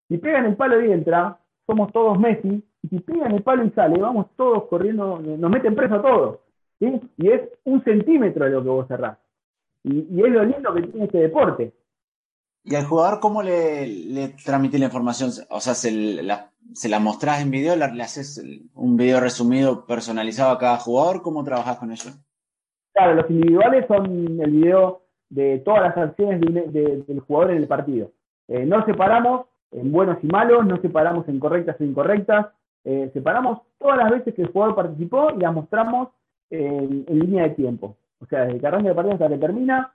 si 0.07 0.19
pegan 0.19 0.45
el 0.45 0.55
palo 0.55 0.79
y 0.85 0.91
entra, 0.91 1.39
somos 1.65 1.91
todos 1.91 2.19
Messi, 2.19 2.63
y 2.83 2.87
si 2.87 2.99
pegan 2.99 3.31
el 3.31 3.41
palo 3.41 3.65
y 3.65 3.71
sale, 3.71 3.99
vamos 3.99 4.27
todos 4.35 4.65
corriendo, 4.65 5.19
nos 5.19 5.51
meten 5.51 5.73
preso 5.73 5.95
a 5.95 6.01
todos. 6.03 6.39
Y 6.79 7.27
es 7.27 7.41
un 7.63 7.83
centímetro 7.83 8.45
de 8.45 8.51
lo 8.51 8.61
que 8.61 8.69
vos 8.69 8.87
cerrás. 8.87 9.17
Y, 9.83 10.07
y 10.09 10.23
es 10.23 10.31
lo 10.31 10.43
lindo 10.43 10.73
que 10.73 10.81
tiene 10.83 11.05
este 11.05 11.19
deporte. 11.19 11.73
¿Y 12.63 12.75
al 12.75 12.85
jugador 12.85 13.19
cómo 13.19 13.41
le, 13.41 13.87
le 13.87 14.29
transmitís 14.43 14.79
la 14.79 14.87
información? 14.87 15.31
O 15.49 15.59
sea, 15.59 15.73
¿se 15.73 15.91
la, 15.91 16.51
se 16.73 16.89
la 16.89 16.99
mostrás 16.99 17.41
en 17.41 17.51
video? 17.51 17.75
¿Le 17.75 18.03
haces 18.03 18.43
un 18.75 18.97
video 18.97 19.19
resumido 19.19 19.85
personalizado 19.85 20.51
a 20.51 20.59
cada 20.59 20.77
jugador? 20.77 21.21
¿Cómo 21.21 21.43
trabajás 21.43 21.77
con 21.77 21.91
ellos? 21.91 22.19
Claro, 22.93 23.15
los 23.15 23.29
individuales 23.29 23.85
son 23.87 24.39
el 24.41 24.51
video 24.51 25.03
de 25.29 25.59
todas 25.59 25.83
las 25.83 25.97
acciones 25.97 26.41
del 26.41 27.19
jugador 27.25 27.51
en 27.51 27.57
el 27.57 27.67
partido. 27.67 28.11
Eh, 28.47 28.65
no 28.65 28.85
separamos 28.85 29.45
en 29.71 29.91
buenos 29.91 30.17
y 30.21 30.27
malos, 30.27 30.65
no 30.65 30.81
separamos 30.81 31.27
en 31.29 31.39
correctas 31.39 31.79
e 31.79 31.85
incorrectas. 31.85 32.47
Eh, 32.83 33.09
separamos 33.13 33.61
todas 33.77 33.97
las 33.97 34.11
veces 34.11 34.33
que 34.33 34.41
el 34.41 34.51
jugador 34.51 34.75
participó 34.75 35.31
y 35.31 35.39
las 35.39 35.53
mostramos 35.53 36.09
en, 36.49 37.05
en 37.07 37.19
línea 37.19 37.43
de 37.43 37.51
tiempo. 37.51 37.95
O 38.19 38.25
sea, 38.25 38.45
desde 38.45 38.59
que 38.59 38.67
arranca 38.67 38.89
el 38.89 38.95
partido 38.95 39.13
hasta 39.13 39.29
que 39.29 39.37
termina, 39.37 39.93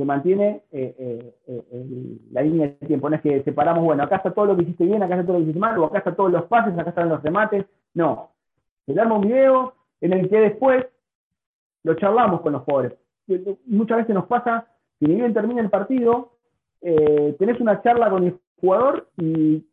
se 0.00 0.04
mantiene 0.06 0.62
eh, 0.72 0.94
eh, 0.98 1.34
eh, 1.46 2.18
la 2.32 2.40
línea 2.40 2.68
de 2.68 2.86
tiempo. 2.86 3.10
No 3.10 3.16
es 3.16 3.22
que 3.22 3.42
separamos, 3.42 3.84
bueno, 3.84 4.02
acá 4.02 4.16
está 4.16 4.30
todo 4.30 4.46
lo 4.46 4.56
que 4.56 4.62
hiciste 4.62 4.86
bien, 4.86 5.02
acá 5.02 5.14
está 5.14 5.26
todo 5.26 5.34
lo 5.34 5.40
que 5.40 5.50
hiciste 5.50 5.60
mal, 5.60 5.78
o 5.78 5.84
acá 5.84 5.98
están 5.98 6.16
todos 6.16 6.32
los 6.32 6.44
pases, 6.44 6.78
acá 6.78 6.88
están 6.88 7.10
los 7.10 7.22
remates. 7.22 7.66
No. 7.92 8.30
Se 8.86 8.98
arma 8.98 9.16
un 9.16 9.26
video 9.26 9.74
en 10.00 10.14
el 10.14 10.30
que 10.30 10.40
después 10.40 10.86
lo 11.82 11.94
charlamos 11.96 12.40
con 12.40 12.54
los 12.54 12.62
jugadores. 12.62 12.94
Muchas 13.66 13.98
veces 13.98 14.14
nos 14.14 14.24
pasa 14.24 14.66
que 14.98 15.06
ni 15.06 15.16
bien 15.16 15.34
termina 15.34 15.60
el 15.60 15.68
partido, 15.68 16.32
tenés 16.80 17.60
una 17.60 17.82
charla 17.82 18.08
con 18.08 18.24
el 18.24 18.38
jugador 18.60 19.06
y, 19.18 19.66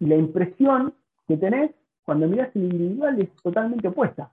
la 0.00 0.16
impresión 0.16 0.92
que 1.28 1.36
tenés 1.36 1.70
cuando 2.04 2.26
mirás 2.26 2.54
el 2.56 2.64
individual 2.64 3.20
es 3.20 3.30
totalmente 3.42 3.88
opuesta. 3.88 4.30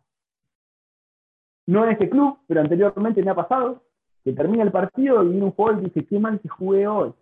No 1.72 1.86
en 1.86 1.92
este 1.92 2.10
club, 2.10 2.38
pero 2.48 2.60
anteriormente 2.60 3.24
me 3.24 3.32
ha 3.32 3.36
pasado, 3.36 3.82
que 4.26 4.34
termina 4.34 4.64
el 4.64 4.72
partido 4.72 5.24
y 5.24 5.30
viene 5.30 5.46
un 5.46 5.52
jugador 5.52 5.82
y 5.82 5.86
dice, 5.86 6.06
qué 6.06 6.20
mal 6.20 6.40
que 6.42 6.50
jugué 6.50 6.86
hoy. 6.86 7.14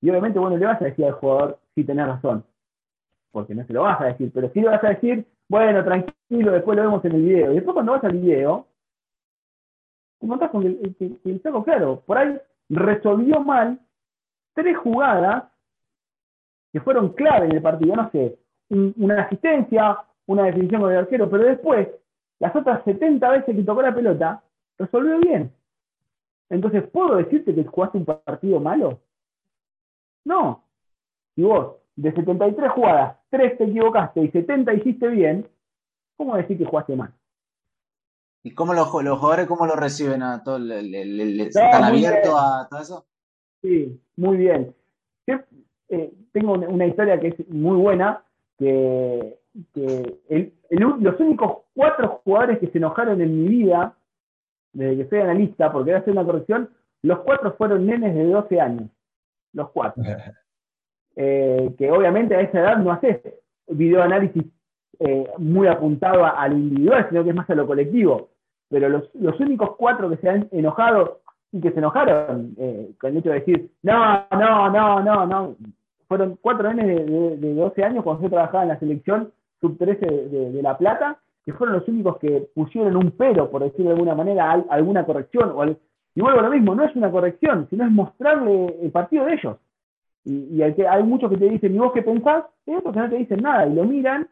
Y 0.00 0.08
obviamente, 0.10 0.38
bueno, 0.38 0.56
le 0.56 0.64
vas 0.64 0.80
a 0.80 0.84
decir 0.84 1.04
al 1.04 1.12
jugador 1.12 1.58
si 1.74 1.82
tenés 1.82 2.06
razón, 2.06 2.44
porque 3.32 3.52
no 3.54 3.66
se 3.66 3.72
lo 3.72 3.82
vas 3.82 4.00
a 4.00 4.04
decir, 4.04 4.30
pero 4.32 4.48
sí 4.50 4.60
le 4.60 4.68
vas 4.68 4.84
a 4.84 4.90
decir, 4.90 5.26
bueno, 5.48 5.84
tranquilo, 5.84 6.52
después 6.52 6.76
lo 6.76 6.84
vemos 6.84 7.04
en 7.04 7.12
el 7.12 7.22
video. 7.22 7.50
Y 7.50 7.54
después 7.56 7.74
cuando 7.74 7.92
vas 7.92 8.04
al 8.04 8.16
video, 8.16 8.66
te 10.20 10.26
encontrás 10.26 10.50
con 10.52 10.62
el, 10.62 10.96
el, 11.00 11.20
el 11.24 11.42
saco 11.42 11.64
claro, 11.64 12.02
por 12.06 12.16
ahí 12.16 12.38
resolvió 12.68 13.40
mal 13.40 13.80
tres 14.54 14.76
jugadas 14.76 15.44
que 16.72 16.80
fueron 16.80 17.08
clave 17.14 17.46
en 17.46 17.56
el 17.56 17.62
partido, 17.62 17.96
no 17.96 18.08
sé, 18.12 18.38
un, 18.68 18.94
una 18.98 19.22
asistencia, 19.22 19.98
una 20.26 20.44
definición 20.44 20.80
con 20.80 20.92
el 20.92 20.98
arquero, 20.98 21.28
pero 21.28 21.42
después, 21.42 21.88
las 22.40 22.56
otras 22.56 22.82
70 22.84 23.28
veces 23.30 23.54
que 23.54 23.62
tocó 23.62 23.82
la 23.82 23.94
pelota, 23.94 24.42
resolvió 24.78 25.18
bien. 25.20 25.52
Entonces, 26.48 26.88
¿puedo 26.88 27.16
decirte 27.16 27.54
que 27.54 27.64
jugaste 27.64 27.98
un 27.98 28.04
partido 28.04 28.58
malo? 28.58 29.00
No. 30.24 30.64
Si 31.36 31.42
vos, 31.42 31.76
de 31.96 32.12
73 32.12 32.72
jugadas, 32.72 33.16
3 33.30 33.58
te 33.58 33.64
equivocaste 33.64 34.22
y 34.22 34.30
70 34.30 34.74
hiciste 34.74 35.08
bien, 35.08 35.46
¿cómo 36.16 36.36
decir 36.36 36.58
que 36.58 36.64
jugaste 36.64 36.96
mal? 36.96 37.12
¿Y 38.42 38.52
cómo 38.54 38.72
los, 38.72 38.90
los 39.04 39.18
jugadores 39.18 39.46
cómo 39.46 39.66
lo 39.66 39.76
reciben 39.76 40.22
a 40.22 40.42
todo? 40.42 40.58
Le, 40.58 40.82
le, 40.82 41.42
¿Están 41.42 41.84
abiertos 41.84 42.34
a 42.34 42.66
todo 42.70 42.80
eso? 42.80 43.06
Sí, 43.60 44.00
muy 44.16 44.38
bien. 44.38 44.74
Yo, 45.26 45.36
eh, 45.90 46.10
tengo 46.32 46.54
una 46.54 46.86
historia 46.86 47.20
que 47.20 47.28
es 47.28 47.48
muy 47.48 47.76
buena, 47.76 48.24
que, 48.58 49.39
que 49.74 50.20
el, 50.28 50.52
el, 50.70 50.80
los 51.00 51.18
únicos 51.20 51.58
cuatro 51.74 52.20
jugadores 52.24 52.58
que 52.58 52.68
se 52.68 52.78
enojaron 52.78 53.20
en 53.20 53.42
mi 53.42 53.48
vida, 53.48 53.94
desde 54.72 54.96
que 55.02 55.10
soy 55.10 55.18
analista, 55.20 55.72
porque 55.72 55.90
voy 55.90 55.94
a 55.94 55.98
hacer 55.98 56.12
una 56.12 56.24
corrección, 56.24 56.70
los 57.02 57.20
cuatro 57.20 57.54
fueron 57.54 57.86
nenes 57.86 58.14
de 58.14 58.24
12 58.24 58.60
años. 58.60 58.90
Los 59.52 59.70
cuatro. 59.70 60.02
eh, 61.16 61.74
que 61.78 61.90
obviamente 61.90 62.34
a 62.36 62.40
esa 62.40 62.60
edad 62.60 62.76
no 62.78 62.92
haces 62.92 63.20
videoanálisis 63.68 64.44
eh, 64.98 65.28
muy 65.38 65.66
apuntado 65.66 66.24
a, 66.24 66.46
lo 66.48 66.56
individual, 66.56 67.06
sino 67.08 67.24
que 67.24 67.30
es 67.30 67.36
más 67.36 67.50
a 67.50 67.54
lo 67.54 67.66
colectivo. 67.66 68.30
Pero 68.68 68.88
los, 68.88 69.10
los 69.14 69.38
únicos 69.40 69.76
cuatro 69.76 70.08
que 70.10 70.18
se 70.18 70.28
han 70.28 70.48
enojado 70.52 71.22
y 71.52 71.60
que 71.60 71.72
se 71.72 71.78
enojaron 71.78 72.54
eh, 72.58 72.92
con 73.00 73.10
el 73.10 73.16
hecho 73.16 73.30
de 73.30 73.40
decir, 73.40 73.70
no, 73.82 74.24
no, 74.30 74.70
no, 74.70 75.02
no, 75.02 75.26
no, 75.26 75.56
fueron 76.06 76.38
cuatro 76.40 76.68
años 76.68 76.86
de, 76.86 77.04
de, 77.04 77.36
de 77.38 77.54
12 77.54 77.82
años 77.82 78.04
cuando 78.04 78.22
yo 78.22 78.30
trabajaba 78.30 78.62
en 78.62 78.68
la 78.68 78.78
selección 78.78 79.32
sub-13 79.60 80.50
de, 80.52 80.62
La 80.62 80.76
Plata, 80.76 81.18
que 81.44 81.52
fueron 81.52 81.76
los 81.76 81.88
únicos 81.88 82.18
que 82.18 82.48
pusieron 82.54 82.96
un 82.96 83.12
pero, 83.12 83.50
por 83.50 83.62
decirlo 83.62 83.86
de 83.86 83.94
alguna 83.94 84.14
manera, 84.14 84.50
a, 84.50 84.64
alguna 84.70 85.04
corrección. 85.04 85.50
O 85.54 85.62
al, 85.62 85.78
y 86.14 86.20
vuelvo 86.20 86.40
a 86.40 86.42
lo 86.42 86.50
mismo, 86.50 86.74
no 86.74 86.84
es 86.84 86.94
una 86.96 87.10
corrección, 87.10 87.66
sino 87.70 87.84
es 87.84 87.90
mostrarle 87.90 88.76
el 88.82 88.90
partido 88.90 89.24
de 89.24 89.34
ellos. 89.34 89.56
Y, 90.24 90.60
hay, 90.62 91.02
muchos 91.02 91.30
que 91.30 91.38
te 91.38 91.48
dicen, 91.48 91.74
¿y 91.74 91.78
vos 91.78 91.92
qué 91.92 92.02
pensás? 92.02 92.44
Y 92.66 92.74
otros 92.74 92.92
que 92.92 93.00
no 93.00 93.08
te 93.10 93.16
dicen 93.16 93.40
nada, 93.42 93.66
y 93.66 93.74
lo 93.74 93.84
miran 93.84 94.28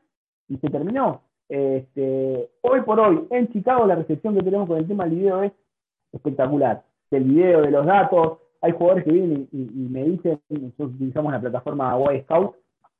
y 0.48 0.56
se 0.58 0.68
terminó. 0.68 1.22
Este, 1.48 2.50
hoy 2.60 2.82
por 2.82 3.00
hoy, 3.00 3.26
en 3.30 3.48
Chicago, 3.52 3.86
la 3.86 3.94
recepción 3.94 4.34
que 4.34 4.42
tenemos 4.42 4.68
con 4.68 4.78
el 4.78 4.86
tema 4.86 5.04
del 5.04 5.14
video 5.14 5.42
es 5.42 5.52
espectacular. 6.12 6.84
Del 7.10 7.24
video, 7.24 7.62
de 7.62 7.70
los 7.70 7.86
datos, 7.86 8.38
hay 8.60 8.72
jugadores 8.72 9.04
que 9.04 9.12
vienen 9.12 9.48
y, 9.52 9.62
y, 9.62 9.88
me 9.88 10.04
dicen, 10.04 10.40
nosotros 10.48 10.90
utilizamos 10.94 11.32
la 11.32 11.40
plataforma 11.40 11.96
Y 12.14 12.20
Scout, 12.22 12.54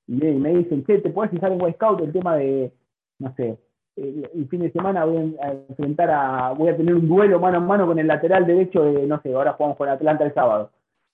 y, 0.08 0.14
me 0.14 0.54
dicen, 0.54 0.84
che, 0.84 0.98
¿te 0.98 1.10
puedes 1.10 1.30
fijar 1.30 1.52
en 1.52 1.60
Y 1.60 1.72
Scout 1.74 2.00
el 2.00 2.12
tema 2.12 2.36
de, 2.36 2.72
no 3.18 3.32
sé, 3.34 3.58
el, 3.96 4.48
fin 4.48 4.60
de 4.60 4.72
semana 4.72 5.04
voy 5.04 5.36
a 5.42 5.52
enfrentar 5.68 6.10
a, 6.10 6.52
voy 6.52 6.68
a 6.70 6.76
tener 6.76 6.94
un 6.94 7.08
duelo 7.08 7.38
mano 7.38 7.58
a 7.58 7.60
mano 7.60 7.86
con 7.86 7.98
el 7.98 8.06
lateral 8.06 8.46
derecho 8.46 8.82
de, 8.84 9.06
no 9.06 9.20
sé, 9.20 9.34
ahora 9.34 9.52
jugamos 9.52 9.76
con 9.76 9.88
Atlanta 9.88 10.24
el 10.24 10.34
sábado. 10.34 10.70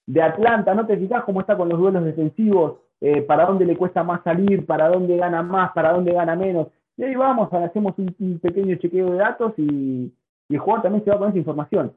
De 0.06 0.22
Atlanta, 0.22 0.74
¿no 0.74 0.86
te 0.86 0.96
fijas 0.96 1.24
cómo 1.24 1.40
está 1.40 1.56
con 1.56 1.68
los 1.68 1.78
duelos 1.78 2.04
defensivos? 2.04 2.74
Eh, 3.00 3.22
para 3.22 3.46
dónde 3.46 3.64
le 3.64 3.76
cuesta 3.76 4.02
más 4.02 4.22
salir, 4.22 4.64
para 4.64 4.88
dónde 4.88 5.16
gana 5.16 5.42
más, 5.42 5.72
para 5.72 5.92
dónde 5.92 6.12
gana 6.12 6.36
menos. 6.36 6.68
Y 6.96 7.04
ahí 7.04 7.14
vamos, 7.14 7.52
hacemos 7.52 7.94
un, 7.98 8.38
pequeño 8.38 8.76
chequeo 8.76 9.10
de 9.10 9.18
datos 9.18 9.52
y, 9.56 10.12
y, 10.48 10.54
el 10.54 10.58
jugador 10.58 10.84
también 10.84 11.04
se 11.04 11.10
va 11.10 11.18
con 11.18 11.28
esa 11.30 11.38
información. 11.38 11.92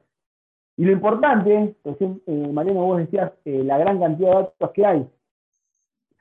Y 0.76 0.84
lo 0.84 0.92
importante, 0.92 1.76
recién, 1.84 2.20
eh, 2.26 2.50
Mariano, 2.52 2.84
vos 2.84 2.98
decías 2.98 3.32
eh, 3.44 3.62
la 3.64 3.78
gran 3.78 3.98
cantidad 3.98 4.30
de 4.30 4.34
datos 4.36 4.70
que 4.72 4.86
hay. 4.86 5.08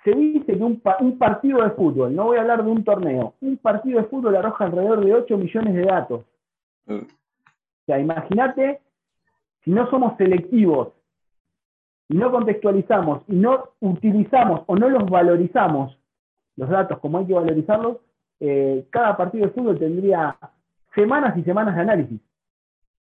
Se 0.04 0.12
dice 0.12 0.46
que 0.46 0.64
un, 0.64 0.82
un, 1.00 1.18
partido 1.18 1.64
de 1.64 1.72
fútbol, 1.72 2.16
no 2.16 2.26
voy 2.26 2.38
a 2.38 2.42
hablar 2.42 2.64
de 2.64 2.72
un 2.72 2.84
torneo, 2.84 3.34
un 3.42 3.58
partido 3.58 4.00
de 4.00 4.08
fútbol 4.08 4.36
arroja 4.36 4.66
alrededor 4.66 5.04
de 5.04 5.14
8 5.14 5.38
millones 5.38 5.74
de 5.74 5.82
datos. 5.82 6.26
Mm. 6.86 7.00
O 7.00 7.86
sea, 7.86 8.00
imagínate, 8.00 8.82
si 9.64 9.72
no 9.72 9.90
somos 9.90 10.16
selectivos 10.18 10.90
y 12.10 12.18
no 12.18 12.32
contextualizamos 12.32 13.24
y 13.28 13.36
no 13.36 13.70
utilizamos 13.80 14.62
o 14.68 14.76
no 14.76 14.90
los 14.90 15.10
valorizamos 15.10 15.98
los 16.56 16.70
datos 16.70 17.00
como 17.00 17.20
hay 17.20 17.28
que 17.28 17.34
valorizarlos, 17.34 17.98
eh, 18.40 18.86
cada 18.90 19.16
partido 19.16 19.46
de 19.46 19.54
fútbol 19.54 19.80
tendría 19.80 20.36
semanas 20.94 21.38
y 21.38 21.44
semanas 21.44 21.76
de 21.76 21.82
análisis. 21.82 22.22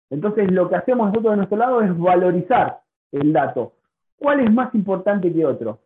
Entonces 0.10 0.52
lo 0.52 0.70
que 0.70 0.76
hacemos 0.76 1.08
nosotros 1.08 1.34
de 1.34 1.38
nuestro 1.38 1.58
lado 1.58 1.82
es 1.82 1.98
valorizar 1.98 2.82
el 3.12 3.34
dato. 3.34 3.74
¿Cuál 4.18 4.42
es 4.42 4.54
más 4.54 4.74
importante 4.76 5.34
que 5.34 5.46
otro? 5.46 5.80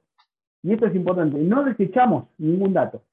Y 0.66 0.74
esto 0.74 0.88
es 0.88 0.96
importante, 0.96 1.38
no 1.38 1.64
desechamos 1.64 2.26
ningún 2.40 2.74
dato, 2.74 3.04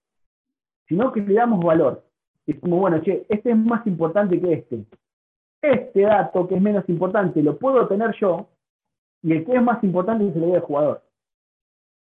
sino 0.88 1.12
que 1.12 1.20
le 1.20 1.34
damos 1.34 1.62
valor. 1.62 2.02
Es 2.46 2.58
como, 2.58 2.78
bueno, 2.78 3.02
che, 3.02 3.26
este 3.28 3.50
es 3.50 3.56
más 3.58 3.86
importante 3.86 4.40
que 4.40 4.54
este. 4.54 4.86
Este 5.60 6.00
dato 6.00 6.48
que 6.48 6.54
es 6.54 6.62
menos 6.62 6.88
importante 6.88 7.42
lo 7.42 7.58
puedo 7.58 7.86
tener 7.88 8.16
yo 8.18 8.48
y 9.22 9.32
el 9.32 9.44
que 9.44 9.52
es 9.52 9.62
más 9.62 9.84
importante 9.84 10.32
se 10.32 10.38
lo 10.40 10.46
doy 10.46 10.56
al 10.56 10.62
jugador. 10.62 11.02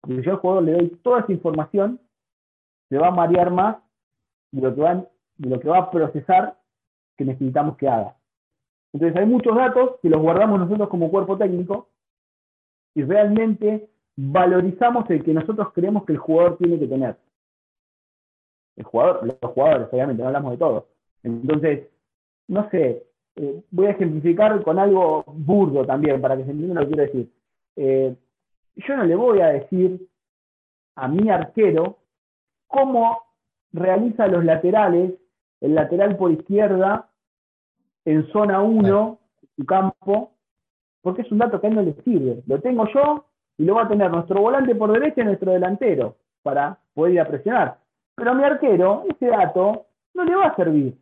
Porque 0.02 0.22
yo 0.22 0.34
al 0.34 0.38
jugador 0.38 0.64
le 0.64 0.74
doy 0.74 0.90
toda 1.02 1.22
esa 1.22 1.32
información, 1.32 2.00
se 2.90 3.00
va 3.00 3.08
a 3.08 3.12
marear 3.12 3.50
más 3.50 3.78
de 4.52 4.62
lo 4.62 4.76
que 4.76 4.82
va, 4.82 4.94
de 5.38 5.50
lo 5.50 5.60
que 5.60 5.70
va 5.70 5.80
a 5.80 5.90
procesar 5.90 6.56
que 7.18 7.26
necesitamos 7.26 7.78
que 7.78 7.90
haga. 7.90 8.16
Entonces 8.94 9.20
hay 9.20 9.26
muchos 9.26 9.56
datos 9.56 9.96
que 10.04 10.10
los 10.10 10.22
guardamos 10.22 10.60
nosotros 10.60 10.88
como 10.88 11.10
cuerpo 11.10 11.36
técnico 11.36 11.90
y 12.94 13.02
realmente 13.02 13.90
valorizamos 14.16 15.10
el 15.10 15.24
que 15.24 15.34
nosotros 15.34 15.72
creemos 15.74 16.06
que 16.06 16.14
el 16.14 16.20
jugador 16.20 16.58
tiene 16.58 16.80
que 16.80 16.88
tener. 16.88 17.18
El 18.76 18.84
jugador, 18.84 19.26
los 19.26 19.52
jugadores, 19.54 19.88
obviamente, 19.92 20.22
no 20.22 20.28
hablamos 20.28 20.52
de 20.52 20.58
todo. 20.58 20.88
Entonces, 21.24 21.88
no 22.48 22.70
sé, 22.70 23.06
eh, 23.36 23.64
voy 23.72 23.88
a 23.88 23.92
ejemplificar 23.92 24.62
con 24.64 24.80
algo 24.80 25.24
burdo 25.28 25.86
también, 25.86 26.22
para 26.22 26.38
que 26.38 26.46
se 26.46 26.52
entienda 26.52 26.82
lo 26.82 26.88
que 26.88 26.94
quiero 26.94 27.12
decir. 27.12 27.32
Eh, 27.76 28.16
yo 28.76 28.98
no 28.98 29.04
le 29.04 29.16
voy 29.16 29.42
a 29.42 29.48
decir 29.48 30.08
a 30.96 31.08
mi 31.08 31.30
arquero 31.30 31.98
cómo 32.68 33.24
realiza 33.72 34.28
los 34.28 34.44
laterales, 34.44 35.14
el 35.62 35.76
lateral 35.76 36.18
por 36.18 36.32
izquierda 36.32 37.10
en 38.06 38.28
zona 38.32 38.62
1, 38.62 39.20
su 39.56 39.66
campo, 39.66 40.32
porque 41.02 41.22
es 41.22 41.32
un 41.32 41.38
dato 41.38 41.60
que 41.60 41.68
a 41.68 41.70
él 41.70 41.76
no 41.76 41.82
le 41.84 41.94
sirve. 42.04 42.44
Lo 42.48 42.60
tengo 42.60 42.88
yo 42.94 43.26
y 43.62 43.66
lo 43.66 43.76
va 43.76 43.84
a 43.84 43.88
tener 43.88 44.10
nuestro 44.10 44.42
volante 44.42 44.74
por 44.74 44.92
derecha 44.92 45.22
y 45.22 45.26
nuestro 45.26 45.52
delantero 45.52 46.16
para 46.42 46.80
poder 46.96 47.14
ir 47.14 47.22
a 47.22 47.28
presionar. 47.28 47.78
Pero 48.16 48.32
a 48.32 48.34
mi 48.34 48.44
arquero, 48.44 49.04
ese 49.08 49.28
dato 49.28 49.86
no 50.16 50.26
le 50.26 50.36
va 50.36 50.48
a 50.48 50.56
servir. 50.56 50.98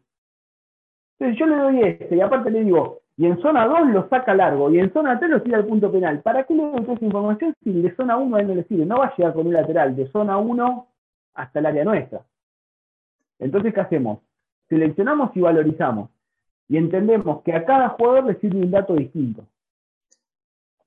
Entonces 1.17 1.39
yo 1.39 1.45
le 1.45 1.55
doy 1.55 1.81
este 1.83 2.17
y 2.17 2.19
aparte 2.19 2.51
le 2.51 2.65
digo, 2.65 2.99
y 3.15 3.27
en 3.27 3.41
zona 3.41 3.65
2 3.65 3.91
lo 3.91 4.09
saca 4.09 4.35
largo, 4.35 4.69
y 4.71 4.79
en 4.79 4.91
zona 4.91 5.17
3 5.17 5.31
lo 5.31 5.41
tira 5.41 5.57
al 5.57 5.67
punto 5.67 5.89
penal. 5.89 6.21
¿Para 6.21 6.43
qué 6.43 6.53
le 6.53 6.63
doy 6.63 6.81
toda 6.81 6.95
esa 6.95 7.05
información 7.05 7.55
si 7.63 7.81
de 7.81 7.95
zona 7.95 8.17
1 8.17 8.35
a 8.35 8.41
él 8.41 8.47
no 8.49 8.55
le 8.55 8.65
sirve? 8.65 8.85
No 8.85 8.97
va 8.97 9.05
a 9.05 9.15
llegar 9.15 9.33
con 9.33 9.47
un 9.47 9.53
lateral 9.53 9.95
de 9.95 10.11
zona 10.11 10.37
1 10.37 10.87
hasta 11.35 11.59
el 11.59 11.65
área 11.65 11.85
nuestra. 11.85 12.25
Entonces, 13.39 13.73
¿qué 13.73 13.79
hacemos? 13.79 14.19
Seleccionamos 14.67 15.31
y 15.33 15.39
valorizamos. 15.39 16.09
Y 16.67 16.75
entendemos 16.75 17.41
que 17.43 17.53
a 17.53 17.63
cada 17.63 17.87
jugador 17.89 18.25
le 18.25 18.35
sirve 18.41 18.59
un 18.59 18.71
dato 18.71 18.95
distinto. 18.95 19.45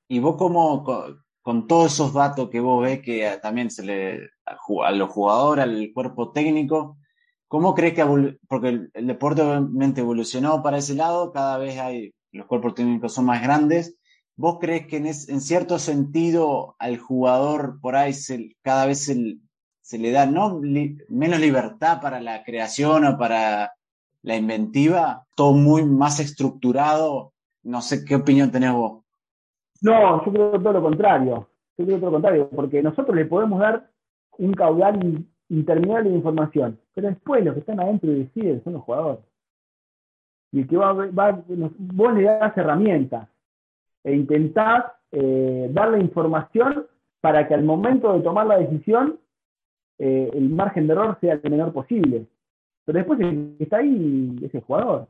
¿Y 0.09 0.20
vos 0.20 0.37
cómo, 0.37 0.85
con, 1.43 1.66
todos 1.66 1.93
esos 1.93 2.14
datos 2.14 2.49
que 2.51 2.61
vos 2.61 2.82
ves 2.82 3.01
que 3.01 3.38
también 3.43 3.70
se 3.70 3.84
le 3.84 4.30
a 4.45 4.93
los 4.93 5.11
jugadores, 5.11 5.64
al 5.64 5.90
cuerpo 5.93 6.32
técnico, 6.32 6.97
¿cómo 7.49 7.74
crees 7.74 7.95
que, 7.95 8.38
porque 8.49 8.68
el, 8.95 9.07
deporte 9.07 9.43
obviamente 9.43 10.01
evolucionó 10.01 10.62
para 10.62 10.78
ese 10.78 10.95
lado, 10.95 11.32
cada 11.32 11.59
vez 11.59 11.78
hay, 11.78 12.14
los 12.32 12.47
cuerpos 12.47 12.74
técnicos 12.74 13.12
son 13.12 13.26
más 13.26 13.43
grandes, 13.43 13.97
¿vos 14.36 14.59
crees 14.61 14.86
que 14.86 14.97
en, 14.97 15.07
en 15.07 15.40
cierto 15.40 15.78
sentido 15.78 16.76
al 16.78 16.99
jugador 16.99 17.78
por 17.80 17.97
ahí 17.97 18.12
cada 18.62 18.86
vez 18.86 19.05
se, 19.05 19.99
le 19.99 20.11
da 20.11 20.26
menos 20.26 21.40
libertad 21.40 22.01
para 22.01 22.20
la 22.20 22.43
creación 22.45 23.05
o 23.05 23.18
para 23.18 23.72
la 24.22 24.36
inventiva, 24.36 25.26
todo 25.34 25.53
muy 25.53 25.84
más 25.84 26.20
estructurado. 26.20 27.34
No 27.62 27.82
sé 27.82 28.05
qué 28.05 28.14
opinión 28.14 28.51
tenés 28.51 28.72
vos. 28.72 29.01
No, 29.83 30.24
yo 30.24 30.33
creo 30.33 30.51
todo 30.53 30.72
lo 30.72 30.83
contrario. 30.83 31.49
Yo 31.76 31.85
creo 31.85 31.99
todo 31.99 32.07
lo 32.07 32.12
contrario, 32.12 32.49
porque 32.55 32.83
nosotros 32.83 33.14
le 33.16 33.26
podemos 33.26 33.61
dar 33.61 33.89
un 34.39 34.53
caudal 34.55 35.24
interminable 35.49 36.11
de 36.11 36.16
información, 36.16 36.78
pero 36.95 37.09
después 37.09 37.45
los 37.45 37.55
que 37.55 37.61
están 37.61 37.80
adentro 37.80 38.11
y 38.11 38.24
deciden 38.24 38.62
son 38.64 38.72
los 38.74 38.83
jugadores. 38.83 39.24
y 40.53 40.66
que 40.66 40.76
va, 40.76 40.93
va, 40.93 41.43
vos 41.49 42.14
le 42.14 42.22
das 42.24 42.57
herramientas 42.57 43.28
e 44.05 44.14
intentás 44.14 44.85
eh, 45.11 45.68
darle 45.72 46.01
información 46.01 46.87
para 47.20 47.47
que 47.47 47.55
al 47.55 47.64
momento 47.64 48.12
de 48.12 48.20
tomar 48.20 48.47
la 48.47 48.59
decisión 48.59 49.18
eh, 49.99 50.30
el 50.33 50.49
margen 50.49 50.87
de 50.87 50.95
error 50.95 51.16
sea 51.20 51.35
el 51.35 51.51
menor 51.51 51.72
posible. 51.72 52.26
Pero 52.85 52.99
después 52.99 53.20
está 53.61 53.78
ahí 53.78 54.37
ese 54.43 54.61
jugador. 54.62 55.07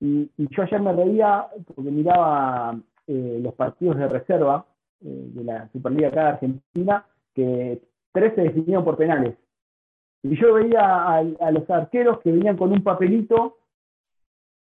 Y, 0.00 0.30
yo 0.36 0.62
ayer 0.62 0.80
me 0.80 0.92
reía 0.92 1.46
porque 1.74 1.90
miraba 1.90 2.78
eh, 3.06 3.38
los 3.42 3.54
partidos 3.54 3.96
de 3.96 4.08
reserva 4.08 4.66
de 5.00 5.44
la 5.44 5.68
Superliga 5.68 6.08
acá 6.08 6.22
de 6.22 6.28
Argentina, 6.28 7.06
que 7.34 7.82
tres 8.12 8.34
se 8.34 8.42
definieron 8.42 8.84
por 8.84 8.96
penales. 8.96 9.36
Y 10.22 10.40
yo 10.40 10.54
veía 10.54 11.18
a, 11.18 11.50
los 11.50 11.68
arqueros 11.68 12.18
que 12.20 12.32
venían 12.32 12.56
con 12.56 12.72
un 12.72 12.82
papelito 12.82 13.58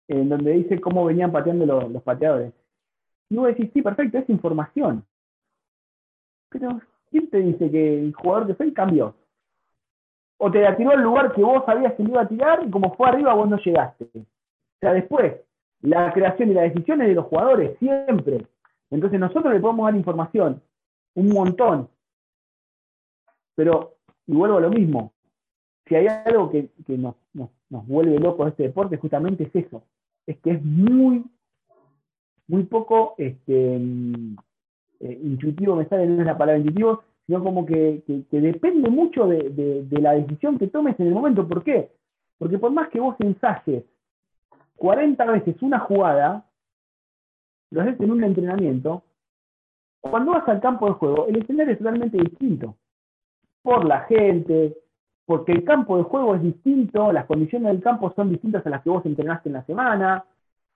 en 0.08 0.30
donde 0.30 0.52
dice 0.52 0.80
cómo 0.80 1.04
venían 1.04 1.30
pateando 1.30 1.66
los, 1.66 2.02
pateadores. 2.02 2.54
Y 3.28 3.36
vos 3.36 3.48
decís, 3.48 3.70
sí, 3.74 3.82
perfecto, 3.82 4.16
es 4.16 4.30
información. 4.30 5.04
Pero, 6.48 6.80
¿quién 7.10 7.28
te 7.28 7.38
dice 7.38 7.70
que 7.70 7.98
el 7.98 8.14
jugador 8.14 8.46
que 8.46 8.54
fue 8.54 8.72
cambió? 8.72 9.14
O 10.38 10.50
te 10.50 10.64
tiró 10.76 10.92
al 10.92 11.02
lugar 11.02 11.34
que 11.34 11.42
vos 11.42 11.62
sabías 11.66 11.92
que 11.92 12.04
iba 12.04 12.22
a 12.22 12.28
tirar 12.28 12.66
y 12.66 12.70
como 12.70 12.94
fue 12.94 13.08
arriba 13.08 13.34
vos 13.34 13.48
no 13.48 13.58
llegaste. 13.58 14.04
O 14.14 14.24
sea, 14.80 14.94
después, 14.94 15.34
la 15.82 16.12
creación 16.12 16.50
y 16.50 16.54
la 16.54 16.62
decisión 16.62 17.00
es 17.02 17.08
de 17.08 17.14
los 17.14 17.26
jugadores, 17.26 17.78
siempre. 17.78 18.46
Entonces 18.90 19.18
nosotros 19.18 19.52
le 19.52 19.60
podemos 19.60 19.86
dar 19.86 19.96
información, 19.96 20.62
un 21.14 21.28
montón. 21.28 21.88
Pero, 23.54 23.96
y 24.26 24.32
vuelvo 24.32 24.58
a 24.58 24.60
lo 24.60 24.70
mismo, 24.70 25.12
si 25.86 25.94
hay 25.96 26.06
algo 26.06 26.50
que, 26.50 26.70
nos, 26.88 27.14
vuelve 27.68 28.18
locos 28.18 28.48
este 28.48 28.64
deporte, 28.64 28.96
justamente 28.96 29.44
es 29.44 29.66
eso. 29.66 29.82
Es 30.26 30.38
que 30.38 30.52
es 30.52 30.64
muy, 30.64 31.24
muy 32.46 32.64
poco 32.64 33.14
este, 33.18 33.78
mm, 33.78 34.36
eh, 35.00 35.20
intuitivo, 35.22 35.76
me 35.76 35.88
sale, 35.88 36.06
no 36.06 36.20
es 36.20 36.26
la 36.26 36.38
palabra 36.38 36.58
intuitivo, 36.58 37.02
sino 37.26 37.42
como 37.42 37.64
que, 37.64 38.02
depende 38.30 38.90
mucho 38.90 39.26
de, 39.26 39.86
la 39.90 40.12
decisión 40.12 40.58
que 40.58 40.66
tomes 40.66 40.98
en 40.98 41.06
el 41.06 41.14
momento. 41.14 41.46
¿Por 41.46 41.62
qué? 41.62 41.90
Porque 42.38 42.58
por 42.58 42.72
más 42.72 42.88
que 42.88 43.00
vos 43.00 43.16
ensayes 43.20 43.84
40 44.80 45.22
veces 45.26 45.60
una 45.60 45.78
jugada, 45.80 46.46
lo 47.70 47.82
haces 47.82 48.00
en 48.00 48.10
un 48.10 48.24
entrenamiento, 48.24 49.02
cuando 50.00 50.32
vas 50.32 50.48
al 50.48 50.58
campo 50.58 50.86
de 50.86 50.92
juego, 50.92 51.26
el 51.26 51.36
escenario 51.36 51.74
es 51.74 51.78
totalmente 51.78 52.16
distinto. 52.16 52.76
Por 53.60 53.84
la 53.84 54.00
gente, 54.04 54.78
porque 55.26 55.52
el 55.52 55.64
campo 55.64 55.98
de 55.98 56.04
juego 56.04 56.34
es 56.34 56.42
distinto, 56.42 57.12
las 57.12 57.26
condiciones 57.26 57.72
del 57.72 57.82
campo 57.82 58.10
son 58.16 58.30
distintas 58.30 58.66
a 58.66 58.70
las 58.70 58.82
que 58.82 58.88
vos 58.88 59.04
entrenaste 59.04 59.50
en 59.50 59.52
la 59.52 59.66
semana, 59.66 60.24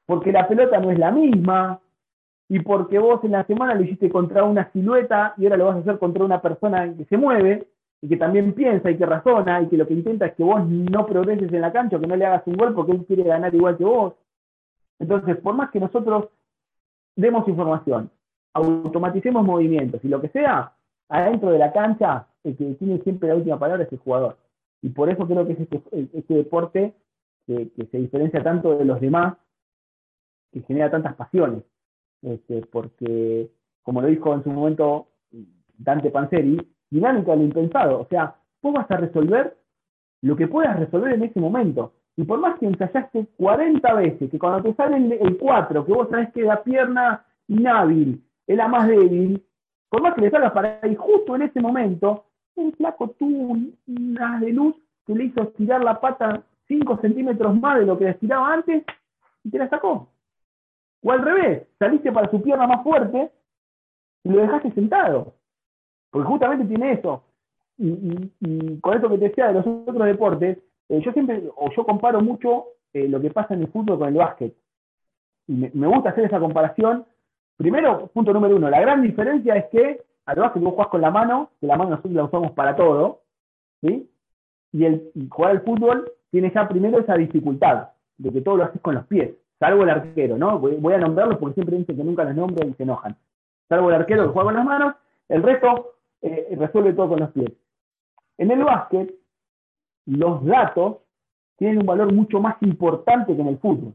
porque 0.05 0.33
la 0.33 0.47
pelota 0.47 0.79
no 0.81 0.91
es 0.91 0.99
la 0.99 1.11
misma, 1.11 1.81
y 2.51 2.61
porque 2.61 2.99
vos 2.99 3.25
en 3.25 3.33
la 3.33 3.47
semana 3.47 3.75
lo 3.75 3.85
hiciste 3.85 4.11
contra 4.11 4.45
una 4.45 4.71
silueta 4.73 5.33
y 5.39 5.45
ahora 5.45 5.57
lo 5.57 5.65
vas 5.65 5.77
a 5.77 5.81
hacer 5.81 5.99
contra 5.99 6.25
una 6.25 6.43
persona 6.43 6.95
que 6.95 7.07
se 7.07 7.17
mueve, 7.17 7.69
y 8.05 8.09
que 8.09 8.19
también 8.19 8.53
piensa 8.53 8.91
y 8.91 8.99
que 8.99 9.07
razona, 9.07 9.63
y 9.63 9.69
que 9.69 9.79
lo 9.79 9.89
que 9.89 9.95
intenta 9.95 10.27
es 10.27 10.35
que 10.35 10.45
vos 10.45 10.69
no 10.69 11.07
progreses 11.07 11.51
en 11.51 11.61
la 11.63 11.73
cancha, 11.73 11.99
que 11.99 12.07
no 12.07 12.17
le 12.17 12.27
hagas 12.27 12.47
un 12.47 12.53
gol 12.55 12.75
porque 12.75 12.93
él 12.93 13.07
quiere 13.07 13.23
ganar 13.23 13.55
igual 13.55 13.79
que 13.79 13.85
vos. 13.85 14.13
Entonces, 14.99 15.39
por 15.39 15.55
más 15.55 15.71
que 15.71 15.81
nosotros 15.81 16.29
demos 17.17 17.49
información, 17.49 18.11
automaticemos 18.53 19.43
movimientos 19.43 20.05
y 20.05 20.09
lo 20.09 20.21
que 20.21 20.29
sea, 20.29 20.75
adentro 21.09 21.51
de 21.51 21.59
la 21.59 21.73
cancha, 21.73 22.27
el 22.43 22.55
que 22.59 22.75
tiene 22.75 22.99
siempre 22.99 23.31
la 23.31 23.37
última 23.37 23.59
palabra 23.59 23.85
es 23.85 23.93
el 23.93 23.99
jugador. 24.01 24.37
Y 24.83 24.91
por 24.91 25.09
eso 25.09 25.27
creo 25.27 25.47
que 25.47 25.55
es 25.55 25.61
este, 25.61 25.81
este 26.13 26.35
deporte 26.35 26.93
que, 27.47 27.71
se 27.91 27.97
diferencia 27.97 28.43
tanto 28.43 28.77
de 28.77 28.85
los 28.85 29.01
demás, 29.01 29.39
que 30.53 30.61
genera 30.61 30.91
tantas 30.91 31.15
pasiones. 31.15 31.63
Este, 32.21 32.67
porque, 32.67 33.51
como 33.83 34.03
lo 34.03 34.09
dijo 34.09 34.35
en 34.35 34.45
su 34.45 34.51
momento 34.51 35.09
Dante 35.79 36.11
Panzeri, 36.11 36.74
dinámica 36.95 37.34
lo 37.34 37.42
impensado. 37.42 38.01
O 38.01 38.07
sea, 38.07 38.36
vos 38.62 38.72
vas 38.72 38.90
a 38.90 38.97
resolver 38.97 39.57
lo 40.22 40.36
que 40.36 40.47
puedas 40.47 40.78
resolver 40.78 41.12
en 41.12 41.24
ese 41.24 41.40
momento. 41.40 41.92
Y 42.16 42.22
por 42.22 42.38
más 42.38 42.59
que 42.59 42.66
ensayaste 42.66 43.26
40 43.36 43.95
veces, 43.95 44.30
que 44.30 44.38
cuando 44.38 44.62
te 44.62 44.74
sale 44.74 44.97
el 44.97 45.36
4, 45.36 45.84
que 45.84 45.92
vos 45.92 46.09
sabés 46.09 46.32
que 46.32 46.42
la 46.42 46.62
pierna 46.62 47.24
inhábil 47.49 48.22
es 48.47 48.57
la 48.57 48.68
más 48.68 48.86
débil, 48.86 49.45
por 49.88 50.03
más 50.03 50.14
que 50.14 50.20
le 50.20 50.30
salgas 50.30 50.53
para 50.53 50.78
ahí, 50.82 50.95
justo 50.95 51.34
en 51.34 51.42
ese 51.42 51.61
momento, 51.61 52.26
el 52.57 52.72
flaco 52.76 53.11
tuvo 53.11 53.57
una 53.88 54.38
de 54.38 54.53
luz 54.53 54.76
que 55.05 55.14
le 55.14 55.24
hizo 55.24 55.42
estirar 55.42 55.82
la 55.82 56.01
pata 56.01 56.45
5 56.68 56.99
centímetros 56.99 57.61
más 57.61 57.80
de 57.80 57.86
lo 57.86 57.99
que 57.99 58.05
le 58.05 58.11
estiraba 58.11 58.53
antes 58.53 58.84
y 59.42 59.51
te 59.51 59.59
la 59.59 59.68
sacó. 59.68 60.09
O 61.03 61.12
al 61.12 61.22
revés, 61.22 61.66
saliste 61.78 62.12
para 62.12 62.30
su 62.30 62.40
pierna 62.40 62.66
más 62.66 62.82
fuerte 62.84 63.30
y 64.22 64.28
lo 64.30 64.40
dejaste 64.40 64.70
sentado. 64.72 65.34
Porque 66.15 66.29
justamente 66.29 66.67
tiene 66.67 66.93
eso. 66.93 67.25
Y, 67.77 68.79
con 68.79 68.95
esto 68.95 69.11
que 69.11 69.19
te 69.19 69.29
decía 69.31 69.49
de 69.49 69.55
los 69.55 69.67
otros 69.67 70.07
deportes, 70.07 70.59
eh, 70.89 71.01
yo 71.05 71.11
siempre, 71.11 71.43
o 71.57 71.73
yo 71.73 71.85
comparo 71.85 72.21
mucho 72.21 72.67
eh, 72.93 73.09
lo 73.09 73.21
que 73.21 73.33
pasa 73.33 73.55
en 73.55 73.62
el 73.62 73.67
fútbol 73.67 73.99
con 73.99 74.09
el 74.11 74.15
básquet. 74.15 74.55
Y 75.49 75.55
me, 75.55 75.89
gusta 75.89 76.11
hacer 76.11 76.27
esa 76.27 76.39
comparación. 76.39 77.05
Primero, 77.57 78.07
punto 78.15 78.33
número 78.33 78.55
uno, 78.55 78.71
la 78.71 78.81
gran 78.81 79.03
diferencia 79.03 79.57
es 79.57 79.65
que 79.73 80.03
al 80.27 80.37
básquet 80.37 80.62
vos 80.62 80.75
jugás 80.75 80.87
con 80.87 81.01
la 81.01 81.11
mano, 81.11 81.51
que 81.61 81.67
la 81.67 81.77
mano 81.77 81.91
nosotros 81.91 82.15
la 82.15 82.25
usamos 82.25 82.53
para 82.53 82.77
todo, 82.77 83.23
¿sí? 83.81 84.09
Y 84.71 84.85
el 84.85 85.11
jugar 85.29 85.51
al 85.51 85.62
fútbol 85.62 86.12
tiene 86.31 86.53
ya 86.55 86.69
primero 86.69 87.01
esa 87.01 87.17
dificultad 87.17 87.89
de 88.19 88.31
que 88.31 88.41
todo 88.41 88.59
lo 88.59 88.65
haces 88.67 88.81
con 88.83 88.95
los 88.95 89.07
pies, 89.07 89.35
salvo 89.59 89.83
el 89.83 89.91
arquero, 89.91 90.39
¿no? 90.39 90.61
Voy, 90.61 90.93
a 90.93 90.99
nombrarlos 90.99 91.39
porque 91.39 91.55
siempre 91.55 91.77
dicen 91.77 91.97
que 91.97 92.05
nunca 92.05 92.23
los 92.23 92.37
nombro 92.37 92.65
y 92.69 92.73
se 92.75 92.85
enojan. 92.85 93.17
Salvo 93.69 93.89
el 93.89 93.97
arquero 93.97 94.23
que 94.23 94.33
juega 94.33 94.45
con 94.45 94.55
las 94.55 94.65
manos, 94.65 94.95
el 95.29 95.43
resto 95.43 95.93
eh, 96.25 96.57
resuelve 96.57 96.95
todo 96.95 97.11
con 97.11 97.20
los 97.20 97.31
pies. 97.33 97.53
En 98.39 98.51
el 98.51 98.64
básquet, 98.64 99.14
los 100.07 100.43
datos 100.45 100.97
tienen 101.57 101.81
un 101.81 101.87
valor 101.87 102.12
mucho 102.14 102.41
más 102.41 102.57
importante 102.62 103.37
que 103.37 103.43
en 103.43 103.49
el 103.49 103.59
fútbol. 103.59 103.95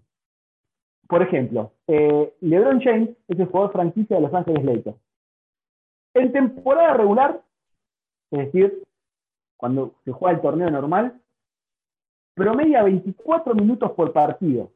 Por 1.08 1.24
ejemplo, 1.24 1.74
eh, 1.88 2.36
LeBron 2.42 2.82
James 2.82 3.10
es 3.28 3.40
el 3.40 3.48
jugador 3.48 3.72
franquicia 3.72 4.16
de 4.16 4.22
Los 4.22 4.34
Ángeles 4.34 4.64
Lakers. 4.64 4.98
En 6.14 6.32
temporada 6.32 6.94
regular, 6.94 7.42
es 8.30 8.40
decir, 8.46 8.84
cuando 9.58 9.96
se 10.06 10.12
juega 10.12 10.36
el 10.36 10.42
torneo 10.42 10.70
normal, 10.70 11.20
promedia 12.36 12.84
24 12.84 13.56
minutos 13.56 13.92
por 13.94 14.14
partido. 14.14 14.72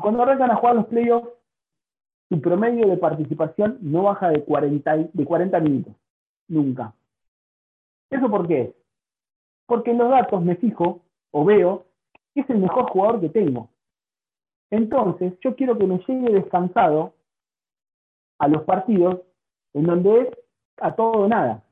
Cuando 0.00 0.22
arrancan 0.22 0.52
a 0.52 0.56
jugar 0.56 0.76
los 0.76 0.86
playoffs, 0.86 1.28
su 2.32 2.40
promedio 2.40 2.88
de 2.88 2.96
participación 2.96 3.76
no 3.82 4.04
baja 4.04 4.30
de 4.30 4.42
40, 4.42 4.96
de 5.12 5.24
40 5.26 5.60
minutos. 5.60 5.94
Nunca. 6.48 6.94
¿Eso 8.08 8.30
por 8.30 8.48
qué? 8.48 8.74
Porque 9.66 9.90
en 9.90 9.98
los 9.98 10.08
datos 10.08 10.42
me 10.42 10.56
fijo 10.56 11.02
o 11.30 11.44
veo 11.44 11.84
que 12.32 12.40
es 12.40 12.48
el 12.48 12.56
mejor 12.56 12.88
jugador 12.88 13.20
que 13.20 13.28
tengo. 13.28 13.68
Entonces, 14.70 15.34
yo 15.42 15.54
quiero 15.56 15.76
que 15.76 15.86
me 15.86 15.98
llegue 15.98 16.32
descansado 16.32 17.12
a 18.38 18.48
los 18.48 18.62
partidos 18.62 19.20
en 19.74 19.84
donde 19.84 20.22
es 20.22 20.28
a 20.78 20.96
todo 20.96 21.10
o 21.10 21.28
nada. 21.28 21.62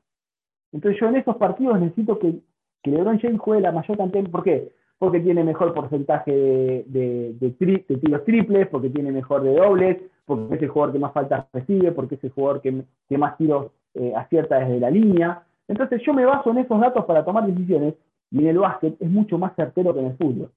Entonces 0.71 1.01
yo 1.01 1.07
en 1.07 1.15
esos 1.15 1.37
partidos 1.37 1.79
necesito 1.79 2.19
que, 2.19 2.35
que 2.83 2.91
LeBron 2.91 3.19
James 3.19 3.41
juegue 3.41 3.63
la 3.63 3.71
mayor 3.71 3.97
cantidad. 3.97 4.29
¿Por 4.29 4.43
qué? 4.43 4.71
Porque 4.99 5.21
tiene 5.21 5.43
mejor 5.43 5.73
porcentaje 5.73 6.31
de, 6.31 7.33
de, 7.33 7.49
tiros 7.49 8.23
triples, 8.25 8.67
porque 8.67 8.91
tiene 8.91 9.11
mejor 9.11 9.41
de 9.41 9.55
dobles, 9.55 10.10
porque 10.39 10.55
es 10.55 10.61
el 10.61 10.69
jugador 10.69 10.93
que 10.93 10.99
más 10.99 11.13
faltas 11.13 11.45
recibe, 11.51 11.91
porque 11.91 12.15
es 12.15 12.23
el 12.23 12.31
jugador 12.31 12.61
que, 12.61 13.17
más 13.17 13.37
tiros 13.37 13.71
eh, 13.93 14.13
acierta 14.15 14.59
desde 14.59 14.79
la 14.79 14.89
línea. 14.89 15.43
Entonces 15.67 16.01
yo 16.05 16.13
me 16.13 16.25
baso 16.25 16.51
en 16.51 16.59
esos 16.59 16.79
datos 16.79 17.05
para 17.05 17.25
tomar 17.25 17.45
decisiones 17.45 17.95
y 18.29 18.39
en 18.39 18.47
el 18.47 18.59
básquet 18.59 18.95
es 19.01 19.09
mucho 19.09 19.37
más 19.37 19.53
certero 19.55 19.93
que 19.93 19.99
en 19.99 20.05
el 20.07 20.17
fútbol. 20.17 20.51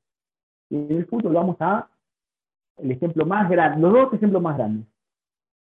Y 0.70 0.76
en 0.76 0.96
el 0.98 1.06
fútbol 1.06 1.34
vamos 1.34 1.56
a 1.60 1.88
el 2.76 2.90
ejemplo 2.90 3.26
más 3.26 3.48
grande, 3.50 3.80
los 3.80 3.92
dos 3.92 4.12
ejemplos 4.14 4.42
más 4.42 4.56
grandes 4.56 4.86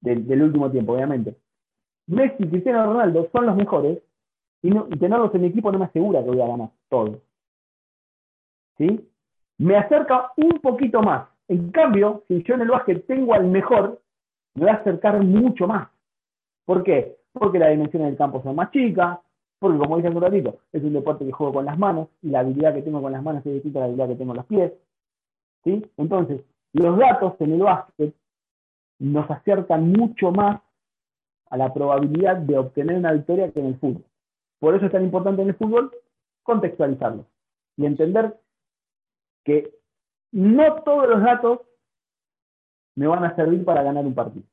del 0.00 0.42
último 0.42 0.68
tiempo, 0.70 0.94
obviamente. 0.94 1.36
Messi 2.08 2.42
y 2.42 2.48
Cristiano 2.48 2.86
Ronaldo 2.86 3.28
son 3.32 3.46
los 3.46 3.56
mejores 3.56 3.98
y, 4.62 4.70
tenerlos 4.98 5.34
en 5.34 5.42
mi 5.42 5.46
equipo 5.48 5.70
no 5.70 5.78
me 5.78 5.84
asegura 5.86 6.22
que 6.22 6.30
voy 6.30 6.40
a 6.40 6.46
ganar 6.46 6.70
todo. 6.88 7.20
¿Sí? 8.78 9.08
Me 9.58 9.76
acerca 9.76 10.32
un 10.36 10.58
poquito 10.60 11.02
más. 11.02 11.28
En 11.52 11.70
cambio, 11.70 12.24
si 12.28 12.42
yo 12.44 12.54
en 12.54 12.62
el 12.62 12.70
básquet 12.70 13.06
tengo 13.06 13.34
al 13.34 13.44
mejor, 13.44 14.00
me 14.54 14.64
va 14.64 14.72
a 14.72 14.76
acercar 14.76 15.22
mucho 15.22 15.66
más. 15.66 15.86
¿Por 16.64 16.82
qué? 16.82 17.18
Porque 17.30 17.58
las 17.58 17.68
dimensiones 17.68 18.08
del 18.08 18.16
campo 18.16 18.42
son 18.42 18.56
más 18.56 18.70
chicas, 18.70 19.18
porque 19.58 19.76
como 19.76 19.96
dije 19.96 20.08
hace 20.08 20.16
un 20.16 20.22
ratito, 20.22 20.56
es 20.72 20.82
un 20.82 20.94
deporte 20.94 21.26
que 21.26 21.32
juego 21.32 21.52
con 21.52 21.66
las 21.66 21.78
manos 21.78 22.08
y 22.22 22.30
la 22.30 22.40
habilidad 22.40 22.72
que 22.72 22.80
tengo 22.80 23.02
con 23.02 23.12
las 23.12 23.22
manos 23.22 23.44
es 23.44 23.52
distinta 23.52 23.80
a 23.80 23.82
la 23.82 23.84
habilidad 23.88 24.08
que 24.08 24.14
tengo 24.14 24.32
en 24.32 24.36
los 24.38 24.46
pies. 24.46 24.72
¿Sí? 25.62 25.84
Entonces, 25.98 26.40
los 26.72 26.98
datos 26.98 27.34
en 27.40 27.52
el 27.52 27.60
básquet 27.60 28.14
nos 28.98 29.30
acercan 29.30 29.92
mucho 29.92 30.32
más 30.32 30.62
a 31.50 31.56
la 31.58 31.74
probabilidad 31.74 32.38
de 32.38 32.56
obtener 32.56 32.96
una 32.96 33.12
victoria 33.12 33.52
que 33.52 33.60
en 33.60 33.66
el 33.66 33.78
fútbol. 33.78 34.04
Por 34.58 34.74
eso 34.74 34.86
es 34.86 34.92
tan 34.92 35.04
importante 35.04 35.42
en 35.42 35.48
el 35.48 35.54
fútbol 35.54 35.92
contextualizarlo 36.44 37.26
y 37.76 37.84
entender 37.84 38.40
que 39.44 39.81
no 40.32 40.82
todos 40.82 41.08
los 41.08 41.22
datos 41.22 41.60
me 42.94 43.06
van 43.06 43.24
a 43.24 43.34
servir 43.36 43.64
para 43.64 43.82
ganar 43.82 44.04
un 44.04 44.14
partido. 44.14 44.44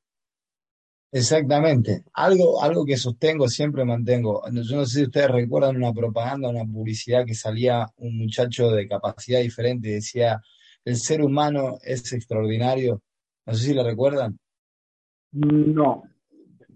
Exactamente. 1.11 2.03
Algo, 2.13 2.61
algo 2.61 2.85
que 2.85 2.95
sostengo, 2.95 3.47
siempre 3.47 3.83
mantengo. 3.83 4.43
Yo 4.51 4.75
no 4.77 4.85
sé 4.85 4.99
si 4.99 5.03
ustedes 5.03 5.31
recuerdan 5.31 5.77
una 5.77 5.91
propaganda, 5.91 6.49
una 6.49 6.65
publicidad 6.65 7.25
que 7.25 7.33
salía 7.33 7.87
un 7.97 8.17
muchacho 8.17 8.69
de 8.69 8.87
capacidad 8.87 9.39
diferente 9.39 9.89
y 9.89 9.93
decía, 9.93 10.39
el 10.85 10.97
ser 10.97 11.23
humano 11.23 11.79
es 11.83 12.13
extraordinario. 12.13 13.01
No 13.45 13.53
sé 13.55 13.67
si 13.67 13.73
lo 13.73 13.83
recuerdan. 13.83 14.37
No. 15.31 16.03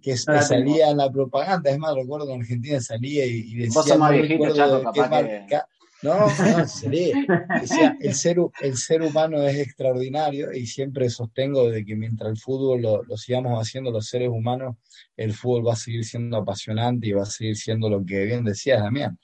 Que 0.02 0.18
salía 0.18 0.90
en 0.90 0.98
la 0.98 1.12
propaganda, 1.12 1.70
es 1.70 1.78
más, 1.78 1.96
recuerdo 1.96 2.30
en 2.34 2.42
Argentina 2.42 2.82
salía 2.82 3.26
y, 3.26 3.56
decía, 3.56 3.72
Vos 3.74 3.88
sos 3.88 3.98
más 3.98 4.12
viejito, 4.12 4.54
capaz 4.84 5.24
que... 5.24 5.60
No, 6.04 6.28
no. 6.28 6.58
Decía, 7.62 7.98
el 8.00 8.14
ser, 8.14 8.38
el 8.62 8.78
ser 8.78 9.02
humano 9.02 9.42
es 9.44 9.58
extraordinario 9.58 10.54
y 10.54 10.68
siempre 10.68 11.10
sostengo 11.10 11.70
de 11.70 11.86
que 11.86 11.96
mientras 11.96 12.30
el 12.30 12.38
fútbol 12.38 12.82
lo, 12.82 13.04
lo, 13.04 13.18
sigamos 13.18 13.60
haciendo 13.60 13.90
los 13.90 14.08
seres 14.08 14.30
humanos, 14.30 14.76
el 15.16 15.34
fútbol 15.34 15.68
va 15.68 15.74
a 15.74 15.78
seguir 15.78 16.04
siendo 16.04 16.38
apasionante 16.38 17.08
y 17.08 17.14
va 17.14 17.24
a 17.24 17.26
seguir 17.26 17.56
siendo 17.56 17.90
lo 17.90 18.06
que 18.06 18.26
bien 18.26 18.44
decías, 18.44 18.82
Damián, 18.82 19.18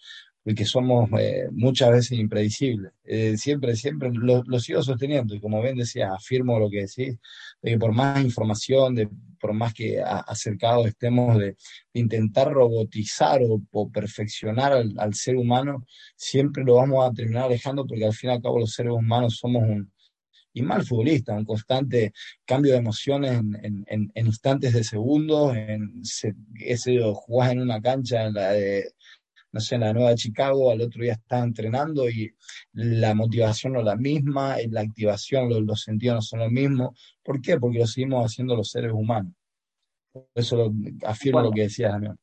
porque 0.43 0.65
somos 0.65 1.09
eh, 1.19 1.47
muchas 1.51 1.91
veces 1.91 2.17
impredecibles. 2.17 2.93
Eh, 3.03 3.37
siempre, 3.37 3.75
siempre 3.75 4.09
lo, 4.13 4.43
lo, 4.43 4.59
sigo 4.59 4.81
sosteniendo 4.81 5.35
y 5.35 5.39
como 5.39 5.61
bien 5.61 5.77
decías, 5.77 6.11
afirmo 6.11 6.59
lo 6.59 6.69
que 6.69 6.81
decís, 6.81 7.17
de 7.61 7.71
que 7.71 7.77
por 7.77 7.91
más 7.91 8.23
información, 8.23 8.95
de, 8.95 9.09
por 9.39 9.53
más 9.53 9.73
que 9.73 10.01
acercados 10.01 10.87
estemos 10.87 11.37
de, 11.37 11.55
intentar 11.93 12.51
robotizar 12.51 13.41
o, 13.43 13.89
perfeccionar 13.89 14.73
al, 14.73 15.13
ser 15.13 15.37
humano, 15.37 15.85
siempre 16.15 16.63
lo 16.63 16.75
vamos 16.75 17.05
a 17.05 17.13
terminar 17.13 17.45
alejando 17.45 17.85
porque 17.85 18.05
al 18.05 18.13
fin 18.13 18.29
y 18.29 18.33
al 18.33 18.41
cabo 18.41 18.59
los 18.59 18.73
seres 18.73 18.91
humanos 18.91 19.37
somos 19.37 19.63
un, 19.63 19.91
y 20.53 20.61
mal 20.61 20.83
futbolista, 20.83 21.33
un 21.33 21.45
constante 21.45 22.11
cambio 22.45 22.73
de 22.73 22.79
emociones 22.79 23.39
en 23.39 24.11
instantes 24.15 24.73
de 24.73 24.83
segundos, 24.83 25.55
en 25.55 26.03
se, 26.03 26.33
ese, 26.59 26.99
jugás 27.13 27.51
en 27.51 27.61
una 27.61 27.81
cancha 27.81 28.25
en 28.25 28.33
la 28.33 28.51
de 28.51 28.91
no 29.51 29.59
sé, 29.59 29.75
en 29.75 29.81
la 29.81 29.93
Nueva 29.93 30.15
Chicago, 30.15 30.71
al 30.71 30.81
otro 30.81 31.01
día 31.01 31.13
estaba 31.13 31.43
entrenando 31.43 32.09
y 32.09 32.31
la 32.73 33.13
motivación 33.15 33.73
no 33.73 33.79
es 33.79 33.85
la 33.85 33.95
misma, 33.95 34.55
la 34.69 34.81
activación, 34.81 35.49
los, 35.49 35.61
los 35.61 35.81
sentidos 35.81 36.15
no 36.15 36.21
son 36.21 36.39
los 36.39 36.51
mismos. 36.51 37.17
¿Por 37.23 37.41
qué? 37.41 37.59
Porque 37.59 37.79
lo 37.79 37.87
seguimos 37.87 38.25
haciendo 38.25 38.55
los 38.55 38.69
seres 38.69 38.91
humanos. 38.91 39.33
Por 40.11 40.25
eso 40.35 40.57
lo, 40.57 40.71
afirmo 41.07 41.39
bueno. 41.39 41.49
lo 41.49 41.55
que 41.55 41.61
decías, 41.63 41.91
Damián. 41.91 42.17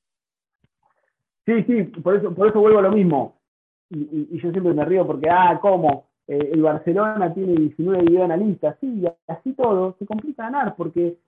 Sí, 1.45 1.63
sí, 1.65 1.83
por 2.01 2.17
eso, 2.17 2.35
por 2.35 2.49
eso 2.49 2.61
vuelvo 2.61 2.79
a 2.81 2.83
lo 2.83 2.93
mismo. 2.93 3.41
Y, 3.91 3.99
y, 3.99 4.29
y 4.33 4.41
yo 4.41 4.51
siempre 4.51 4.75
me 4.75 4.85
río 4.85 5.07
porque, 5.07 5.29
ah, 5.31 5.59
¿cómo? 5.63 6.07
Eh, 6.29 6.51
el 6.53 6.63
Barcelona 6.63 7.33
tiene 7.33 7.55
19 7.55 8.03
videoanalistas, 8.05 8.77
sí, 8.81 9.01
y 9.01 9.07
así 9.29 9.53
todo, 9.53 9.97
se 9.99 10.07
complica 10.07 10.45
ganar 10.45 10.75
porque 10.75 11.19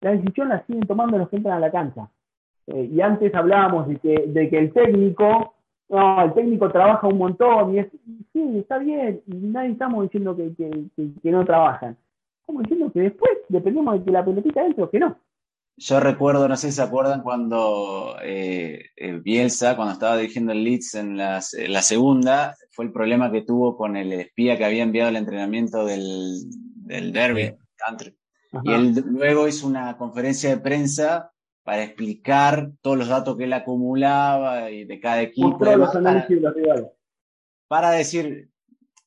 la 0.00 0.10
decisión 0.12 0.48
la 0.48 0.66
siguen 0.66 0.86
tomando 0.86 1.16
los 1.16 1.28
que 1.28 1.36
entran 1.36 1.56
a 1.56 1.60
la 1.60 1.70
cancha. 1.70 2.10
Eh, 2.66 2.90
y 2.92 3.00
antes 3.00 3.34
hablábamos 3.34 3.88
de 3.88 3.96
que, 3.96 4.24
de 4.26 4.50
que 4.50 4.58
el 4.58 4.72
técnico, 4.72 5.54
no, 5.88 6.22
el 6.24 6.34
técnico 6.34 6.70
trabaja 6.70 7.06
un 7.06 7.18
montón 7.18 7.74
y 7.74 7.78
es, 7.78 7.88
sí, 8.32 8.58
está 8.58 8.78
bien, 8.78 9.22
y 9.26 9.34
nadie 9.34 9.70
estamos 9.70 10.02
diciendo 10.04 10.36
que, 10.36 10.54
que, 10.54 10.70
que, 10.96 11.10
que 11.22 11.30
no 11.30 11.44
trabajan. 11.44 11.96
Estamos 12.40 12.62
diciendo 12.64 12.92
que 12.92 13.00
después 13.00 13.32
dependemos 13.48 13.98
de 13.98 14.04
que 14.04 14.10
la 14.10 14.24
pelotita 14.24 14.64
entre 14.64 14.84
o 14.84 14.90
que 14.90 14.98
no. 14.98 15.16
Yo 15.78 16.00
recuerdo, 16.00 16.48
no 16.48 16.56
sé 16.56 16.68
si 16.68 16.76
se 16.76 16.82
acuerdan, 16.82 17.22
cuando 17.22 18.16
eh, 18.22 18.86
eh, 18.96 19.20
Bielsa, 19.22 19.76
cuando 19.76 19.92
estaba 19.92 20.16
dirigiendo 20.16 20.52
el 20.52 20.64
Leeds 20.64 20.94
en 20.94 21.18
la, 21.18 21.40
en 21.52 21.72
la, 21.72 21.82
segunda, 21.82 22.56
fue 22.70 22.86
el 22.86 22.92
problema 22.92 23.30
que 23.30 23.42
tuvo 23.42 23.76
con 23.76 23.94
el 23.94 24.10
espía 24.12 24.56
que 24.56 24.64
había 24.64 24.82
enviado 24.82 25.10
el 25.10 25.16
entrenamiento 25.16 25.84
del, 25.84 26.40
del 26.76 27.12
derby 27.12 27.54
country. 27.76 28.16
Y 28.62 28.72
él 28.72 29.04
luego 29.06 29.48
hizo 29.48 29.66
una 29.66 29.98
conferencia 29.98 30.48
de 30.48 30.62
prensa 30.62 31.30
para 31.66 31.82
explicar 31.82 32.70
todos 32.80 32.96
los 32.96 33.08
datos 33.08 33.36
que 33.36 33.42
él 33.42 33.52
acumulaba 33.52 34.70
y 34.70 34.84
de 34.84 35.00
cada 35.00 35.20
equipo. 35.20 35.58
Demás, 35.64 35.90
para, 35.92 36.24
para 37.66 37.90
decir, 37.90 38.50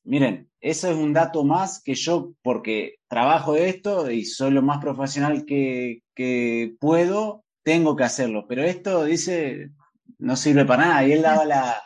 miren, 0.04 0.50
eso 0.60 0.90
es 0.90 0.94
un 0.94 1.14
dato 1.14 1.42
más 1.42 1.82
que 1.82 1.94
yo, 1.94 2.34
porque 2.42 2.96
trabajo 3.08 3.54
de 3.54 3.70
esto 3.70 4.10
y 4.10 4.26
soy 4.26 4.50
lo 4.50 4.60
más 4.60 4.76
profesional 4.76 5.46
que, 5.46 6.02
que 6.14 6.76
puedo, 6.78 7.44
tengo 7.62 7.96
que 7.96 8.04
hacerlo. 8.04 8.44
Pero 8.46 8.62
esto, 8.62 9.04
dice, 9.04 9.70
no 10.18 10.36
sirve 10.36 10.66
para 10.66 10.84
nada. 10.84 11.06
Y 11.06 11.12
él 11.12 11.22
daba 11.22 11.46
la... 11.46 11.76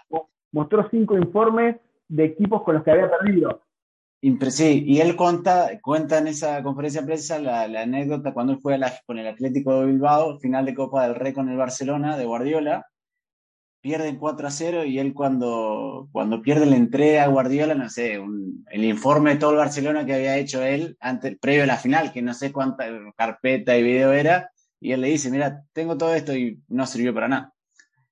Mostró 0.50 0.88
cinco 0.90 1.16
informes 1.16 1.76
de 2.08 2.24
equipos 2.24 2.64
con 2.64 2.74
los 2.74 2.82
que 2.82 2.90
había 2.90 3.08
perdido. 3.08 3.62
Sí, 4.50 4.84
y 4.86 5.00
él 5.00 5.16
cuenta, 5.16 5.78
cuenta 5.82 6.16
en 6.16 6.28
esa 6.28 6.62
conferencia 6.62 7.02
de 7.02 7.06
prensa 7.06 7.38
la, 7.38 7.64
anécdota 7.64 8.32
cuando 8.32 8.54
él 8.54 8.58
fue 8.58 8.80
con 9.06 9.18
el 9.18 9.26
Atlético 9.26 9.80
de 9.80 9.86
Bilbao, 9.86 10.38
final 10.40 10.64
de 10.64 10.74
Copa 10.74 11.06
del 11.06 11.14
Rey 11.14 11.34
con 11.34 11.50
el 11.50 11.58
Barcelona 11.58 12.16
de 12.16 12.24
Guardiola, 12.24 12.86
pierden 13.82 14.16
4 14.16 14.48
a 14.48 14.50
0 14.50 14.84
y 14.86 14.98
él 14.98 15.12
cuando, 15.12 16.08
cuando 16.10 16.40
pierde 16.40 16.64
la 16.64 16.76
entrega 16.76 17.24
a 17.24 17.28
Guardiola, 17.28 17.74
no 17.74 17.90
sé, 17.90 18.18
un, 18.18 18.64
el 18.70 18.84
informe 18.84 19.34
de 19.34 19.40
todo 19.40 19.50
el 19.50 19.58
Barcelona 19.58 20.06
que 20.06 20.14
había 20.14 20.38
hecho 20.38 20.62
él 20.62 20.96
antes, 21.00 21.36
previo 21.38 21.64
a 21.64 21.66
la 21.66 21.76
final, 21.76 22.10
que 22.10 22.22
no 22.22 22.32
sé 22.32 22.50
cuánta 22.50 22.86
carpeta 23.16 23.76
y 23.76 23.82
video 23.82 24.12
era, 24.12 24.50
y 24.80 24.92
él 24.92 25.02
le 25.02 25.08
dice, 25.08 25.30
mira, 25.30 25.64
tengo 25.74 25.98
todo 25.98 26.14
esto 26.14 26.34
y 26.34 26.62
no 26.68 26.86
sirvió 26.86 27.12
para 27.12 27.28
nada. 27.28 27.53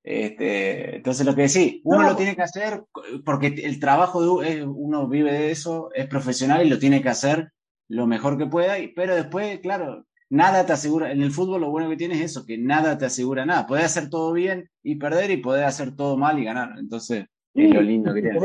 Este, 0.05 0.97
entonces 0.97 1.25
lo 1.25 1.35
que 1.35 1.43
decís, 1.43 1.81
uno 1.85 2.03
no. 2.03 2.09
lo 2.11 2.17
tiene 2.17 2.35
que 2.35 2.43
hacer 2.43 2.83
porque 3.25 3.47
el 3.47 3.79
trabajo 3.79 4.41
de 4.43 4.65
uno 4.65 5.07
vive 5.07 5.33
de 5.33 5.51
eso, 5.53 5.91
es 5.95 6.07
profesional 6.07 6.67
y 6.67 6.69
lo 6.71 6.79
tiene 6.79 7.03
que 7.03 7.09
hacer 7.09 7.53
lo 7.89 8.07
mejor 8.07 8.37
que 8.37 8.47
pueda, 8.47 8.75
pero 8.97 9.15
después, 9.15 9.61
claro, 9.61 10.05
nada 10.31 10.67
te 10.67 10.73
asegura, 10.73 11.13
en 11.13 11.23
el 11.23 11.31
fútbol 11.31 11.61
lo 11.61 11.71
bueno 11.71 11.89
que 11.91 11.97
tiene 11.97 12.15
es 12.15 12.23
eso, 12.23 12.47
que 12.47 12.59
nada 12.59 12.99
te 12.99 13.05
asegura 13.05 13.45
nada, 13.45 13.67
puedes 13.67 13.85
hacer 13.85 14.09
todo 14.09 14.33
bien 14.33 14.69
y 14.83 14.97
perder 14.97 15.31
y 15.31 15.37
podés 15.37 15.67
hacer 15.67 15.95
todo 15.95 16.17
mal 16.17 16.39
y 16.39 16.45
ganar, 16.45 16.71
entonces 16.79 17.27
sí, 17.55 17.65
es 17.65 17.75
lo 17.75 17.83
lindo 17.83 18.15
que 18.15 18.23
tienes. 18.23 18.43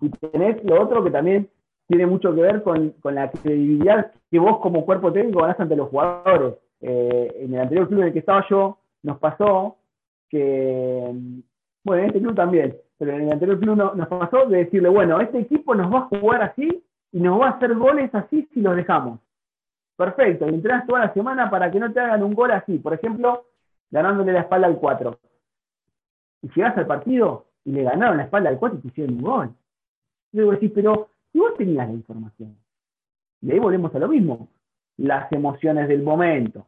Y 0.00 0.08
tenés 0.08 0.62
lo 0.64 0.82
otro 0.82 1.02
que 1.04 1.10
también 1.10 1.48
tiene 1.88 2.06
mucho 2.06 2.34
que 2.34 2.40
ver 2.40 2.62
con, 2.62 2.90
con 3.00 3.14
la 3.14 3.30
credibilidad 3.30 4.12
que 4.30 4.38
vos 4.38 4.58
como 4.60 4.84
cuerpo 4.84 5.12
técnico 5.12 5.40
ganás 5.40 5.60
ante 5.60 5.76
los 5.76 5.88
jugadores. 5.88 6.54
Eh, 6.80 7.36
en 7.40 7.54
el 7.54 7.60
anterior 7.60 7.88
club 7.88 8.00
en 8.00 8.06
el 8.08 8.12
que 8.12 8.18
estaba 8.18 8.44
yo, 8.48 8.78
nos 9.02 9.18
pasó 9.18 9.76
que, 10.34 11.12
bueno, 11.84 12.02
en 12.02 12.08
este 12.08 12.20
club 12.20 12.34
también, 12.34 12.76
pero 12.98 13.12
en 13.12 13.22
el 13.22 13.32
anterior 13.32 13.60
club 13.60 13.76
no, 13.76 13.94
nos 13.94 14.08
pasó 14.08 14.46
de 14.46 14.64
decirle, 14.64 14.88
bueno, 14.88 15.20
este 15.20 15.38
equipo 15.38 15.76
nos 15.76 15.92
va 15.92 16.00
a 16.00 16.08
jugar 16.08 16.42
así 16.42 16.82
y 17.12 17.20
nos 17.20 17.40
va 17.40 17.46
a 17.46 17.50
hacer 17.50 17.74
goles 17.74 18.12
así 18.12 18.48
si 18.52 18.60
los 18.60 18.74
dejamos. 18.74 19.20
Perfecto, 19.96 20.48
y 20.48 20.60
toda 20.60 21.06
la 21.06 21.14
semana 21.14 21.48
para 21.48 21.70
que 21.70 21.78
no 21.78 21.92
te 21.92 22.00
hagan 22.00 22.24
un 22.24 22.34
gol 22.34 22.50
así, 22.50 22.78
por 22.78 22.94
ejemplo, 22.94 23.46
ganándole 23.92 24.32
la 24.32 24.40
espalda 24.40 24.66
al 24.66 24.76
4. 24.76 25.20
Y 26.42 26.48
llegas 26.48 26.76
al 26.78 26.86
partido 26.88 27.46
y 27.64 27.70
le 27.70 27.84
ganaron 27.84 28.16
la 28.16 28.24
espalda 28.24 28.50
al 28.50 28.58
4 28.58 28.78
y 28.78 28.82
te 28.82 28.88
hicieron 28.88 29.14
un 29.14 29.22
gol. 29.22 29.50
Y 30.32 30.38
luego 30.38 30.52
decís, 30.52 30.72
pero 30.74 31.10
si 31.30 31.38
vos 31.38 31.54
tenías 31.56 31.86
la 31.86 31.94
información. 31.94 32.56
Y 33.40 33.52
ahí 33.52 33.60
volvemos 33.60 33.94
a 33.94 34.00
lo 34.00 34.08
mismo, 34.08 34.48
las 34.96 35.30
emociones 35.30 35.86
del 35.86 36.02
momento. 36.02 36.66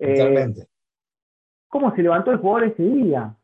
Eh, 0.00 0.66
cómo 1.70 1.94
se 1.94 2.02
levantó 2.02 2.32
el 2.32 2.38
jugador 2.38 2.64
ese 2.64 2.82
día. 2.82 3.34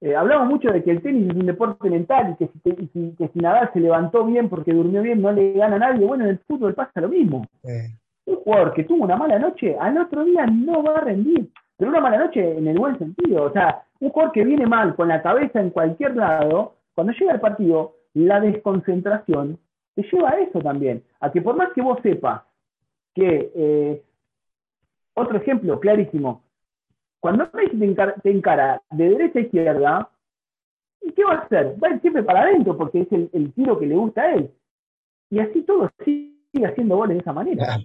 Eh, 0.00 0.16
hablamos 0.16 0.48
mucho 0.48 0.72
de 0.72 0.82
que 0.82 0.90
el 0.90 1.02
tenis 1.02 1.28
es 1.30 1.36
un 1.36 1.46
deporte 1.46 1.90
mental 1.90 2.32
y 2.32 2.36
que 2.36 2.52
si, 2.52 2.58
te, 2.60 2.76
si, 2.92 3.14
que 3.16 3.28
si 3.28 3.38
Nadal 3.38 3.70
se 3.72 3.80
levantó 3.80 4.24
bien 4.24 4.48
porque 4.48 4.72
durmió 4.72 5.02
bien 5.02 5.20
no 5.20 5.30
le 5.30 5.52
gana 5.52 5.76
a 5.76 5.78
nadie. 5.78 6.06
Bueno, 6.06 6.24
en 6.24 6.30
el 6.30 6.38
fútbol 6.38 6.74
pasa 6.74 7.00
lo 7.00 7.08
mismo. 7.08 7.46
Un 8.24 8.36
jugador 8.36 8.72
que 8.72 8.84
tuvo 8.84 9.04
una 9.04 9.16
mala 9.16 9.38
noche, 9.38 9.76
al 9.78 9.98
otro 9.98 10.24
día 10.24 10.46
no 10.46 10.82
va 10.82 10.96
a 10.96 11.00
rendir. 11.02 11.50
Pero 11.76 11.90
una 11.90 12.00
mala 12.00 12.18
noche 12.18 12.58
en 12.58 12.66
el 12.66 12.78
buen 12.78 12.98
sentido. 12.98 13.44
O 13.44 13.52
sea, 13.52 13.84
un 14.00 14.10
jugador 14.10 14.32
que 14.32 14.44
viene 14.44 14.66
mal 14.66 14.94
con 14.96 15.08
la 15.08 15.22
cabeza 15.22 15.60
en 15.60 15.70
cualquier 15.70 16.16
lado, 16.16 16.76
cuando 16.94 17.12
llega 17.12 17.32
al 17.32 17.40
partido, 17.40 17.96
la 18.14 18.40
desconcentración 18.40 19.58
te 19.94 20.02
lleva 20.02 20.30
a 20.30 20.40
eso 20.40 20.60
también. 20.60 21.04
A 21.20 21.30
que 21.30 21.42
por 21.42 21.56
más 21.56 21.72
que 21.74 21.82
vos 21.82 21.98
sepas 22.02 22.42
que, 23.14 23.52
eh, 23.54 24.02
otro 25.14 25.36
ejemplo 25.36 25.78
clarísimo, 25.78 26.42
cuando 27.22 27.48
Messi 27.54 27.78
te 27.78 27.84
encara, 27.84 28.14
te 28.14 28.30
encara, 28.32 28.82
de 28.90 29.08
derecha 29.10 29.38
a 29.38 29.42
izquierda, 29.42 30.10
¿qué 31.14 31.24
va 31.24 31.34
a 31.34 31.38
hacer? 31.38 31.76
Va 31.80 31.86
a 31.86 31.92
ir 31.92 32.00
siempre 32.00 32.24
para 32.24 32.40
adentro 32.40 32.76
porque 32.76 33.02
es 33.02 33.12
el, 33.12 33.30
el, 33.32 33.52
tiro 33.52 33.78
que 33.78 33.86
le 33.86 33.94
gusta 33.94 34.22
a 34.22 34.34
él. 34.34 34.50
Y 35.30 35.38
así 35.38 35.62
todo 35.62 35.88
sigue 36.04 36.66
haciendo 36.66 36.96
goles 36.96 37.18
de 37.18 37.20
esa 37.20 37.32
manera. 37.32 37.78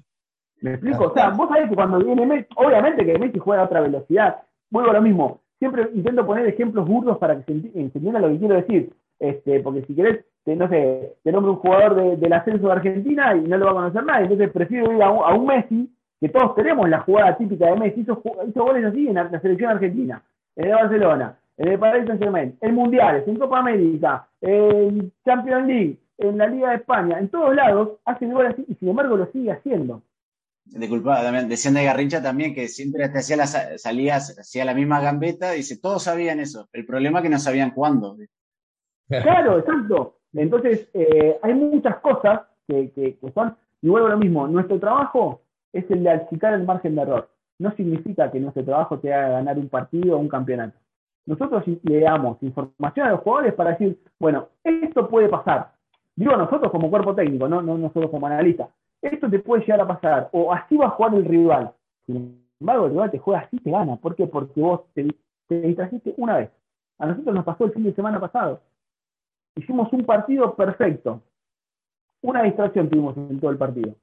¿Me 0.61 0.71
explico? 0.71 1.03
O 1.05 1.13
sea, 1.13 1.29
vos 1.29 1.49
sabés 1.49 1.69
que 1.69 1.75
cuando 1.75 1.99
viene 1.99 2.25
Messi, 2.25 2.47
obviamente 2.55 3.05
que 3.05 3.19
Messi 3.19 3.37
juega 3.37 3.61
a 3.61 3.65
otra 3.65 3.81
velocidad. 3.81 4.37
Vuelvo 4.71 4.89
a 4.89 4.93
lo 4.95 5.01
mismo. 5.03 5.39
Siempre 5.59 5.87
intento 5.93 6.25
poner 6.25 6.47
ejemplos 6.47 6.87
burdos 6.87 7.19
para 7.19 7.37
que 7.37 7.43
se, 7.43 7.79
entienda 7.79 8.19
lo 8.19 8.29
que 8.29 8.39
quiero 8.39 8.55
decir. 8.55 8.91
Este, 9.19 9.59
porque 9.59 9.83
si 9.83 9.93
querés, 9.93 10.25
te, 10.45 10.55
no 10.55 10.67
sé, 10.67 11.13
te 11.21 11.31
nombro 11.31 11.51
un 11.51 11.59
jugador 11.59 11.93
de, 11.93 12.17
del 12.17 12.33
ascenso 12.33 12.65
de 12.65 12.73
Argentina 12.73 13.35
y 13.35 13.41
no 13.41 13.57
lo 13.57 13.65
va 13.65 13.71
a 13.71 13.75
conocer 13.75 14.03
nadie. 14.03 14.23
Entonces 14.23 14.49
prefiero 14.49 14.91
ir 14.93 15.03
a 15.03 15.11
un, 15.11 15.23
a 15.23 15.35
un 15.35 15.45
Messi 15.45 15.93
que 16.19 16.29
todos 16.29 16.55
tenemos 16.55 16.89
la 16.89 17.01
jugada 17.01 17.37
típica 17.37 17.67
de 17.67 17.75
Messi, 17.75 18.01
hizo, 18.01 18.21
hizo 18.47 18.63
goles 18.63 18.85
así 18.85 19.07
en 19.07 19.15
la 19.15 19.39
selección 19.39 19.71
argentina, 19.71 20.21
en 20.55 20.65
el 20.65 20.75
Barcelona, 20.75 21.37
en 21.57 21.67
el 21.69 21.79
Paris 21.79 22.05
Saint 22.07 22.21
Germain, 22.21 22.57
en 22.61 22.75
Mundiales, 22.75 23.27
en 23.27 23.37
Copa 23.37 23.59
América, 23.59 24.27
en 24.41 25.11
Champions 25.25 25.67
League, 25.67 25.97
en 26.17 26.37
la 26.37 26.47
Liga 26.47 26.69
de 26.69 26.77
España, 26.77 27.19
en 27.19 27.29
todos 27.29 27.55
lados, 27.55 27.99
hace 28.05 28.25
el 28.25 28.33
gol 28.33 28.47
así 28.47 28.65
y 28.67 28.75
sin 28.75 28.89
embargo 28.89 29.17
lo 29.17 29.27
sigue 29.27 29.51
haciendo. 29.51 30.01
Disculpa, 30.65 31.21
también 31.21 31.47
decían 31.47 31.75
de 31.75 31.85
Garrincha 31.85 32.21
también 32.21 32.53
que 32.53 32.67
siempre 32.67 33.07
te 33.09 33.19
hacía 33.19 33.37
las 33.37 33.81
salidas, 33.81 34.37
hacía 34.37 34.65
la 34.65 34.73
misma 34.73 34.99
gambeta, 34.99 35.51
dice, 35.51 35.79
todos 35.79 36.03
sabían 36.03 36.39
eso. 36.39 36.67
El 36.73 36.85
problema 36.85 37.19
es 37.19 37.23
que 37.23 37.29
no 37.29 37.39
sabían 37.39 37.71
cuándo. 37.71 38.17
Claro, 39.07 39.59
exacto. 39.59 40.17
Entonces, 40.33 40.89
eh, 40.93 41.39
hay 41.41 41.53
muchas 41.53 41.97
cosas 41.97 42.41
que, 42.67 42.91
que, 42.91 43.17
son, 43.33 43.55
y 43.81 43.87
vuelvo 43.87 44.07
a 44.07 44.11
lo 44.11 44.17
mismo, 44.17 44.47
nuestro 44.47 44.77
trabajo 44.79 45.41
es 45.77 45.91
el 45.91 46.03
de 46.03 46.09
achicar 46.09 46.53
el 46.53 46.65
margen 46.65 46.95
de 46.95 47.01
error. 47.03 47.29
No 47.59 47.71
significa 47.75 48.31
que 48.31 48.39
nuestro 48.39 48.63
trabajo 48.63 48.99
te 48.99 49.13
haga 49.13 49.29
ganar 49.29 49.57
un 49.57 49.69
partido 49.69 50.15
o 50.15 50.19
un 50.19 50.27
campeonato. 50.27 50.77
Nosotros 51.25 51.63
le 51.83 51.99
damos 51.99 52.41
información 52.41 53.07
a 53.07 53.11
los 53.11 53.19
jugadores 53.21 53.53
para 53.53 53.71
decir, 53.71 53.99
bueno, 54.19 54.47
esto 54.63 55.07
puede 55.09 55.27
pasar. 55.27 55.71
Digo 56.15 56.35
nosotros 56.35 56.71
como 56.71 56.89
cuerpo 56.89 57.13
técnico, 57.13 57.47
no, 57.47 57.61
no 57.61 57.77
nosotros 57.77 58.09
como 58.09 58.27
analista. 58.27 58.69
Esto 59.01 59.29
te 59.29 59.39
puede 59.39 59.61
llegar 59.61 59.81
a 59.81 59.87
pasar, 59.87 60.29
o 60.31 60.51
así 60.51 60.75
va 60.77 60.87
a 60.87 60.91
jugar 60.91 61.13
el 61.13 61.25
rival. 61.25 61.71
Sin 62.05 62.41
embargo, 62.59 62.85
el 62.85 62.91
rival 62.91 63.11
te 63.11 63.19
juega 63.19 63.41
así, 63.41 63.59
te 63.59 63.69
gana. 63.69 63.97
¿Por 63.97 64.15
qué? 64.15 64.25
Porque 64.25 64.59
vos 64.59 64.81
te, 64.93 65.07
te 65.47 65.61
distrajiste 65.61 66.13
una 66.17 66.37
vez. 66.37 66.49
A 66.97 67.05
nosotros 67.05 67.35
nos 67.35 67.45
pasó 67.45 67.65
el 67.65 67.73
fin 67.73 67.83
de 67.83 67.93
semana 67.93 68.19
pasado. 68.19 68.61
Hicimos 69.55 69.91
un 69.93 70.05
partido 70.05 70.55
perfecto. 70.55 71.21
Una 72.21 72.43
distracción 72.43 72.89
tuvimos 72.89 73.15
en 73.17 73.39
todo 73.39 73.51
el 73.51 73.57
partido. 73.57 73.93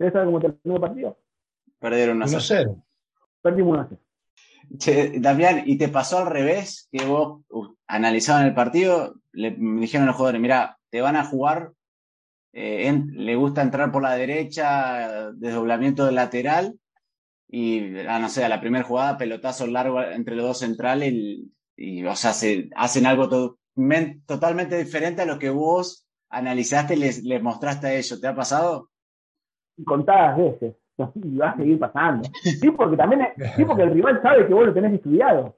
¿Querés 0.00 0.14
saber 0.14 0.26
cómo 0.28 0.40
terminó 0.40 0.76
el 0.76 0.80
partido? 0.80 1.18
Perdieron 1.78 2.20
1-0. 2.22 2.82
Perdimos 3.42 3.78
1-0. 3.90 3.98
Che, 4.78 5.20
Damián, 5.20 5.64
¿y 5.66 5.76
te 5.76 5.88
pasó 5.88 6.20
al 6.20 6.26
revés? 6.30 6.88
Que 6.90 7.04
vos 7.04 7.42
uh, 7.50 7.66
analizaban 7.86 8.46
el 8.46 8.54
partido, 8.54 9.16
le 9.32 9.50
me 9.50 9.82
dijeron 9.82 10.04
a 10.04 10.06
los 10.06 10.16
jugadores, 10.16 10.40
mira, 10.40 10.78
te 10.88 11.02
van 11.02 11.16
a 11.16 11.24
jugar, 11.24 11.72
eh, 12.54 12.86
en- 12.86 13.12
le 13.26 13.36
gusta 13.36 13.60
entrar 13.60 13.92
por 13.92 14.02
la 14.02 14.14
derecha, 14.14 15.32
desdoblamiento 15.32 16.06
del 16.06 16.14
lateral, 16.14 16.78
y, 17.46 17.98
ah, 18.06 18.18
no 18.20 18.30
sé, 18.30 18.42
a 18.42 18.48
la 18.48 18.60
primera 18.60 18.84
jugada, 18.84 19.18
pelotazo 19.18 19.66
largo 19.66 20.00
entre 20.02 20.34
los 20.34 20.46
dos 20.46 20.58
centrales, 20.60 21.12
y, 21.12 21.52
y, 21.76 22.04
o 22.06 22.16
sea, 22.16 22.32
se, 22.32 22.70
hacen 22.74 23.04
algo 23.04 23.28
to- 23.28 23.58
men- 23.74 24.22
totalmente 24.24 24.78
diferente 24.78 25.20
a 25.22 25.26
lo 25.26 25.38
que 25.38 25.50
vos 25.50 26.06
analizaste 26.30 26.94
y 26.94 26.98
les, 27.00 27.22
les 27.24 27.42
mostraste 27.42 27.88
a 27.88 27.94
ellos. 27.94 28.18
¿Te 28.20 28.26
ha 28.28 28.34
pasado? 28.34 28.89
Contadas 29.84 30.36
veces. 30.36 30.74
Y 31.14 31.36
va 31.38 31.50
a 31.50 31.56
seguir 31.56 31.78
pasando. 31.78 32.28
Sí, 32.42 32.70
porque 32.72 32.96
también 32.96 33.22
es- 33.22 33.54
sí, 33.56 33.64
porque 33.64 33.84
el 33.84 33.92
rival 33.94 34.20
sabe 34.22 34.46
que 34.46 34.52
vos 34.54 34.66
lo 34.66 34.74
tenés 34.74 34.92
estudiado. 34.92 35.56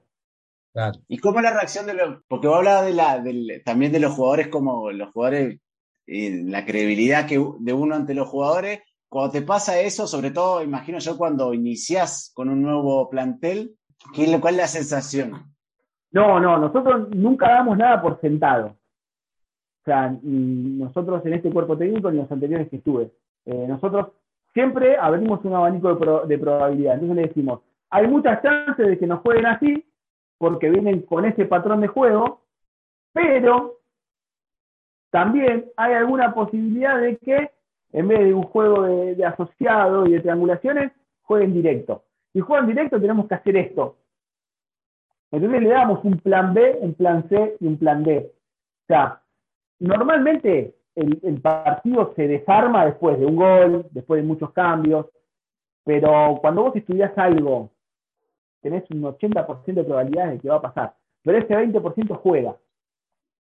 Claro. 0.71 0.97
¿Y 1.07 1.17
cómo 1.17 1.39
es 1.39 1.43
la 1.43 1.51
reacción 1.53 1.85
de 1.85 1.93
los.? 1.95 2.23
Porque 2.29 2.47
vos 2.47 2.57
hablabas 2.57 2.85
de 2.85 2.93
la, 2.93 3.19
del- 3.19 3.61
también 3.65 3.91
de 3.91 3.99
los 3.99 4.13
jugadores, 4.13 4.47
como 4.47 4.89
los 4.91 5.11
jugadores, 5.11 5.59
y 6.07 6.43
la 6.49 6.65
credibilidad 6.65 7.27
que, 7.27 7.43
de 7.59 7.73
uno 7.73 7.95
ante 7.95 8.13
los 8.13 8.27
jugadores. 8.29 8.81
Cuando 9.09 9.31
te 9.33 9.41
pasa 9.43 9.79
eso, 9.79 10.07
sobre 10.07 10.31
todo, 10.31 10.63
imagino 10.63 10.97
yo, 10.99 11.17
cuando 11.17 11.53
iniciás 11.53 12.31
con 12.33 12.49
un 12.49 12.61
nuevo 12.63 13.09
plantel, 13.09 13.75
¿qué, 14.15 14.39
¿cuál 14.39 14.55
es 14.55 14.61
la 14.61 14.67
sensación? 14.67 15.53
No, 16.11 16.39
no, 16.39 16.57
nosotros 16.57 17.09
nunca 17.15 17.49
damos 17.49 17.77
nada 17.77 18.01
por 18.01 18.19
sentado. 18.21 18.67
O 18.67 19.83
sea, 19.85 20.17
nosotros 20.23 21.23
en 21.25 21.33
este 21.33 21.51
cuerpo 21.51 21.77
técnico, 21.77 22.09
en 22.09 22.17
los 22.17 22.31
anteriores 22.31 22.69
que 22.69 22.77
estuve, 22.77 23.11
eh, 23.45 23.65
nosotros 23.67 24.07
siempre 24.53 24.97
abrimos 24.97 25.43
un 25.45 25.53
abanico 25.53 25.89
de, 25.89 25.95
pro- 25.95 26.25
de 26.25 26.37
probabilidad. 26.37 26.93
Entonces 26.95 27.15
le 27.15 27.27
decimos, 27.27 27.61
hay 27.89 28.07
muchas 28.07 28.41
chances 28.41 28.87
de 28.87 28.97
que 28.97 29.07
nos 29.07 29.21
jueguen 29.21 29.45
así, 29.47 29.85
porque 30.37 30.69
vienen 30.69 31.01
con 31.01 31.25
ese 31.25 31.45
patrón 31.45 31.81
de 31.81 31.87
juego, 31.87 32.41
pero 33.13 33.79
también 35.11 35.65
hay 35.77 35.93
alguna 35.93 36.33
posibilidad 36.33 36.99
de 36.99 37.17
que 37.17 37.51
en 37.91 38.07
vez 38.07 38.19
de 38.19 38.33
un 38.33 38.43
juego 38.43 38.81
de, 38.83 39.15
de 39.15 39.25
asociado 39.25 40.07
y 40.07 40.13
de 40.13 40.21
triangulaciones, 40.21 40.91
jueguen 41.21 41.53
directo. 41.53 42.03
Si 42.33 42.39
juegan 42.39 42.67
directo 42.67 42.99
tenemos 42.99 43.27
que 43.27 43.35
hacer 43.35 43.55
esto. 43.55 43.97
Entonces 45.31 45.61
le 45.61 45.69
damos 45.69 46.03
un 46.03 46.17
plan 46.17 46.53
B, 46.53 46.77
un 46.81 46.93
plan 46.95 47.27
C 47.29 47.55
y 47.59 47.67
un 47.67 47.77
plan 47.77 48.03
D. 48.03 48.31
O 48.83 48.85
sea, 48.87 49.21
normalmente 49.79 50.75
el, 50.95 51.19
el 51.23 51.41
partido 51.41 52.13
se 52.15 52.27
desarma 52.27 52.85
después 52.85 53.19
de 53.19 53.25
un 53.25 53.35
gol, 53.35 53.85
después 53.91 54.21
de 54.21 54.27
muchos 54.27 54.51
cambios, 54.51 55.07
pero 55.83 56.37
cuando 56.41 56.63
vos 56.63 56.75
estudias 56.75 57.17
algo, 57.17 57.69
tenés 58.61 58.89
un 58.91 59.01
80% 59.03 59.81
de 59.81 59.83
probabilidades 59.83 60.33
de 60.33 60.39
que 60.39 60.49
va 60.49 60.55
a 60.55 60.61
pasar, 60.61 60.93
pero 61.23 61.37
ese 61.37 61.55
20% 61.55 62.15
juega. 62.15 62.55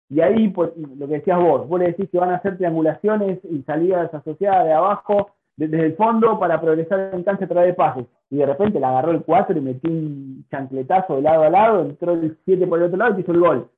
Y 0.10 0.22
ahí, 0.22 0.48
pues, 0.50 0.72
lo 0.78 1.08
que 1.08 1.16
decías 1.16 1.40
vos, 1.40 1.68
vos 1.68 1.80
le 1.80 1.88
decís 1.88 2.10
que 2.10 2.18
van 2.18 2.32
a 2.32 2.36
hacer 2.38 2.58
triangulaciones 2.58 3.40
y 3.44 3.62
salidas 3.64 4.14
asociadas 4.14 4.66
de 4.66 4.74
abajo, 4.74 5.32
de- 5.58 5.68
desde 5.68 5.86
el 5.88 5.96
fondo, 5.96 6.40
para 6.40 6.62
progresar 6.62 7.12
en 7.14 7.24
cancha 7.24 7.46
a 7.46 7.48
través 7.48 7.70
de 7.70 7.74
pases. 7.74 8.06
Y 8.30 8.38
de 8.38 8.46
repente 8.46 8.80
le 8.80 8.86
agarró 8.86 9.12
el 9.12 9.24
4 9.24 9.58
y 9.58 9.62
metió 9.62 9.90
un 9.90 10.46
chancletazo 10.50 11.16
de 11.18 11.22
lado 11.24 11.44
a 11.44 11.50
lado, 11.50 11.82
entró 11.82 12.14
el 12.14 12.38
7 12.46 12.66
por 12.68 12.80
el 12.80 12.86
otro 12.86 12.98
lado 12.98 13.18
y 13.18 13.22
hizo 13.22 13.32
el 13.34 13.40
gol. 13.40 13.70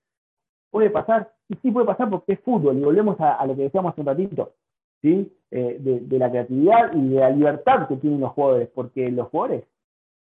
Puede 0.71 0.89
pasar, 0.91 1.31
y 1.49 1.55
sí 1.55 1.71
puede 1.71 1.87
pasar 1.87 2.09
porque 2.09 2.33
es 2.33 2.39
fútbol, 2.41 2.77
y 2.77 2.81
volvemos 2.81 3.19
a, 3.19 3.45
lo 3.45 3.55
que 3.55 3.63
decíamos 3.63 3.91
hace 3.91 4.01
un 4.01 4.07
ratito, 4.07 4.53
¿sí? 5.01 5.31
Eh, 5.51 5.77
de, 5.79 6.19
la 6.19 6.29
creatividad 6.29 6.93
y 6.93 7.09
de 7.09 7.19
la 7.19 7.31
libertad 7.31 7.87
que 7.87 7.97
tienen 7.97 8.19
los 8.21 8.31
jugadores, 8.33 8.69
porque 8.73 9.09
los 9.09 9.27
jugadores, 9.29 9.63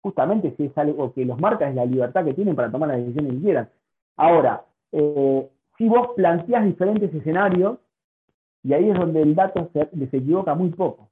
justamente 0.01 0.55
si 0.57 0.65
es 0.65 0.79
algo 0.79 1.13
que 1.13 1.27
los 1.27 1.39
marca, 1.39 1.69
es 1.69 1.75
la 1.75 1.85
libertad 1.85 2.25
que 2.25 2.33
tienen 2.33 2.57
para 2.57 2.71
tomar 2.71 2.89
las 2.89 2.99
decisiones 2.99 3.35
que 3.35 3.41
quieran. 3.41 3.69
Ahora, 4.17 4.65
eh, 4.93 5.49
si 5.77 5.87
vos 5.89 6.09
planteás 6.17 6.65
diferentes 6.65 7.15
escenarios, 7.15 7.79
y 8.63 8.73
ahí 8.73 8.89
es 8.89 8.99
donde 8.99 9.23
el 9.23 9.35
dato 9.35 9.71
se, 9.73 9.89
equivoca 10.17 10.55
muy 10.55 10.71
poco. 10.71 11.11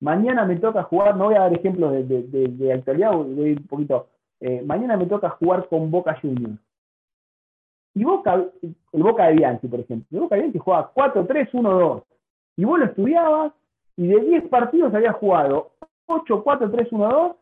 Mañana 0.00 0.44
me 0.44 0.56
toca 0.56 0.82
jugar, 0.82 1.16
no 1.16 1.24
voy 1.24 1.34
a 1.34 1.40
dar 1.40 1.52
ejemplos 1.54 1.92
de, 1.92 2.04
de, 2.04 2.22
de- 2.24 2.48
de 2.48 2.72
actualidad, 2.72 3.12
voy 3.12 3.52
un 3.52 3.66
poquito. 3.66 4.08
eh, 4.40 4.62
mañana 4.62 4.96
me 4.96 5.06
toca 5.06 5.30
jugar 5.30 5.66
con 5.68 5.90
Boca 5.90 6.18
Juniors. 6.20 6.58
Y 7.94 8.04
Boca, 8.04 8.34
el 8.34 9.02
Boca 9.02 9.26
de 9.26 9.34
Bianchi, 9.34 9.68
por 9.68 9.80
ejemplo. 9.80 10.06
El 10.10 10.20
Boca 10.20 10.36
de 10.36 10.42
Bianchi 10.42 10.58
juega 10.58 10.92
4-3-1-2. 10.94 12.04
Y 12.56 12.64
vos 12.64 12.78
lo 12.78 12.84
estudiabas, 12.84 13.52
y 13.96 14.06
de 14.06 14.20
10 14.20 14.48
partidos 14.48 14.94
había 14.94 15.12
jugado 15.12 15.72
8-4-3-1-2 16.06 17.36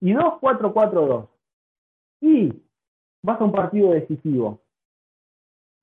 y 0.00 0.14
2-4-4-2. 0.14 1.28
Y 2.20 2.52
vas 3.22 3.40
a 3.40 3.44
un 3.44 3.52
partido 3.52 3.90
decisivo. 3.90 4.60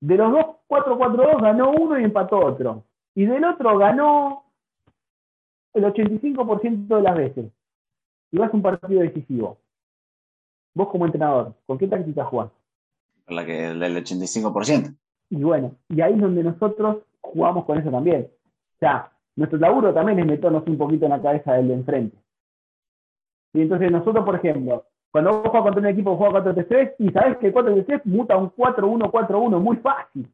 De 0.00 0.16
los 0.16 0.32
dos 0.32 0.46
4-4-2 0.68 1.42
ganó 1.42 1.70
uno 1.70 1.98
y 1.98 2.04
empató 2.04 2.38
otro. 2.38 2.84
Y 3.14 3.24
del 3.24 3.44
otro 3.44 3.78
ganó 3.78 4.44
el 5.74 5.84
85% 5.84 6.96
de 6.96 7.02
las 7.02 7.16
veces. 7.16 7.52
Y 8.32 8.38
vas 8.38 8.52
a 8.52 8.56
un 8.56 8.62
partido 8.62 9.00
decisivo. 9.02 9.58
Vos 10.74 10.88
como 10.88 11.06
entrenador, 11.06 11.54
¿con 11.66 11.78
qué 11.78 11.86
táctica 11.86 12.24
jugás? 12.24 12.50
La 13.28 13.44
que, 13.44 13.66
el 13.66 13.80
85%. 13.80 14.94
Y 15.30 15.42
bueno, 15.42 15.72
y 15.88 16.00
ahí 16.00 16.14
es 16.14 16.20
donde 16.20 16.44
nosotros 16.44 16.98
jugamos 17.20 17.64
con 17.64 17.78
eso 17.78 17.90
también. 17.90 18.28
O 18.76 18.78
sea, 18.78 19.10
nuestro 19.34 19.58
laburo 19.58 19.92
también 19.92 20.18
es 20.20 20.26
meternos 20.26 20.66
un 20.66 20.78
poquito 20.78 21.06
en 21.06 21.10
la 21.10 21.20
cabeza 21.20 21.54
del 21.54 21.68
de 21.68 21.74
enfrente. 21.74 22.16
Y 23.52 23.62
entonces 23.62 23.90
nosotros, 23.90 24.24
por 24.24 24.36
ejemplo, 24.36 24.84
cuando 25.10 25.32
vos 25.32 25.50
juegas 25.50 25.62
contra 25.62 25.80
un 25.80 25.86
equipo 25.88 26.12
que 26.12 26.24
juega 26.24 26.44
4-3-3 26.44 26.94
y 26.98 27.10
sabés 27.10 27.38
que 27.38 27.46
el 27.48 27.54
4-3-3 27.54 28.02
muta 28.04 28.34
a 28.34 28.38
un 28.38 28.50
4-1-4-1 28.52 29.60
muy 29.60 29.76
fácil. 29.78 30.30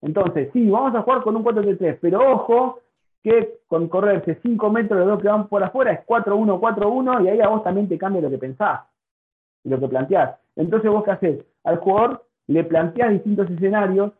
Entonces, 0.00 0.50
sí, 0.52 0.68
vamos 0.70 0.94
a 0.94 1.02
jugar 1.02 1.22
con 1.22 1.36
un 1.36 1.44
4-3-3, 1.44 1.98
pero 2.00 2.32
ojo 2.32 2.80
que 3.22 3.60
con 3.66 3.88
correrse 3.88 4.38
5 4.42 4.70
metros 4.70 5.00
los 5.00 5.08
dos 5.08 5.22
que 5.22 5.28
van 5.28 5.48
por 5.48 5.62
afuera 5.62 5.92
es 5.92 6.06
4-1-4-1 6.06 7.24
y 7.24 7.28
ahí 7.28 7.40
a 7.40 7.48
vos 7.48 7.62
también 7.62 7.88
te 7.88 7.98
cambia 7.98 8.22
lo 8.22 8.30
que 8.30 8.38
pensás 8.38 8.80
lo 9.68 9.80
que 9.80 9.88
planteás. 9.88 10.38
Entonces 10.56 10.90
vos 10.90 11.04
qué 11.04 11.10
haces? 11.12 11.44
Al 11.64 11.78
jugador 11.78 12.24
le 12.46 12.64
planteás 12.64 13.10
distintos 13.10 13.50
escenarios 13.50 14.12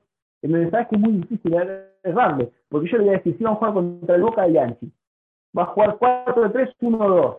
en 0.42 0.52
donde 0.52 0.70
sabes 0.70 0.88
que 0.88 0.96
es 0.96 1.02
muy 1.02 1.12
difícil 1.12 1.56
errarle. 2.02 2.52
Porque 2.68 2.88
yo 2.88 2.98
le 2.98 3.04
voy 3.04 3.14
a 3.14 3.18
decir, 3.18 3.36
si 3.36 3.44
vamos 3.44 3.56
a 3.56 3.66
jugar 3.66 3.74
contra 3.74 4.16
el 4.16 4.22
Boca 4.22 4.42
de 4.42 4.52
Yanchi, 4.52 4.92
va 5.56 5.62
a 5.62 5.66
jugar 5.66 5.98
4-3-1-2. 5.98 7.36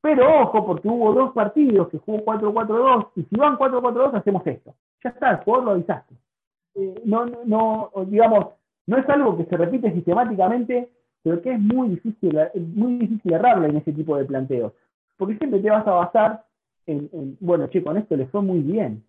Pero 0.00 0.42
ojo, 0.42 0.66
porque 0.66 0.88
hubo 0.88 1.12
dos 1.12 1.32
partidos 1.32 1.88
que 1.88 1.98
jugó 1.98 2.24
4-4-2, 2.24 3.08
y 3.16 3.22
si 3.22 3.36
van 3.36 3.56
4-4-2 3.56 4.14
hacemos 4.14 4.46
esto. 4.46 4.74
Ya 5.04 5.10
está, 5.10 5.30
el 5.30 5.36
jugador 5.38 5.64
lo 5.64 5.70
avisaste. 5.72 6.14
Eh, 6.74 7.02
no, 7.04 7.26
no, 7.26 7.44
no, 7.44 8.04
digamos, 8.06 8.46
no 8.86 8.98
es 8.98 9.08
algo 9.08 9.36
que 9.36 9.44
se 9.44 9.56
repite 9.56 9.92
sistemáticamente, 9.92 10.90
pero 11.22 11.40
que 11.40 11.52
es 11.52 11.60
muy 11.60 11.90
difícil, 11.90 12.36
muy 12.74 12.96
difícil 12.96 13.32
errarle 13.32 13.68
en 13.68 13.76
ese 13.76 13.92
tipo 13.92 14.16
de 14.16 14.24
planteos. 14.24 14.72
Porque 15.16 15.36
siempre 15.38 15.60
te 15.60 15.70
vas 15.70 15.86
a 15.86 15.92
basar 15.92 16.44
en, 16.86 17.10
en 17.12 17.36
bueno, 17.40 17.68
che, 17.68 17.82
con 17.82 17.96
esto 17.96 18.16
le 18.16 18.26
fue 18.26 18.42
muy 18.42 18.60
bien. 18.60 19.04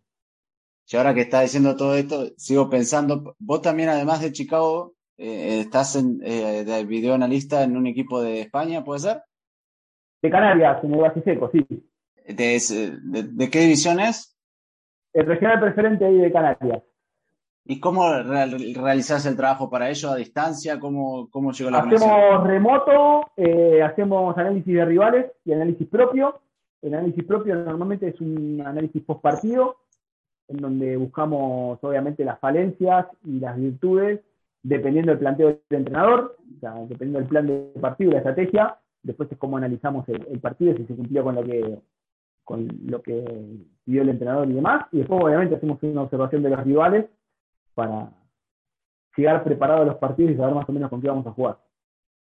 Y 0.91 0.97
ahora 0.97 1.13
que 1.13 1.21
está 1.21 1.41
diciendo 1.41 1.75
todo 1.75 1.95
esto, 1.95 2.27
sigo 2.37 2.69
pensando, 2.69 3.35
vos 3.39 3.61
también 3.61 3.89
además 3.89 4.21
de 4.21 4.31
Chicago, 4.31 4.93
eh, 5.17 5.59
estás 5.61 5.95
en, 5.95 6.19
eh, 6.23 6.63
de 6.65 6.85
videoanalista 6.85 7.63
en 7.63 7.77
un 7.77 7.87
equipo 7.87 8.21
de 8.21 8.41
España, 8.41 8.83
¿puede 8.83 8.99
ser? 8.99 9.21
De 10.21 10.29
Canarias, 10.29 10.83
en 10.83 10.93
el 10.93 11.23
Seco, 11.23 11.49
sí. 11.51 11.65
¿De, 12.27 12.59
de, 13.03 13.23
de 13.23 13.49
qué 13.49 13.59
división 13.59 13.99
es? 13.99 14.37
El 15.13 15.25
regional 15.25 15.59
preferente 15.59 16.05
ahí 16.05 16.17
de 16.17 16.31
Canarias. 16.31 16.83
¿Y 17.65 17.79
cómo 17.79 18.11
realizás 18.11 19.25
el 19.25 19.37
trabajo 19.37 19.69
para 19.69 19.89
ello 19.89 20.09
a 20.09 20.17
distancia? 20.17 20.79
¿Cómo, 20.79 21.29
cómo 21.29 21.53
llegó 21.53 21.69
la 21.69 21.79
Hacemos 21.79 22.43
remoto, 22.45 23.31
eh, 23.37 23.81
hacemos 23.81 24.37
análisis 24.37 24.73
de 24.73 24.83
rivales 24.83 25.31
y 25.45 25.53
análisis 25.53 25.87
propio. 25.87 26.41
El 26.83 26.93
análisis 26.93 27.23
propio 27.23 27.55
normalmente 27.55 28.09
es 28.09 28.19
un 28.19 28.61
análisis 28.63 29.01
post 29.03 29.21
partido, 29.21 29.77
en 30.49 30.57
donde 30.57 30.97
buscamos 30.97 31.79
obviamente 31.81 32.25
las 32.25 32.39
falencias 32.39 33.07
y 33.23 33.39
las 33.39 33.55
virtudes, 33.57 34.19
dependiendo 34.61 35.11
del 35.11 35.19
planteo 35.19 35.47
del 35.47 35.79
entrenador, 35.79 36.35
o 36.57 36.59
sea, 36.59 36.73
dependiendo 36.81 37.19
del 37.19 37.29
plan 37.29 37.47
de 37.47 37.79
partido 37.79 38.09
y 38.09 38.13
la 38.13 38.19
estrategia. 38.19 38.77
Después 39.01 39.31
es 39.31 39.37
cómo 39.37 39.55
analizamos 39.55 40.07
el, 40.09 40.27
el 40.29 40.39
partido, 40.41 40.75
si 40.75 40.85
se 40.85 40.95
cumplió 40.95 41.23
con 41.23 41.35
lo 41.35 41.43
que 41.43 41.79
con 42.43 42.67
lo 42.87 43.01
que 43.01 43.23
pidió 43.85 44.01
el 44.01 44.09
entrenador 44.09 44.49
y 44.49 44.53
demás. 44.53 44.85
Y 44.91 44.97
después 44.97 45.23
obviamente 45.23 45.55
hacemos 45.55 45.81
una 45.83 46.01
observación 46.01 46.43
de 46.43 46.49
los 46.49 46.63
rivales 46.65 47.05
para 47.73 48.11
llegar 49.15 49.41
preparado 49.45 49.83
a 49.83 49.85
los 49.85 49.95
partidos 49.95 50.33
y 50.33 50.35
saber 50.35 50.53
más 50.53 50.67
o 50.67 50.73
menos 50.73 50.89
con 50.89 51.01
qué 51.01 51.07
vamos 51.07 51.25
a 51.27 51.31
jugar. 51.31 51.59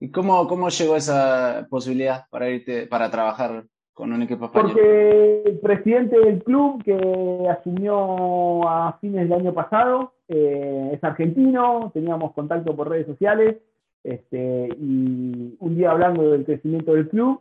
¿Y 0.01 0.11
cómo, 0.11 0.47
cómo 0.49 0.71
llegó 0.71 0.97
esa 0.97 1.67
posibilidad 1.69 2.27
para 2.31 2.49
irte, 2.49 2.87
para 2.87 3.11
trabajar 3.11 3.67
con 3.97 4.12
un 4.12 4.22
equipo 4.22 4.44
español? 4.44 4.72
Porque 4.72 5.42
el 5.47 5.59
presidente 5.59 6.18
del 6.20 6.44
club 6.44 6.84
que 6.84 7.49
asumió 7.49 8.68
a 8.68 8.99
fines 9.01 9.26
del 9.26 9.40
año 9.40 9.55
pasado 9.55 10.12
eh, 10.28 10.90
es 10.92 11.03
argentino, 11.03 11.90
teníamos 11.94 12.32
contacto 12.34 12.76
por 12.76 12.90
redes 12.90 13.07
sociales 13.07 13.57
este, 14.05 14.68
y 14.78 15.57
un 15.59 15.76
día 15.76 15.92
hablando 15.92 16.30
del 16.30 16.44
crecimiento 16.44 16.92
del 16.92 17.09
club 17.09 17.40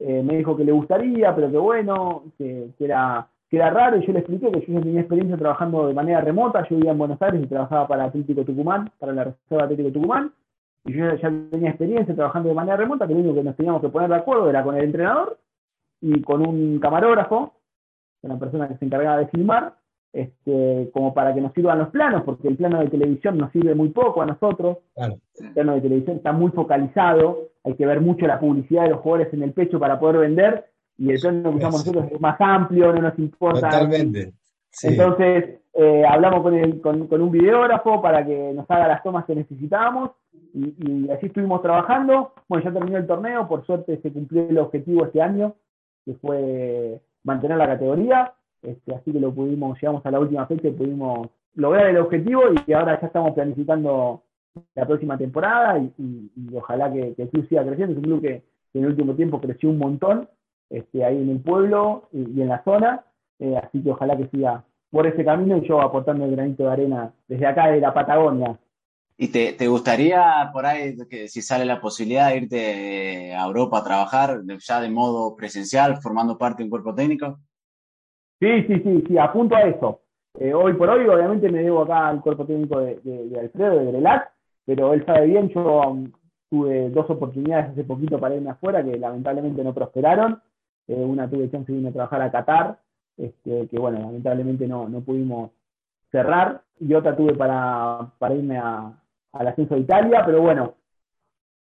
eh, 0.00 0.24
me 0.24 0.38
dijo 0.38 0.56
que 0.56 0.64
le 0.64 0.72
gustaría, 0.72 1.32
pero 1.36 1.52
que 1.52 1.58
bueno, 1.58 2.24
que, 2.36 2.70
que 2.76 2.84
era 2.84 3.28
queda 3.48 3.70
raro 3.70 3.98
y 3.98 4.04
yo 4.04 4.12
le 4.12 4.18
expliqué 4.18 4.50
que 4.50 4.66
yo 4.66 4.72
ya 4.72 4.80
tenía 4.80 5.00
experiencia 5.00 5.36
trabajando 5.36 5.86
de 5.86 5.94
manera 5.94 6.20
remota, 6.20 6.66
yo 6.68 6.74
vivía 6.74 6.90
en 6.90 6.98
Buenos 6.98 7.22
Aires 7.22 7.42
y 7.44 7.46
trabajaba 7.46 7.86
para 7.86 8.04
Atlético 8.04 8.44
Tucumán, 8.44 8.90
para 8.98 9.12
la 9.12 9.24
Reserva 9.24 9.64
Atlético 9.64 9.92
Tucumán, 9.92 10.32
y 10.84 10.94
yo 10.94 11.14
ya 11.14 11.32
tenía 11.50 11.68
experiencia 11.68 12.12
trabajando 12.12 12.48
de 12.48 12.56
manera 12.56 12.76
remota, 12.76 13.06
que 13.06 13.12
lo 13.14 13.20
único 13.20 13.36
que 13.36 13.44
nos 13.44 13.54
teníamos 13.54 13.80
que 13.80 13.90
poner 13.90 14.08
de 14.08 14.16
acuerdo 14.16 14.50
era 14.50 14.64
con 14.64 14.74
el 14.74 14.82
entrenador 14.82 15.38
y 16.02 16.20
con 16.20 16.46
un 16.46 16.78
camarógrafo, 16.78 17.54
una 18.22 18.38
persona 18.38 18.68
que 18.68 18.76
se 18.76 18.84
encargaba 18.84 19.18
de 19.18 19.28
filmar, 19.28 19.74
este, 20.12 20.90
como 20.92 21.14
para 21.14 21.32
que 21.32 21.40
nos 21.40 21.54
sirvan 21.54 21.78
los 21.78 21.88
planos, 21.88 22.22
porque 22.24 22.48
el 22.48 22.56
plano 22.56 22.80
de 22.80 22.88
televisión 22.88 23.38
nos 23.38 23.50
sirve 23.52 23.74
muy 23.74 23.88
poco 23.88 24.20
a 24.20 24.26
nosotros, 24.26 24.78
el 24.96 25.52
plano 25.54 25.74
de 25.74 25.80
televisión 25.80 26.16
está 26.18 26.32
muy 26.32 26.50
focalizado, 26.50 27.48
hay 27.64 27.74
que 27.74 27.86
ver 27.86 28.00
mucho 28.02 28.26
la 28.26 28.38
publicidad 28.38 28.82
de 28.82 28.90
los 28.90 29.00
jugadores 29.00 29.32
en 29.32 29.42
el 29.42 29.52
pecho 29.52 29.80
para 29.80 29.98
poder 29.98 30.18
vender, 30.18 30.66
y 30.98 31.10
el 31.10 31.20
plano 31.20 31.50
que 31.50 31.56
usamos 31.56 31.86
nosotros 31.86 32.12
es 32.12 32.20
más 32.20 32.36
amplio, 32.40 32.92
no 32.92 33.00
nos 33.00 33.18
importa. 33.18 33.70
Totalmente. 33.70 34.34
Entonces, 34.82 35.60
eh, 35.74 36.04
hablamos 36.06 36.42
con, 36.82 37.06
con, 37.06 37.22
un 37.22 37.30
videógrafo 37.30 38.02
para 38.02 38.24
que 38.26 38.52
nos 38.52 38.70
haga 38.70 38.88
las 38.88 39.02
tomas 39.02 39.24
que 39.24 39.34
necesitábamos 39.34 40.10
y, 40.54 41.08
así 41.10 41.26
estuvimos 41.26 41.62
trabajando. 41.62 42.32
Bueno, 42.48 42.64
ya 42.64 42.72
terminó 42.72 42.98
el 42.98 43.06
torneo, 43.06 43.48
por 43.48 43.64
suerte 43.64 43.98
se 44.02 44.12
cumplió 44.12 44.48
el 44.48 44.58
objetivo 44.58 45.06
este 45.06 45.22
año, 45.22 45.54
que 46.04 46.14
fue 46.14 47.00
mantener 47.24 47.58
la 47.58 47.66
categoría. 47.66 48.32
Este, 48.62 48.94
así 48.94 49.12
que 49.12 49.20
lo 49.20 49.34
pudimos, 49.34 49.80
llegamos 49.80 50.04
a 50.06 50.10
la 50.10 50.20
última 50.20 50.46
fecha 50.46 50.68
y 50.68 50.72
pudimos 50.72 51.28
lograr 51.54 51.86
el 51.86 51.98
objetivo 51.98 52.42
y 52.66 52.72
ahora 52.72 53.00
ya 53.00 53.06
estamos 53.08 53.32
planificando 53.32 54.22
la 54.74 54.86
próxima 54.86 55.18
temporada 55.18 55.78
y, 55.78 56.30
ojalá 56.54 56.92
que, 56.92 57.14
el 57.16 57.28
club 57.28 57.48
siga 57.48 57.64
creciendo. 57.64 57.92
Es 57.92 57.98
un 57.98 58.04
club 58.04 58.20
que 58.20 58.42
en 58.74 58.82
el 58.82 58.86
último 58.86 59.14
tiempo 59.14 59.40
creció 59.40 59.70
un 59.70 59.78
montón 59.78 60.28
este, 60.70 61.04
ahí 61.04 61.20
en 61.20 61.30
el 61.30 61.40
pueblo 61.40 62.08
y, 62.12 62.40
en 62.40 62.48
la 62.48 62.62
zona, 62.64 63.04
eh, 63.38 63.56
así 63.56 63.82
que 63.82 63.90
ojalá 63.90 64.16
que 64.16 64.28
siga 64.28 64.64
por 64.90 65.06
ese 65.06 65.24
camino 65.24 65.56
y 65.56 65.66
yo 65.66 65.80
aportando 65.80 66.24
el 66.24 66.32
granito 66.32 66.64
de 66.64 66.70
arena 66.70 67.12
desde 67.28 67.46
acá 67.46 67.68
de 67.68 67.80
la 67.80 67.94
Patagonia. 67.94 68.58
¿Y 69.16 69.28
te, 69.28 69.52
te 69.52 69.68
gustaría 69.68 70.50
por 70.52 70.66
ahí, 70.66 70.96
que 71.08 71.28
si 71.28 71.42
sale 71.42 71.64
la 71.64 71.80
posibilidad 71.80 72.30
de 72.30 72.36
irte 72.36 73.34
a 73.34 73.44
Europa 73.44 73.78
a 73.78 73.84
trabajar 73.84 74.40
ya 74.58 74.80
de 74.80 74.90
modo 74.90 75.36
presencial, 75.36 75.98
formando 75.98 76.38
parte 76.38 76.58
de 76.58 76.64
un 76.64 76.70
cuerpo 76.70 76.94
técnico? 76.94 77.38
Sí, 78.40 78.62
sí, 78.66 78.80
sí, 78.82 79.04
sí, 79.06 79.18
apunto 79.18 79.54
a 79.54 79.62
eso. 79.62 80.00
Eh, 80.40 80.54
hoy 80.54 80.72
por 80.74 80.88
hoy, 80.88 81.06
obviamente, 81.06 81.50
me 81.50 81.62
debo 81.62 81.82
acá 81.82 82.08
al 82.08 82.20
cuerpo 82.20 82.46
técnico 82.46 82.80
de, 82.80 82.98
de, 83.04 83.38
Alfredo, 83.38 83.76
de 83.76 83.92
Grelac, 83.92 84.32
pero 84.64 84.94
él 84.94 85.04
sabe 85.04 85.26
bien, 85.26 85.48
yo 85.50 85.80
um, 85.82 86.10
tuve 86.48 86.88
dos 86.90 87.08
oportunidades 87.10 87.70
hace 87.70 87.84
poquito 87.84 88.18
para 88.18 88.34
irme 88.34 88.50
afuera 88.50 88.82
que 88.82 88.98
lamentablemente 88.98 89.62
no 89.62 89.74
prosperaron 89.74 90.40
eh, 90.88 90.94
una 90.94 91.28
tuve 91.28 91.50
chance 91.50 91.70
de 91.70 91.78
irme 91.78 91.90
a 91.90 91.92
trabajar 91.92 92.22
a 92.22 92.30
Qatar, 92.30 92.78
este, 93.16 93.68
que 93.68 93.78
bueno, 93.78 94.00
lamentablemente 94.00 94.66
no, 94.66 94.88
no 94.88 95.02
pudimos 95.02 95.50
cerrar, 96.10 96.62
y 96.80 96.94
otra 96.94 97.14
tuve 97.14 97.34
para, 97.34 98.10
para 98.18 98.34
irme 98.34 98.58
a, 98.58 98.92
al 99.32 99.48
ascenso 99.48 99.74
de 99.74 99.80
Italia, 99.80 100.22
pero 100.24 100.40
bueno, 100.40 100.74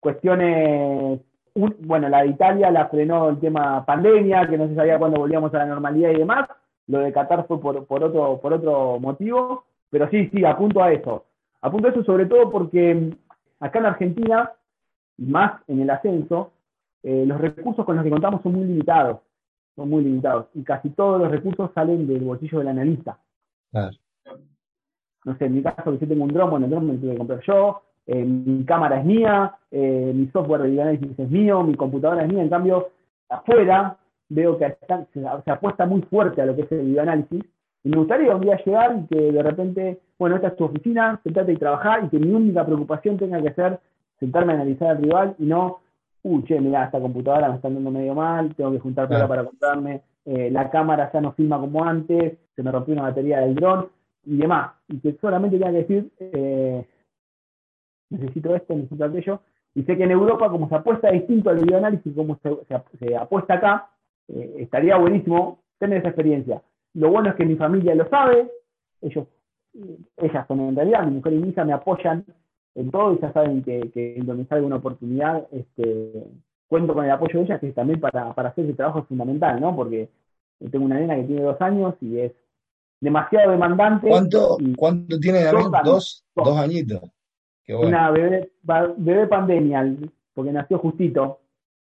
cuestiones, 0.01 1.21
bueno, 1.55 2.09
la 2.09 2.23
de 2.23 2.29
Italia 2.29 2.71
la 2.71 2.89
frenó 2.89 3.29
el 3.29 3.41
tema 3.41 3.85
pandemia, 3.85 4.49
que 4.49 4.59
no 4.59 4.69
se 4.69 4.75
sabía 4.75 4.99
cuándo 4.99 5.19
volvíamos 5.19 5.53
a 5.55 5.59
la 5.59 5.67
normalidad 5.67 6.11
y 6.11 6.19
demás, 6.19 6.49
lo 6.87 6.99
de 7.01 7.13
Qatar 7.13 7.47
fue 7.47 7.61
por, 7.61 7.87
por, 7.87 8.05
otro, 8.05 8.41
por 8.41 8.53
otro 8.53 9.01
motivo, 9.01 9.65
pero 9.91 10.09
sí, 10.11 10.29
sí, 10.33 10.45
apunto 10.45 10.83
a 10.83 10.93
eso. 10.93 11.25
Apunto 11.61 11.89
a 11.89 11.91
eso 11.91 12.05
sobre 12.05 12.27
todo 12.27 12.51
porque 12.51 13.17
acá 13.61 13.79
en 13.79 13.87
Argentina, 13.87 14.53
y 15.19 15.27
más 15.27 15.61
en 15.67 15.81
el 15.81 15.91
ascenso, 15.91 16.53
eh, 17.03 17.25
los 17.27 17.41
recursos 17.41 17.85
con 17.85 17.97
los 17.97 18.05
que 18.05 18.11
contamos 18.11 18.43
son 18.43 18.53
muy 18.53 18.65
limitados, 18.65 19.21
son 19.75 19.91
muy 19.91 20.05
limitados, 20.05 20.47
y 20.55 20.63
casi 20.63 20.91
todos 20.91 21.21
los 21.21 21.31
recursos 21.31 21.71
salen 21.75 22.07
del 22.07 22.21
bolsillo 22.25 22.59
del 22.59 22.69
analista. 22.69 23.19
No 25.27 25.37
sé, 25.37 25.47
en 25.47 25.57
mi 25.57 25.63
caso, 25.63 25.93
que 25.93 25.99
yo 25.99 26.09
tengo 26.09 26.25
un 26.25 26.33
dron, 26.33 26.51
bueno, 26.51 26.67
el 26.67 26.71
dron 26.71 26.87
me 26.87 26.93
lo 26.95 27.01
tuve 27.01 27.13
que 27.13 27.19
comprar 27.19 27.41
yo, 27.47 27.83
eh, 28.07 28.25
mi 28.25 28.65
cámara 28.65 29.01
es 29.01 29.05
mía, 29.05 29.53
eh, 29.73 30.13
mi 30.15 30.29
software 30.29 30.63
de 30.63 30.71
videoanálisis 30.71 31.19
es 31.19 31.31
mío, 31.31 31.63
mi 31.65 31.75
computadora 31.75 32.23
es 32.23 32.33
mía, 32.33 32.43
en 32.43 32.49
cambio, 32.49 32.91
afuera 33.29 33.97
veo 34.29 34.57
que 34.57 34.77
se, 35.13 35.51
apuesta 35.51 35.85
muy 35.85 36.03
fuerte 36.03 36.41
a 36.41 36.47
lo 36.47 36.55
que 36.55 36.63
es 36.63 36.73
el 36.73 36.87
videoanálisis, 36.87 37.45
y 37.83 37.89
me 37.89 37.97
gustaría 37.99 38.35
un 38.35 38.41
día 38.41 38.57
llegar 38.65 38.97
y 38.99 39.07
que 39.07 39.33
de 39.33 39.43
repente, 39.43 40.01
bueno, 40.19 40.37
esta 40.37 40.49
es 40.49 40.57
tu 40.57 40.65
oficina, 40.65 41.21
sentate 41.23 41.53
y 41.53 41.57
trabajar, 41.57 42.05
y 42.05 42.09
que 42.09 42.19
mi 42.19 42.33
única 42.33 42.65
preocupación 42.65 43.19
tenga 43.19 43.43
que 43.43 43.53
ser 43.53 43.81
sentarme 44.21 44.53
a 44.53 44.57
analizar 44.57 44.91
al 44.91 45.03
rival 45.03 45.35
y 45.39 45.45
no 45.45 45.81
uy, 46.23 46.43
che, 46.45 46.61
mirá, 46.61 46.85
esta 46.85 47.01
computadora 47.01 47.49
me 47.49 47.57
está 47.57 47.69
andando 47.69 47.91
medio 47.91 48.15
mal, 48.15 48.53
tengo 48.57 48.73
que 48.73 48.81
juntar 48.81 49.07
plata 49.07 49.29
para 49.29 49.45
comprarme, 49.45 50.03
eh, 50.25 50.51
la 50.51 50.69
cámara 50.71 51.09
ya 51.13 51.21
no 51.21 51.33
filma 51.33 51.59
como 51.61 51.85
antes, 51.85 52.37
se 52.57 52.63
me 52.63 52.73
rompió 52.73 52.95
una 52.95 53.03
batería 53.03 53.41
del 53.41 53.55
dron 53.55 53.89
y 54.27 54.37
demás. 54.37 54.73
Y 54.89 54.99
que 55.01 55.17
solamente 55.21 55.59
tenga 55.59 55.73
que 55.73 55.79
decir, 55.79 56.11
eh, 56.19 56.85
necesito 58.11 58.55
esto, 58.55 58.75
necesito 58.75 59.05
aquello. 59.05 59.41
Y 59.75 59.83
sé 59.85 59.97
que 59.97 60.05
en 60.05 60.11
Europa, 60.11 60.51
como 60.51 60.69
se 60.69 60.75
apuesta 60.75 61.11
distinto 61.11 61.51
al 61.51 61.61
videoanálisis, 61.61 62.15
como 62.15 62.39
se, 62.43 62.51
se, 62.99 63.17
apuesta 63.17 63.55
acá, 63.55 63.91
eh, 64.29 64.57
estaría 64.59 64.97
buenísimo 64.97 65.61
tener 65.79 65.99
esa 65.99 66.09
experiencia. 66.09 66.63
Lo 66.95 67.11
bueno 67.11 67.31
es 67.31 67.37
que 67.37 67.45
mi 67.45 67.57
familia 67.57 67.95
lo 67.95 68.09
sabe, 68.09 68.51
ellos, 69.03 69.27
ellas 70.17 70.47
son 70.49 70.61
en 70.61 70.77
realidad, 70.77 71.05
mi 71.05 71.17
mujer 71.17 71.35
y 71.35 71.39
mi 71.39 71.49
hija 71.51 71.65
me 71.65 71.75
apoyan 71.75 72.25
en 72.75 72.91
todo 72.91 73.13
y 73.13 73.21
ya 73.21 73.33
saben 73.33 73.63
que, 73.63 73.91
que 73.91 74.19
donde 74.23 74.47
salga 74.47 74.67
una 74.67 74.77
oportunidad, 74.77 75.47
este, 75.53 76.27
cuento 76.69 76.95
con 76.95 77.05
el 77.05 77.11
apoyo 77.11 77.39
de 77.39 77.45
ellas, 77.45 77.61
que 77.61 77.73
también 77.73 78.01
para, 78.01 78.33
para 78.35 78.49
hacer 78.49 78.65
ese 78.65 78.75
trabajo 78.75 79.01
es 79.01 79.07
fundamental, 79.07 79.61
¿no? 79.61 79.77
Porque 79.77 80.09
tengo 80.71 80.87
una 80.87 80.99
nena 80.99 81.17
que 81.17 81.25
tiene 81.25 81.43
dos 81.43 81.61
años 81.61 81.95
y 82.01 82.19
es 82.19 82.33
demasiado 83.01 83.51
demandante. 83.53 84.09
¿Cuánto, 84.09 84.59
¿cuánto 84.77 85.19
tiene 85.19 85.45
David? 85.45 85.67
Dos, 85.85 86.25
dos, 86.35 86.59
añitos. 86.59 87.03
Una 87.69 88.11
bebé, 88.11 88.51
bebé 88.97 89.27
pandemia, 89.27 89.95
porque 90.35 90.53
nació 90.53 90.79
justito, 90.79 91.41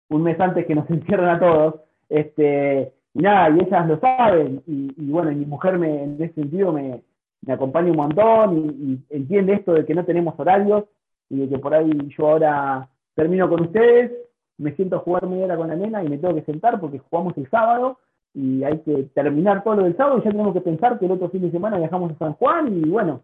un 0.10 0.24
mes 0.24 0.40
antes 0.40 0.66
que 0.66 0.76
nos 0.76 0.90
encierran 0.90 1.36
a 1.36 1.40
todos. 1.40 1.76
Este, 2.08 2.94
y 3.14 3.20
nada, 3.20 3.50
y 3.50 3.60
ellas 3.66 3.88
lo 3.88 4.00
saben, 4.00 4.62
y, 4.68 4.94
y 4.98 5.10
bueno, 5.10 5.32
y 5.32 5.36
mi 5.36 5.46
mujer 5.46 5.78
me, 5.78 6.04
en 6.04 6.22
ese 6.22 6.34
sentido 6.34 6.72
me, 6.72 7.02
me 7.46 7.54
acompaña 7.54 7.92
un 7.92 7.98
montón 7.98 8.58
y, 8.58 9.16
entiende 9.16 9.54
esto 9.54 9.74
de 9.74 9.86
que 9.86 9.94
no 9.94 10.04
tenemos 10.06 10.34
horarios 10.38 10.86
y 11.30 11.40
de 11.40 11.50
que 11.50 11.60
por 11.60 11.74
ahí 11.74 11.92
yo 12.18 12.28
ahora 12.28 12.90
termino 13.14 13.50
con 13.50 13.62
ustedes, 13.62 14.12
me 14.58 14.76
siento 14.76 14.98
a 14.98 15.00
jugar 15.00 15.28
media 15.28 15.46
hora 15.46 15.58
con 15.58 15.68
la 15.68 15.76
nena 15.76 16.04
y 16.04 16.10
me 16.10 16.18
tengo 16.18 16.36
que 16.36 16.44
sentar 16.44 16.80
porque 16.80 17.00
jugamos 17.00 17.38
el 17.38 17.50
sábado 17.50 18.00
y 18.36 18.64
hay 18.66 18.80
que 18.82 19.04
terminar 19.16 19.64
todo 19.64 19.76
lo 19.76 19.84
del 19.86 19.96
sábado 19.96 20.18
y 20.20 20.24
ya 20.24 20.32
tenemos 20.32 20.54
que 20.54 20.62
pensar 20.62 21.00
que 21.00 21.06
el 21.06 21.12
otro 21.14 21.30
fin 21.30 21.42
de 21.42 21.52
semana 21.52 21.78
viajamos 21.78 22.12
a 22.12 22.18
San 22.18 22.34
Juan 22.34 22.68
y 22.78 22.90
bueno. 22.90 23.24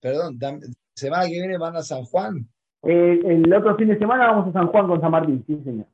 Perdón, 0.00 0.38
¿semana 0.94 1.26
que 1.26 1.32
viene 1.32 1.58
van 1.58 1.76
a 1.76 1.82
San 1.82 2.04
Juan? 2.04 2.48
Eh, 2.82 3.20
el 3.22 3.52
otro 3.52 3.76
fin 3.76 3.88
de 3.88 3.98
semana 3.98 4.28
vamos 4.28 4.48
a 4.48 4.52
San 4.52 4.68
Juan 4.68 4.88
con 4.88 5.00
San 5.00 5.10
Martín, 5.10 5.44
sí 5.46 5.60
señor. 5.62 5.86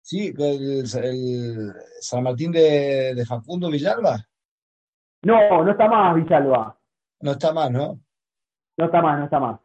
Sí, 0.00 0.34
el, 0.38 0.84
el 1.04 1.72
San 2.00 2.22
Martín 2.22 2.52
de, 2.52 3.14
de 3.14 3.26
Facundo 3.26 3.70
Villalba. 3.70 4.26
No, 5.22 5.62
no 5.62 5.70
está 5.70 5.86
más 5.86 6.16
Villalba. 6.16 6.78
No 7.20 7.32
está 7.32 7.52
más, 7.52 7.70
¿no? 7.70 8.00
No 8.78 8.84
está 8.86 9.02
más, 9.02 9.18
no 9.18 9.24
está 9.26 9.38
más. 9.38 9.60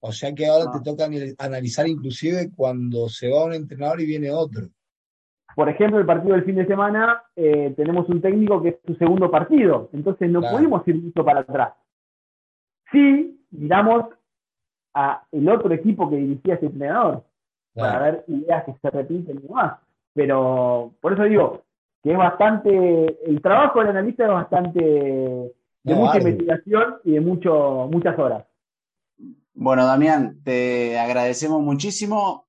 O 0.00 0.12
sea 0.12 0.34
que 0.34 0.46
ahora 0.46 0.70
te 0.70 0.80
toca 0.80 1.08
analizar 1.38 1.88
inclusive 1.88 2.50
cuando 2.54 3.08
se 3.08 3.30
va 3.30 3.46
un 3.46 3.54
entrenador 3.54 4.02
y 4.02 4.06
viene 4.06 4.30
otro. 4.30 4.68
Por 5.56 5.70
ejemplo, 5.70 5.98
el 5.98 6.04
partido 6.04 6.34
del 6.34 6.44
fin 6.44 6.56
de 6.56 6.66
semana, 6.66 7.22
eh, 7.34 7.72
tenemos 7.74 8.06
un 8.10 8.20
técnico 8.20 8.62
que 8.62 8.68
es 8.68 8.76
su 8.86 8.94
segundo 8.96 9.30
partido, 9.30 9.88
entonces 9.94 10.30
no 10.30 10.42
pudimos 10.42 10.86
ir 10.86 11.02
mucho 11.02 11.24
para 11.24 11.40
atrás. 11.40 11.72
Sí, 12.92 13.40
miramos 13.52 14.04
a 14.92 15.22
el 15.32 15.48
otro 15.48 15.72
equipo 15.72 16.10
que 16.10 16.16
dirigía 16.16 16.56
ese 16.56 16.66
entrenador 16.66 17.24
para 17.74 17.98
ver 18.00 18.24
ideas 18.28 18.64
que 18.64 18.74
se 18.82 18.90
repiten 18.90 19.38
y 19.38 19.46
demás. 19.48 19.78
Pero 20.12 20.92
por 21.00 21.14
eso 21.14 21.22
digo 21.22 21.62
que 22.02 22.12
es 22.12 22.18
bastante, 22.18 23.18
el 23.26 23.40
trabajo 23.40 23.78
del 23.78 23.88
analista 23.88 24.24
es 24.24 24.30
bastante 24.32 24.78
de 24.80 25.94
mucha 25.94 26.18
investigación 26.18 26.96
y 27.02 27.12
de 27.12 27.20
mucho, 27.22 27.88
muchas 27.90 28.18
horas. 28.18 28.44
Bueno, 29.54 29.86
Damián, 29.86 30.36
te 30.44 30.98
agradecemos 30.98 31.62
muchísimo 31.62 32.45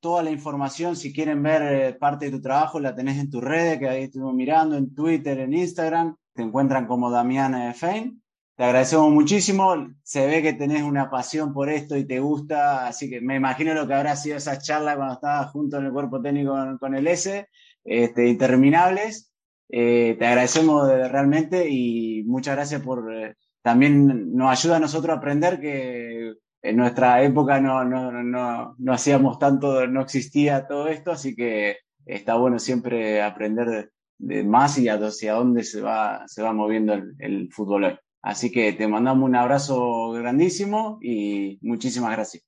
toda 0.00 0.22
la 0.22 0.30
información. 0.30 0.96
Si 0.96 1.12
quieren 1.12 1.42
ver 1.42 1.62
eh, 1.62 1.94
parte 1.94 2.26
de 2.26 2.32
tu 2.32 2.40
trabajo, 2.40 2.80
la 2.80 2.94
tenés 2.94 3.18
en 3.18 3.30
tus 3.30 3.42
redes, 3.42 3.78
que 3.78 3.88
ahí 3.88 4.02
estuvimos 4.04 4.34
mirando, 4.34 4.76
en 4.76 4.94
Twitter, 4.94 5.38
en 5.38 5.54
Instagram. 5.54 6.16
Te 6.34 6.42
encuentran 6.42 6.86
como 6.86 7.10
Damián 7.10 7.54
eh, 7.54 7.74
Fein. 7.74 8.22
Te 8.56 8.64
agradecemos 8.64 9.10
muchísimo. 9.10 9.74
Se 10.02 10.26
ve 10.26 10.42
que 10.42 10.52
tenés 10.52 10.82
una 10.82 11.10
pasión 11.10 11.52
por 11.52 11.70
esto 11.70 11.96
y 11.96 12.06
te 12.06 12.20
gusta, 12.20 12.86
así 12.86 13.08
que 13.08 13.20
me 13.20 13.36
imagino 13.36 13.74
lo 13.74 13.86
que 13.86 13.94
habrá 13.94 14.16
sido 14.16 14.36
esa 14.36 14.58
charla 14.58 14.96
cuando 14.96 15.14
estabas 15.14 15.50
junto 15.50 15.78
en 15.78 15.86
el 15.86 15.92
cuerpo 15.92 16.20
técnico 16.20 16.54
con, 16.78 16.94
el 16.94 17.06
S, 17.06 17.48
este, 17.84 18.28
interminables. 18.28 19.32
Eh, 19.68 20.16
te 20.18 20.26
agradecemos 20.26 20.88
realmente 20.88 21.68
y 21.70 22.24
muchas 22.24 22.56
gracias 22.56 22.82
por 22.82 23.04
también 23.62 24.34
nos 24.34 24.50
ayuda 24.50 24.76
a 24.76 24.80
nosotros 24.80 25.14
a 25.14 25.18
aprender 25.18 25.60
que 25.60 26.34
en 26.62 26.76
nuestra 26.76 27.22
época 27.22 27.60
no, 27.60 27.84
no, 27.84 28.12
no, 28.12 28.74
no 28.78 28.92
hacíamos 28.92 29.38
tanto, 29.38 29.86
no 29.86 30.02
existía 30.02 30.66
todo 30.66 30.88
esto, 30.88 31.12
así 31.12 31.34
que 31.34 31.78
está 32.04 32.36
bueno 32.36 32.58
siempre 32.58 33.22
aprender 33.22 33.90
de, 34.18 34.44
más 34.44 34.78
y 34.78 34.88
hacia 34.88 35.34
dónde 35.34 35.62
se 35.62 35.80
va, 35.80 36.26
se 36.26 36.42
va 36.42 36.52
moviendo 36.52 36.92
el, 36.92 37.14
el 37.18 37.52
fútbol 37.52 37.84
hoy. 37.84 37.98
Así 38.22 38.52
que 38.52 38.72
te 38.74 38.86
mandamos 38.86 39.26
un 39.26 39.34
abrazo 39.34 40.12
grandísimo 40.12 40.98
y 41.00 41.58
muchísimas 41.62 42.12
gracias. 42.12 42.44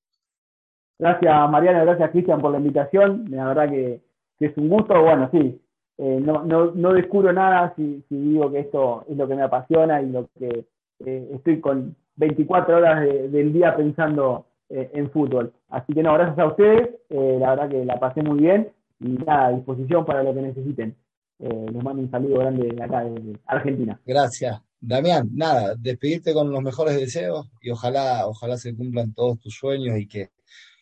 Gracias 0.99 1.51
Mariana, 1.51 1.85
gracias 1.85 2.11
Cristian 2.11 2.41
por 2.41 2.53
la 2.53 2.59
invitación. 2.59 3.25
La 3.31 3.47
verdad 3.47 3.71
que, 3.71 4.03
es 4.39 4.57
un 4.57 4.69
gusto. 4.69 5.01
Bueno, 5.01 5.29
sí, 5.33 5.61
eh, 5.99 6.21
no, 6.23 6.45
no, 6.45 6.73
no, 6.73 6.93
descubro 6.93 7.33
nada 7.33 7.73
si, 7.77 8.05
si, 8.09 8.17
digo 8.17 8.51
que 8.51 8.61
esto 8.61 9.05
es 9.09 9.17
lo 9.17 9.27
que 9.27 9.37
me 9.37 9.43
apasiona 9.43 10.03
y 10.03 10.11
lo 10.11 10.29
que 10.39 10.67
eh, 11.07 11.31
estoy 11.33 11.61
con 11.61 11.97
24 12.17 12.77
horas 12.77 13.01
del 13.31 13.53
día 13.53 13.77
pensando 13.77 14.47
eh, 14.69 14.91
en 14.95 15.11
fútbol. 15.11 15.53
Así 15.69 15.93
que 15.93 16.03
no, 16.03 16.15
gracias 16.15 16.39
a 16.39 16.47
ustedes. 16.47 16.91
la 17.09 17.51
verdad 17.51 17.69
que 17.69 17.85
la 17.85 17.99
pasé 17.99 18.23
muy 18.23 18.41
bien 18.41 18.71
y 19.01 19.09
nada, 19.11 19.47
a 19.47 19.53
disposición 19.53 20.05
para 20.05 20.23
lo 20.23 20.35
que 20.35 20.43
necesiten. 20.43 20.97
les 21.39 21.83
mando 21.83 22.03
un 22.03 22.11
saludo 22.11 22.39
grande 22.39 22.69
de 22.69 22.83
acá 22.83 23.05
de 23.05 23.39
Argentina. 23.47 24.01
Gracias. 24.07 24.61
Damián, 24.85 25.31
nada, 25.33 25.77
despedirte 25.77 26.35
con 26.35 26.51
los 26.51 26.61
mejores 26.61 26.97
deseos 26.97 27.49
y 27.61 27.71
ojalá, 27.71 28.27
ojalá 28.27 28.57
se 28.57 28.75
cumplan 28.75 29.15
todos 29.15 29.39
tus 29.39 29.55
sueños 29.55 29.97
y 29.97 30.09
que, 30.09 30.31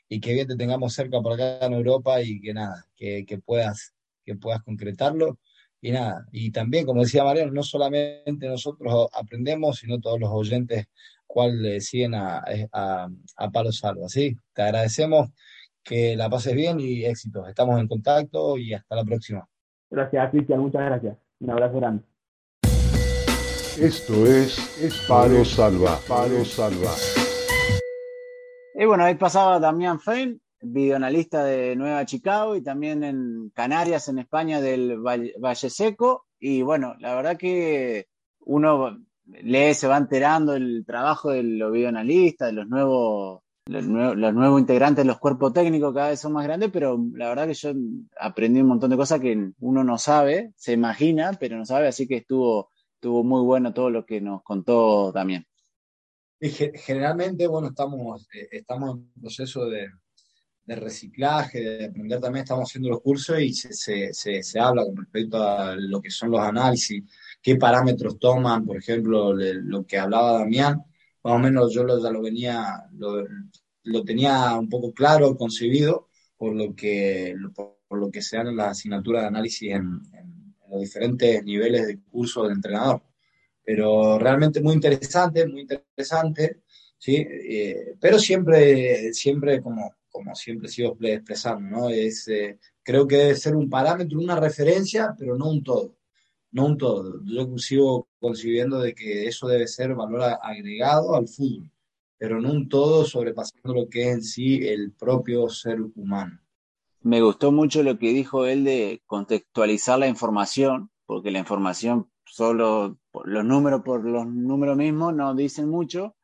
y 0.09 0.20
que 0.20 0.33
bien 0.33 0.49
te 0.49 0.57
tengamos 0.57 0.95
cerca 0.95 1.20
por 1.20 1.35
acá 1.35 1.66
en 1.66 1.74
Europa 1.74 2.22
y 2.22 2.41
que 2.41 2.55
nada, 2.55 2.87
que, 2.97 3.26
puedas, 3.45 3.93
que 4.24 4.37
puedas 4.37 4.62
concretarlo. 4.62 5.39
Y 5.83 5.91
nada, 5.93 6.26
y 6.33 6.51
también, 6.51 6.87
como 6.87 7.03
decía 7.03 7.24
Mariano, 7.24 7.53
no 7.53 7.62
solamente 7.62 8.49
nosotros 8.49 9.09
aprendemos, 9.12 9.76
sino 9.76 10.01
todos 10.01 10.18
los 10.18 10.31
oyentes 10.31 10.87
cual 11.33 11.62
le 11.62 11.81
siguen 11.81 12.14
a, 12.14 12.43
a, 12.72 13.09
a 13.37 13.51
Palo 13.51 13.70
Salvo. 13.70 14.07
Así, 14.07 14.37
te 14.53 14.62
agradecemos 14.62 15.28
que 15.85 16.16
la 16.16 16.28
pases 16.28 16.55
bien 16.55 16.81
y 16.81 17.05
éxitos. 17.05 17.49
Estamos 17.49 17.78
en 17.78 17.87
contacto 17.87 18.59
y 18.59 18.74
hasta 18.74 18.97
la 18.97 19.05
próxima. 19.05 19.49
Gracias, 19.89 20.31
Cristian, 20.31 20.61
muchas 20.61 20.83
gracias. 20.83 21.16
Un 21.39 21.51
abrazo 21.51 21.76
grande. 21.76 22.03
Esto 23.81 24.26
es, 24.26 25.05
Palo 25.09 25.45
Salva. 25.45 26.01
Palo 26.09 26.45
Salva. 26.45 26.93
Y 28.74 28.85
bueno, 28.85 29.05
ahí 29.05 29.14
pasaba 29.14 29.61
Damián 29.61 30.01
Fein, 30.01 30.41
videoanalista 30.61 31.45
de 31.45 31.76
Nueva 31.76 32.05
Chicago 32.07 32.57
y 32.57 32.62
también 32.62 33.05
en 33.05 33.51
Canarias, 33.55 34.09
en 34.09 34.18
España, 34.18 34.61
del 34.61 34.99
Valle 34.99 35.70
Seco. 35.70 36.26
Y 36.41 36.62
bueno, 36.62 36.97
la 36.99 37.14
verdad 37.14 37.37
que 37.37 38.09
uno 38.41 38.99
lee, 39.43 39.74
se 39.74 39.87
va 39.87 39.97
enterando 39.97 40.55
el 40.55 40.85
trabajo 40.87 41.31
de 41.31 41.43
los 41.43 41.72
videoanalistas, 41.72 42.49
de 42.49 42.53
los 42.53 42.68
nuevos, 42.68 43.43
los 43.66 43.85
los 43.85 44.35
nuevos 44.35 44.61
integrantes 44.61 45.05
de 45.05 45.09
los 45.09 45.18
cuerpos 45.18 45.53
técnicos 45.53 45.95
cada 45.95 46.11
vez 46.11 46.20
son 46.20 46.33
más 46.33 46.45
grandes, 46.45 46.70
pero 46.72 46.99
la 47.14 47.28
verdad 47.28 47.47
que 47.47 47.55
yo 47.55 47.72
aprendí 48.18 48.61
un 48.61 48.68
montón 48.68 48.91
de 48.91 48.97
cosas 48.97 49.20
que 49.20 49.53
uno 49.61 49.85
no 49.85 49.99
sabe, 49.99 50.53
se 50.57 50.72
imagina, 50.72 51.33
pero 51.39 51.57
no 51.57 51.64
sabe, 51.64 51.89
así 51.89 52.07
que 52.07 52.16
estuvo 52.18 52.70
estuvo 53.01 53.24
muy 53.24 53.43
bueno 53.43 53.72
todo 53.72 53.89
lo 53.89 54.05
que 54.05 54.20
nos 54.20 54.43
contó 54.43 55.11
también. 55.11 55.47
generalmente, 56.39 57.47
bueno, 57.47 57.68
estamos, 57.68 58.28
eh, 58.35 58.49
estamos 58.53 58.99
en 58.99 59.11
proceso 59.18 59.64
de, 59.66 59.89
reciclaje, 60.66 61.61
de 61.61 61.85
aprender 61.87 62.20
también, 62.20 62.45
estamos 62.45 62.68
haciendo 62.68 62.91
los 62.91 63.01
cursos 63.01 63.41
y 63.41 63.55
se, 63.55 63.72
se, 64.12 64.43
se, 64.43 64.61
habla 64.61 64.85
con 64.85 64.99
respecto 64.99 65.43
a 65.43 65.74
lo 65.76 66.01
que 66.01 66.11
son 66.11 66.31
los 66.31 66.41
análisis, 66.41 67.03
qué 67.43 67.57
parámetros 67.57 68.18
toman, 68.18 68.64
por 68.64 68.76
ejemplo, 68.76 69.32
lo 69.34 69.86
que 69.86 69.99
hablaba 69.99 70.41
Damián, 70.41 70.84
más 71.22 71.34
o 71.34 71.38
menos 71.38 71.72
yo 71.72 71.84
lo, 71.84 72.03
ya 72.03 72.11
lo 72.11 72.22
venía, 72.22 72.84
lo, 72.93 73.24
lo, 73.84 74.05
tenía 74.05 74.59
un 74.59 74.68
poco 74.68 74.93
claro, 74.93 75.36
concebido, 75.36 76.09
por 76.36 76.55
lo 76.55 76.74
que, 76.74 77.34
por, 77.55 77.76
lo 77.91 78.11
que 78.11 78.22
se 78.22 78.36
dan 78.36 78.49
en 78.49 78.57
la 78.57 78.70
asignatura 78.70 79.22
de 79.22 79.26
análisis 79.26 79.72
en 79.72 80.01
los 80.70 80.80
diferentes 80.80 81.45
niveles 81.45 81.86
de 81.86 82.01
curso 82.11 82.47
de 82.47 82.55
entrenador. 82.55 83.03
Pero 83.64 84.18
realmente 84.18 84.62
muy 84.62 84.74
interesante, 84.74 85.47
muy 85.47 85.62
interesante, 85.62 86.62
¿sí? 86.99 87.16
Eh, 87.16 87.95
pero 88.01 88.18
siempre, 88.18 89.12
siempre 89.12 89.61
como, 89.61 89.95
como 90.09 90.34
siempre 90.34 90.68
sigo 90.68 90.97
expresando, 91.01 91.68
¿no? 91.68 91.91
Es, 91.91 92.28
eh, 92.28 92.59
creo 92.82 93.07
que 93.07 93.16
debe 93.16 93.36
ser 93.36 93.57
un 93.57 93.68
parámetro, 93.68 94.18
una 94.18 94.38
referencia, 94.38 95.14
pero 95.18 95.36
no 95.36 95.51
un 95.51 95.62
todo. 95.62 96.00
No 96.53 96.67
un 96.67 96.79
todo. 96.79 97.21
Yo 97.25 97.47
sigo 97.59 98.09
concibiendo 98.19 98.81
de 98.81 98.95
que 98.95 99.27
eso 99.27 99.47
debe 99.47 99.67
ser 99.67 99.95
valor 99.95 100.23
agregado 100.43 101.15
al 101.15 101.29
fútbol, 101.29 101.71
pero 102.19 102.41
no 102.41 102.51
un 102.51 102.69
todo 102.69 103.05
sobrepasando 103.05 103.75
lo 103.75 103.89
que 103.89 104.03
es 104.03 104.15
en 104.15 104.23
sí 104.23 104.69
el 104.69 104.93
propio 104.93 105.49
ser 105.49 105.81
humano. 105.95 106.41
Me 107.03 107.23
gustó 107.23 107.51
mucho 107.51 107.83
lo 107.83 107.99
que 107.99 108.13
dijo 108.13 108.47
él 108.47 108.65
de 108.65 109.03
contextualizar 109.07 109.99
la 109.99 110.09
información, 110.09 110.91
porque 111.07 111.31
la 111.31 111.39
información 111.39 112.11
solo 112.27 112.99
los 113.25 113.45
números 113.45 113.83
por 113.83 114.05
los 114.05 114.27
números 114.27 114.77
mismos 114.77 115.15
no 115.15 115.35
dicen 115.35 115.69
mucho. 115.69 116.15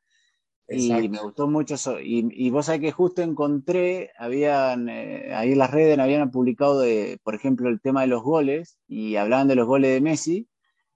Y 0.68 1.08
me 1.08 1.20
gustó 1.20 1.46
mucho 1.46 1.74
eso. 1.74 2.00
Y, 2.00 2.50
vos 2.50 2.66
sabés 2.66 2.80
que 2.80 2.92
justo 2.92 3.22
encontré, 3.22 4.10
habían, 4.18 4.88
eh, 4.88 5.34
ahí 5.34 5.52
en 5.52 5.58
las 5.58 5.70
redes 5.70 5.98
habían 5.98 6.30
publicado, 6.30 6.80
de, 6.80 7.20
por 7.22 7.34
ejemplo, 7.34 7.68
el 7.68 7.80
tema 7.80 8.00
de 8.00 8.08
los 8.08 8.22
goles, 8.22 8.78
y 8.88 9.16
hablaban 9.16 9.48
de 9.48 9.54
los 9.54 9.66
goles 9.66 9.92
de 9.92 10.00
Messi, 10.00 10.48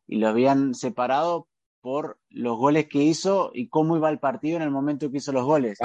y 0.06 0.18
los 0.18 0.30
habían 0.30 0.74
separado 0.74 1.46
por 1.80 2.18
los 2.28 2.58
goles 2.58 2.88
que 2.88 3.02
hizo 3.02 3.52
y 3.54 3.68
cómo 3.68 3.96
iba 3.96 4.10
el 4.10 4.18
partido 4.18 4.56
en 4.56 4.62
el 4.62 4.70
momento 4.70 5.10
que 5.10 5.18
hizo 5.18 5.32
los 5.32 5.44
goles 5.44 5.78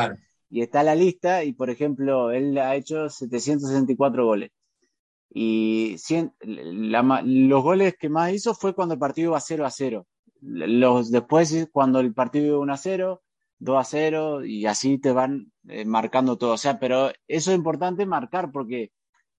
y 0.50 0.62
está 0.62 0.84
la 0.84 0.96
lista 0.96 1.44
y, 1.44 1.54
por 1.54 1.70
ejemplo, 1.70 2.32
él 2.32 2.58
ha 2.58 2.76
hecho 2.76 3.10
764 3.10 4.26
goles. 4.26 4.52
Y 5.30 5.98
los 6.40 7.64
goles 7.64 7.96
que 8.00 8.08
más 8.08 8.32
hizo 8.32 8.54
fue 8.54 8.74
cuando 8.74 8.94
el 8.94 9.00
partido 9.00 9.32
iba 9.32 9.40
0 9.42 9.66
a 9.66 9.70
0. 9.70 10.08
Los, 10.42 11.12
después, 11.12 11.68
cuando 11.72 12.00
el 12.00 12.14
partido 12.14 12.46
iba 12.46 12.60
1 12.60 12.74
a 12.74 12.78
0, 12.78 13.22
2 13.60 13.78
a 13.78 13.84
0, 13.84 14.46
y 14.46 14.66
así 14.66 14.98
te 14.98 15.12
van 15.12 15.52
eh, 15.68 15.86
marcando 15.86 16.38
todo. 16.38 16.54
O 16.54 16.58
sea, 16.58 16.80
pero 16.80 17.10
eso 17.28 17.52
es 17.52 17.58
importante 17.58 18.06
marcar 18.06 18.52
porque, 18.52 18.92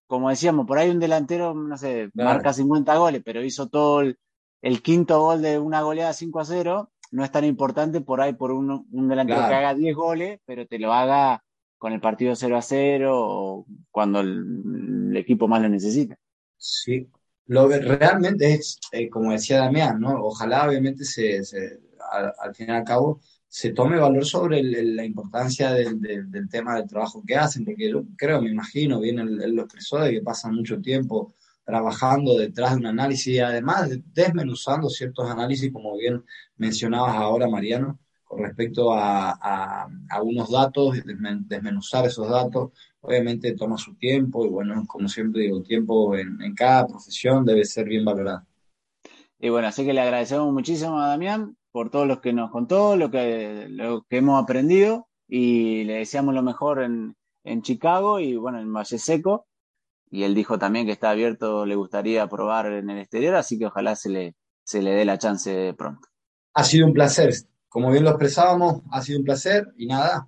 como 0.06 0.30
decíamos, 0.30 0.66
por 0.66 0.78
ahí 0.78 0.90
un 0.90 1.00
delantero, 1.00 1.54
no 1.54 1.76
sé, 1.76 2.10
marca 2.14 2.52
50 2.52 2.96
goles, 2.96 3.22
pero 3.24 3.44
hizo 3.44 3.68
todo 3.68 4.00
el, 4.00 4.18
el, 4.62 4.82
quinto 4.82 5.20
gol 5.20 5.42
de 5.42 5.58
una 5.58 5.82
goleada 5.82 6.12
5 6.12 6.40
a 6.40 6.44
0 6.44 6.90
no 7.12 7.24
es 7.24 7.30
tan 7.30 7.44
importante 7.44 8.00
por 8.00 8.20
ahí 8.20 8.32
por 8.32 8.52
un, 8.52 8.86
un 8.90 9.08
delantero 9.08 9.46
que 9.46 9.54
haga 9.54 9.74
10 9.74 9.94
goles, 9.94 10.40
pero 10.44 10.66
te 10.66 10.78
lo 10.78 10.92
haga 10.92 11.42
con 11.78 11.92
el 11.92 12.00
partido 12.00 12.34
0 12.34 12.56
a 12.56 12.62
0 12.62 13.12
o 13.14 13.66
cuando 13.90 14.20
el, 14.20 15.16
equipo 15.16 15.48
más 15.48 15.62
lo 15.62 15.68
necesita. 15.68 16.18
Sí, 16.56 17.08
lo 17.46 17.68
realmente 17.68 18.54
es, 18.54 18.78
eh, 18.92 19.08
como 19.08 19.32
decía 19.32 19.60
Damián, 19.60 19.98
¿no? 20.00 20.22
Ojalá 20.24 20.68
obviamente 20.68 21.04
se, 21.04 21.40
al, 22.10 22.54
fin 22.54 22.68
y 22.68 22.72
al 22.72 22.84
cabo 22.84 23.20
se 23.56 23.72
tome 23.72 23.98
valor 23.98 24.26
sobre 24.26 24.62
la 24.62 25.02
importancia 25.02 25.72
del, 25.72 25.98
tema 26.50 26.76
del 26.76 26.86
trabajo 26.86 27.22
que 27.26 27.36
hacen, 27.36 27.64
porque 27.64 27.88
yo 27.88 28.04
creo, 28.14 28.42
me 28.42 28.50
imagino, 28.50 29.00
bien 29.00 29.18
él, 29.18 29.54
lo 29.54 29.62
expresó, 29.62 29.96
de 29.96 30.10
que 30.10 30.20
pasan 30.20 30.56
mucho 30.56 30.78
tiempo 30.82 31.32
trabajando 31.64 32.36
detrás 32.36 32.72
de 32.72 32.80
un 32.80 32.86
análisis 32.86 33.28
y 33.28 33.38
además 33.38 33.88
desmenuzando 34.12 34.90
ciertos 34.90 35.30
análisis, 35.30 35.72
como 35.72 35.96
bien 35.96 36.22
mencionabas 36.58 37.14
ahora, 37.14 37.48
Mariano, 37.48 37.98
con 38.24 38.42
respecto 38.42 38.92
a, 38.92 39.30
a, 39.40 40.22
unos 40.22 40.50
datos, 40.50 40.98
desmenuzar 41.48 42.04
esos 42.04 42.28
datos, 42.28 42.72
obviamente 43.00 43.54
toma 43.54 43.78
su 43.78 43.94
tiempo 43.94 44.44
y 44.44 44.50
bueno, 44.50 44.84
como 44.86 45.08
siempre 45.08 45.40
digo, 45.44 45.62
tiempo 45.62 46.14
en, 46.14 46.42
en 46.42 46.54
cada 46.54 46.86
profesión 46.86 47.42
debe 47.46 47.64
ser 47.64 47.88
bien 47.88 48.04
valorado. 48.04 48.44
Y 49.40 49.48
bueno, 49.48 49.68
así 49.68 49.86
que 49.86 49.94
le 49.94 50.02
agradecemos 50.02 50.52
muchísimo 50.52 51.00
a 51.00 51.08
Damián 51.08 51.55
por 51.76 51.90
todo 51.90 52.06
lo 52.06 52.22
que 52.22 52.32
nos 52.32 52.50
contó, 52.50 52.96
lo 52.96 53.10
que, 53.10 53.66
lo 53.68 54.06
que 54.08 54.16
hemos 54.16 54.42
aprendido 54.42 55.08
y 55.28 55.84
le 55.84 55.96
deseamos 55.96 56.34
lo 56.34 56.42
mejor 56.42 56.82
en, 56.82 57.14
en 57.44 57.60
Chicago 57.60 58.18
y 58.18 58.34
bueno, 58.34 58.58
en 58.60 58.72
Valle 58.72 58.98
Seco. 58.98 59.46
Y 60.10 60.22
él 60.22 60.34
dijo 60.34 60.58
también 60.58 60.86
que 60.86 60.92
está 60.92 61.10
abierto, 61.10 61.66
le 61.66 61.74
gustaría 61.74 62.26
probar 62.28 62.72
en 62.72 62.88
el 62.88 63.00
exterior, 63.00 63.34
así 63.34 63.58
que 63.58 63.66
ojalá 63.66 63.94
se 63.94 64.08
le, 64.08 64.36
se 64.64 64.80
le 64.80 64.92
dé 64.92 65.04
la 65.04 65.18
chance 65.18 65.74
pronto. 65.76 66.08
Ha 66.54 66.64
sido 66.64 66.86
un 66.86 66.94
placer, 66.94 67.34
como 67.68 67.90
bien 67.90 68.04
lo 68.04 68.10
expresábamos, 68.12 68.80
ha 68.90 69.02
sido 69.02 69.18
un 69.18 69.26
placer 69.26 69.66
y 69.76 69.84
nada, 69.86 70.26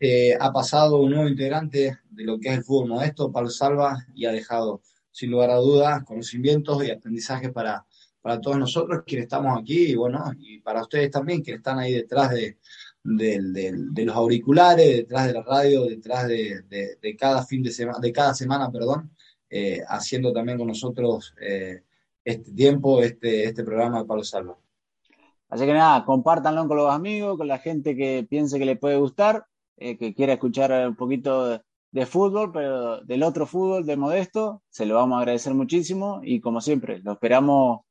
eh, 0.00 0.36
ha 0.38 0.52
pasado 0.52 0.98
un 0.98 1.12
nuevo 1.12 1.30
integrante 1.30 1.96
de 2.10 2.24
lo 2.24 2.38
que 2.38 2.50
es 2.50 2.58
el 2.58 2.64
fútbol 2.64 2.90
modesto, 2.90 3.32
Pablo 3.32 3.48
Salva, 3.48 4.04
y 4.14 4.26
ha 4.26 4.32
dejado, 4.32 4.82
sin 5.12 5.30
lugar 5.30 5.48
a 5.48 5.56
dudas, 5.56 6.04
conocimientos 6.04 6.84
y 6.84 6.90
aprendizajes 6.90 7.52
para, 7.52 7.86
para 8.28 8.42
todos 8.42 8.58
nosotros 8.58 9.04
quienes 9.06 9.24
estamos 9.24 9.58
aquí 9.58 9.92
y 9.92 9.94
bueno, 9.94 10.22
y 10.38 10.60
para 10.60 10.82
ustedes 10.82 11.10
también, 11.10 11.42
que 11.42 11.54
están 11.54 11.78
ahí 11.78 11.94
detrás 11.94 12.30
de, 12.30 12.58
los 13.02 14.14
auriculares, 14.14 14.98
detrás 14.98 15.28
de 15.28 15.32
la 15.32 15.42
radio, 15.42 15.86
detrás 15.86 16.28
de, 16.28 17.16
cada 17.18 17.42
fin 17.46 17.62
de 17.62 17.70
semana, 17.70 17.98
de 18.00 18.12
cada 18.12 18.34
semana, 18.34 18.70
perdón, 18.70 19.10
eh, 19.48 19.80
haciendo 19.88 20.30
también 20.30 20.58
con 20.58 20.66
nosotros 20.66 21.34
eh, 21.40 21.84
este 22.22 22.52
tiempo, 22.52 23.00
este, 23.02 23.44
este 23.44 23.64
programa 23.64 24.00
de 24.00 24.04
Pablo 24.04 24.22
Salva. 24.22 24.58
Así 25.48 25.64
que 25.64 25.72
nada, 25.72 26.04
compártanlo 26.04 26.68
con 26.68 26.76
los 26.76 26.92
amigos, 26.92 27.38
con 27.38 27.48
la 27.48 27.58
gente 27.58 27.96
que 27.96 28.26
piense 28.28 28.58
que 28.58 28.66
le 28.66 28.76
puede 28.76 28.98
gustar, 28.98 29.46
eh, 29.78 29.96
que 29.96 30.12
quiera 30.12 30.34
escuchar 30.34 30.86
un 30.86 30.96
poquito 30.96 31.62
de, 31.92 32.04
fútbol, 32.04 32.52
pero 32.52 33.00
del 33.00 33.22
otro 33.22 33.46
fútbol, 33.46 33.86
de 33.86 33.96
Modesto, 33.96 34.62
se 34.68 34.84
lo 34.84 34.96
vamos 34.96 35.16
a 35.16 35.20
agradecer 35.20 35.54
muchísimo 35.54 36.20
y 36.22 36.40
como 36.40 36.60
siempre, 36.60 36.98
lo 36.98 37.12
esperamos 37.12 37.87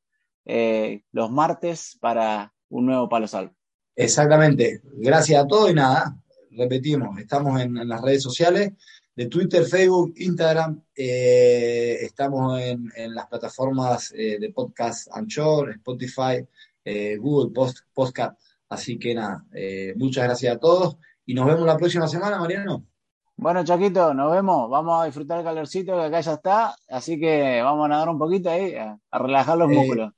los 1.12 1.30
martes 1.30 1.96
para 2.00 2.52
un 2.70 2.86
nuevo 2.86 3.08
Palo 3.08 3.26
Salvo. 3.26 3.54
Exactamente. 3.98 4.80
Gracias 4.94 5.42
a 5.42 5.46
todos 5.46 5.70
y 5.70 5.74
nada, 5.74 6.16
repetimos, 6.52 7.18
estamos 7.18 7.60
en, 7.60 7.74
las 7.88 8.00
redes 8.00 8.22
sociales 8.22 8.72
de 9.16 9.26
Twitter, 9.26 9.64
Facebook, 9.64 10.14
Instagram, 10.16 10.80
eh, 10.94 11.98
estamos 12.02 12.60
en, 12.60 12.92
las 13.12 13.26
plataformas 13.26 14.12
eh, 14.16 14.38
de 14.38 14.50
podcast 14.50 15.08
Anchor, 15.12 15.70
Spotify, 15.70 16.46
eh, 16.84 17.16
Google 17.16 17.52
Post, 17.52 17.78
Podcast. 17.92 18.40
Así 18.68 18.98
que 18.98 19.14
nada, 19.14 19.44
muchas 19.96 20.24
gracias 20.24 20.54
a 20.54 20.58
todos 20.58 20.98
y 21.24 21.34
nos 21.34 21.46
vemos 21.46 21.66
la 21.66 21.76
próxima 21.76 22.06
semana, 22.06 22.38
Mariano. 22.38 22.84
Bueno, 23.38 23.64
Chaquito, 23.64 24.12
nos 24.14 24.32
vemos. 24.32 24.68
Vamos 24.68 25.00
a 25.00 25.04
disfrutar 25.04 25.38
el 25.38 25.44
calorcito 25.44 25.94
que 25.94 26.06
acá 26.06 26.20
ya 26.20 26.32
está. 26.32 26.74
Así 26.88 27.20
que 27.20 27.62
vamos 27.62 27.84
a 27.84 27.88
nadar 27.88 28.08
un 28.08 28.18
poquito 28.18 28.50
ahí, 28.50 28.74
a, 28.74 28.98
relajar 29.12 29.56
los 29.56 29.68
músculos. 29.68 30.12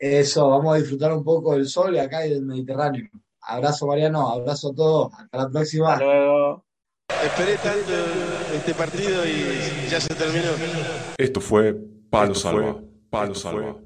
Eso, 0.00 0.50
vamos 0.50 0.74
a 0.74 0.78
disfrutar 0.78 1.12
un 1.12 1.22
poco 1.22 1.52
del 1.54 1.68
sol 1.68 1.94
y 1.94 2.00
acá 2.00 2.26
y 2.26 2.30
del 2.30 2.42
Mediterráneo. 2.42 3.08
Abrazo, 3.40 3.86
Mariano, 3.86 4.28
abrazo 4.28 4.72
a 4.72 4.74
todos. 4.74 5.12
Hasta 5.14 5.38
la 5.38 5.48
próxima. 5.48 5.92
Hasta 5.92 6.04
luego. 6.04 6.64
Esperé 7.24 7.56
tanto 7.58 7.92
este 8.52 8.74
partido 8.74 9.24
y 9.24 9.88
ya 9.88 10.00
se 10.00 10.12
terminó. 10.12 10.50
Esto 11.16 11.40
fue 11.40 11.76
Palo 12.10 12.34
Salva. 12.34 12.80
Palo 13.10 13.36
Salva. 13.36 13.76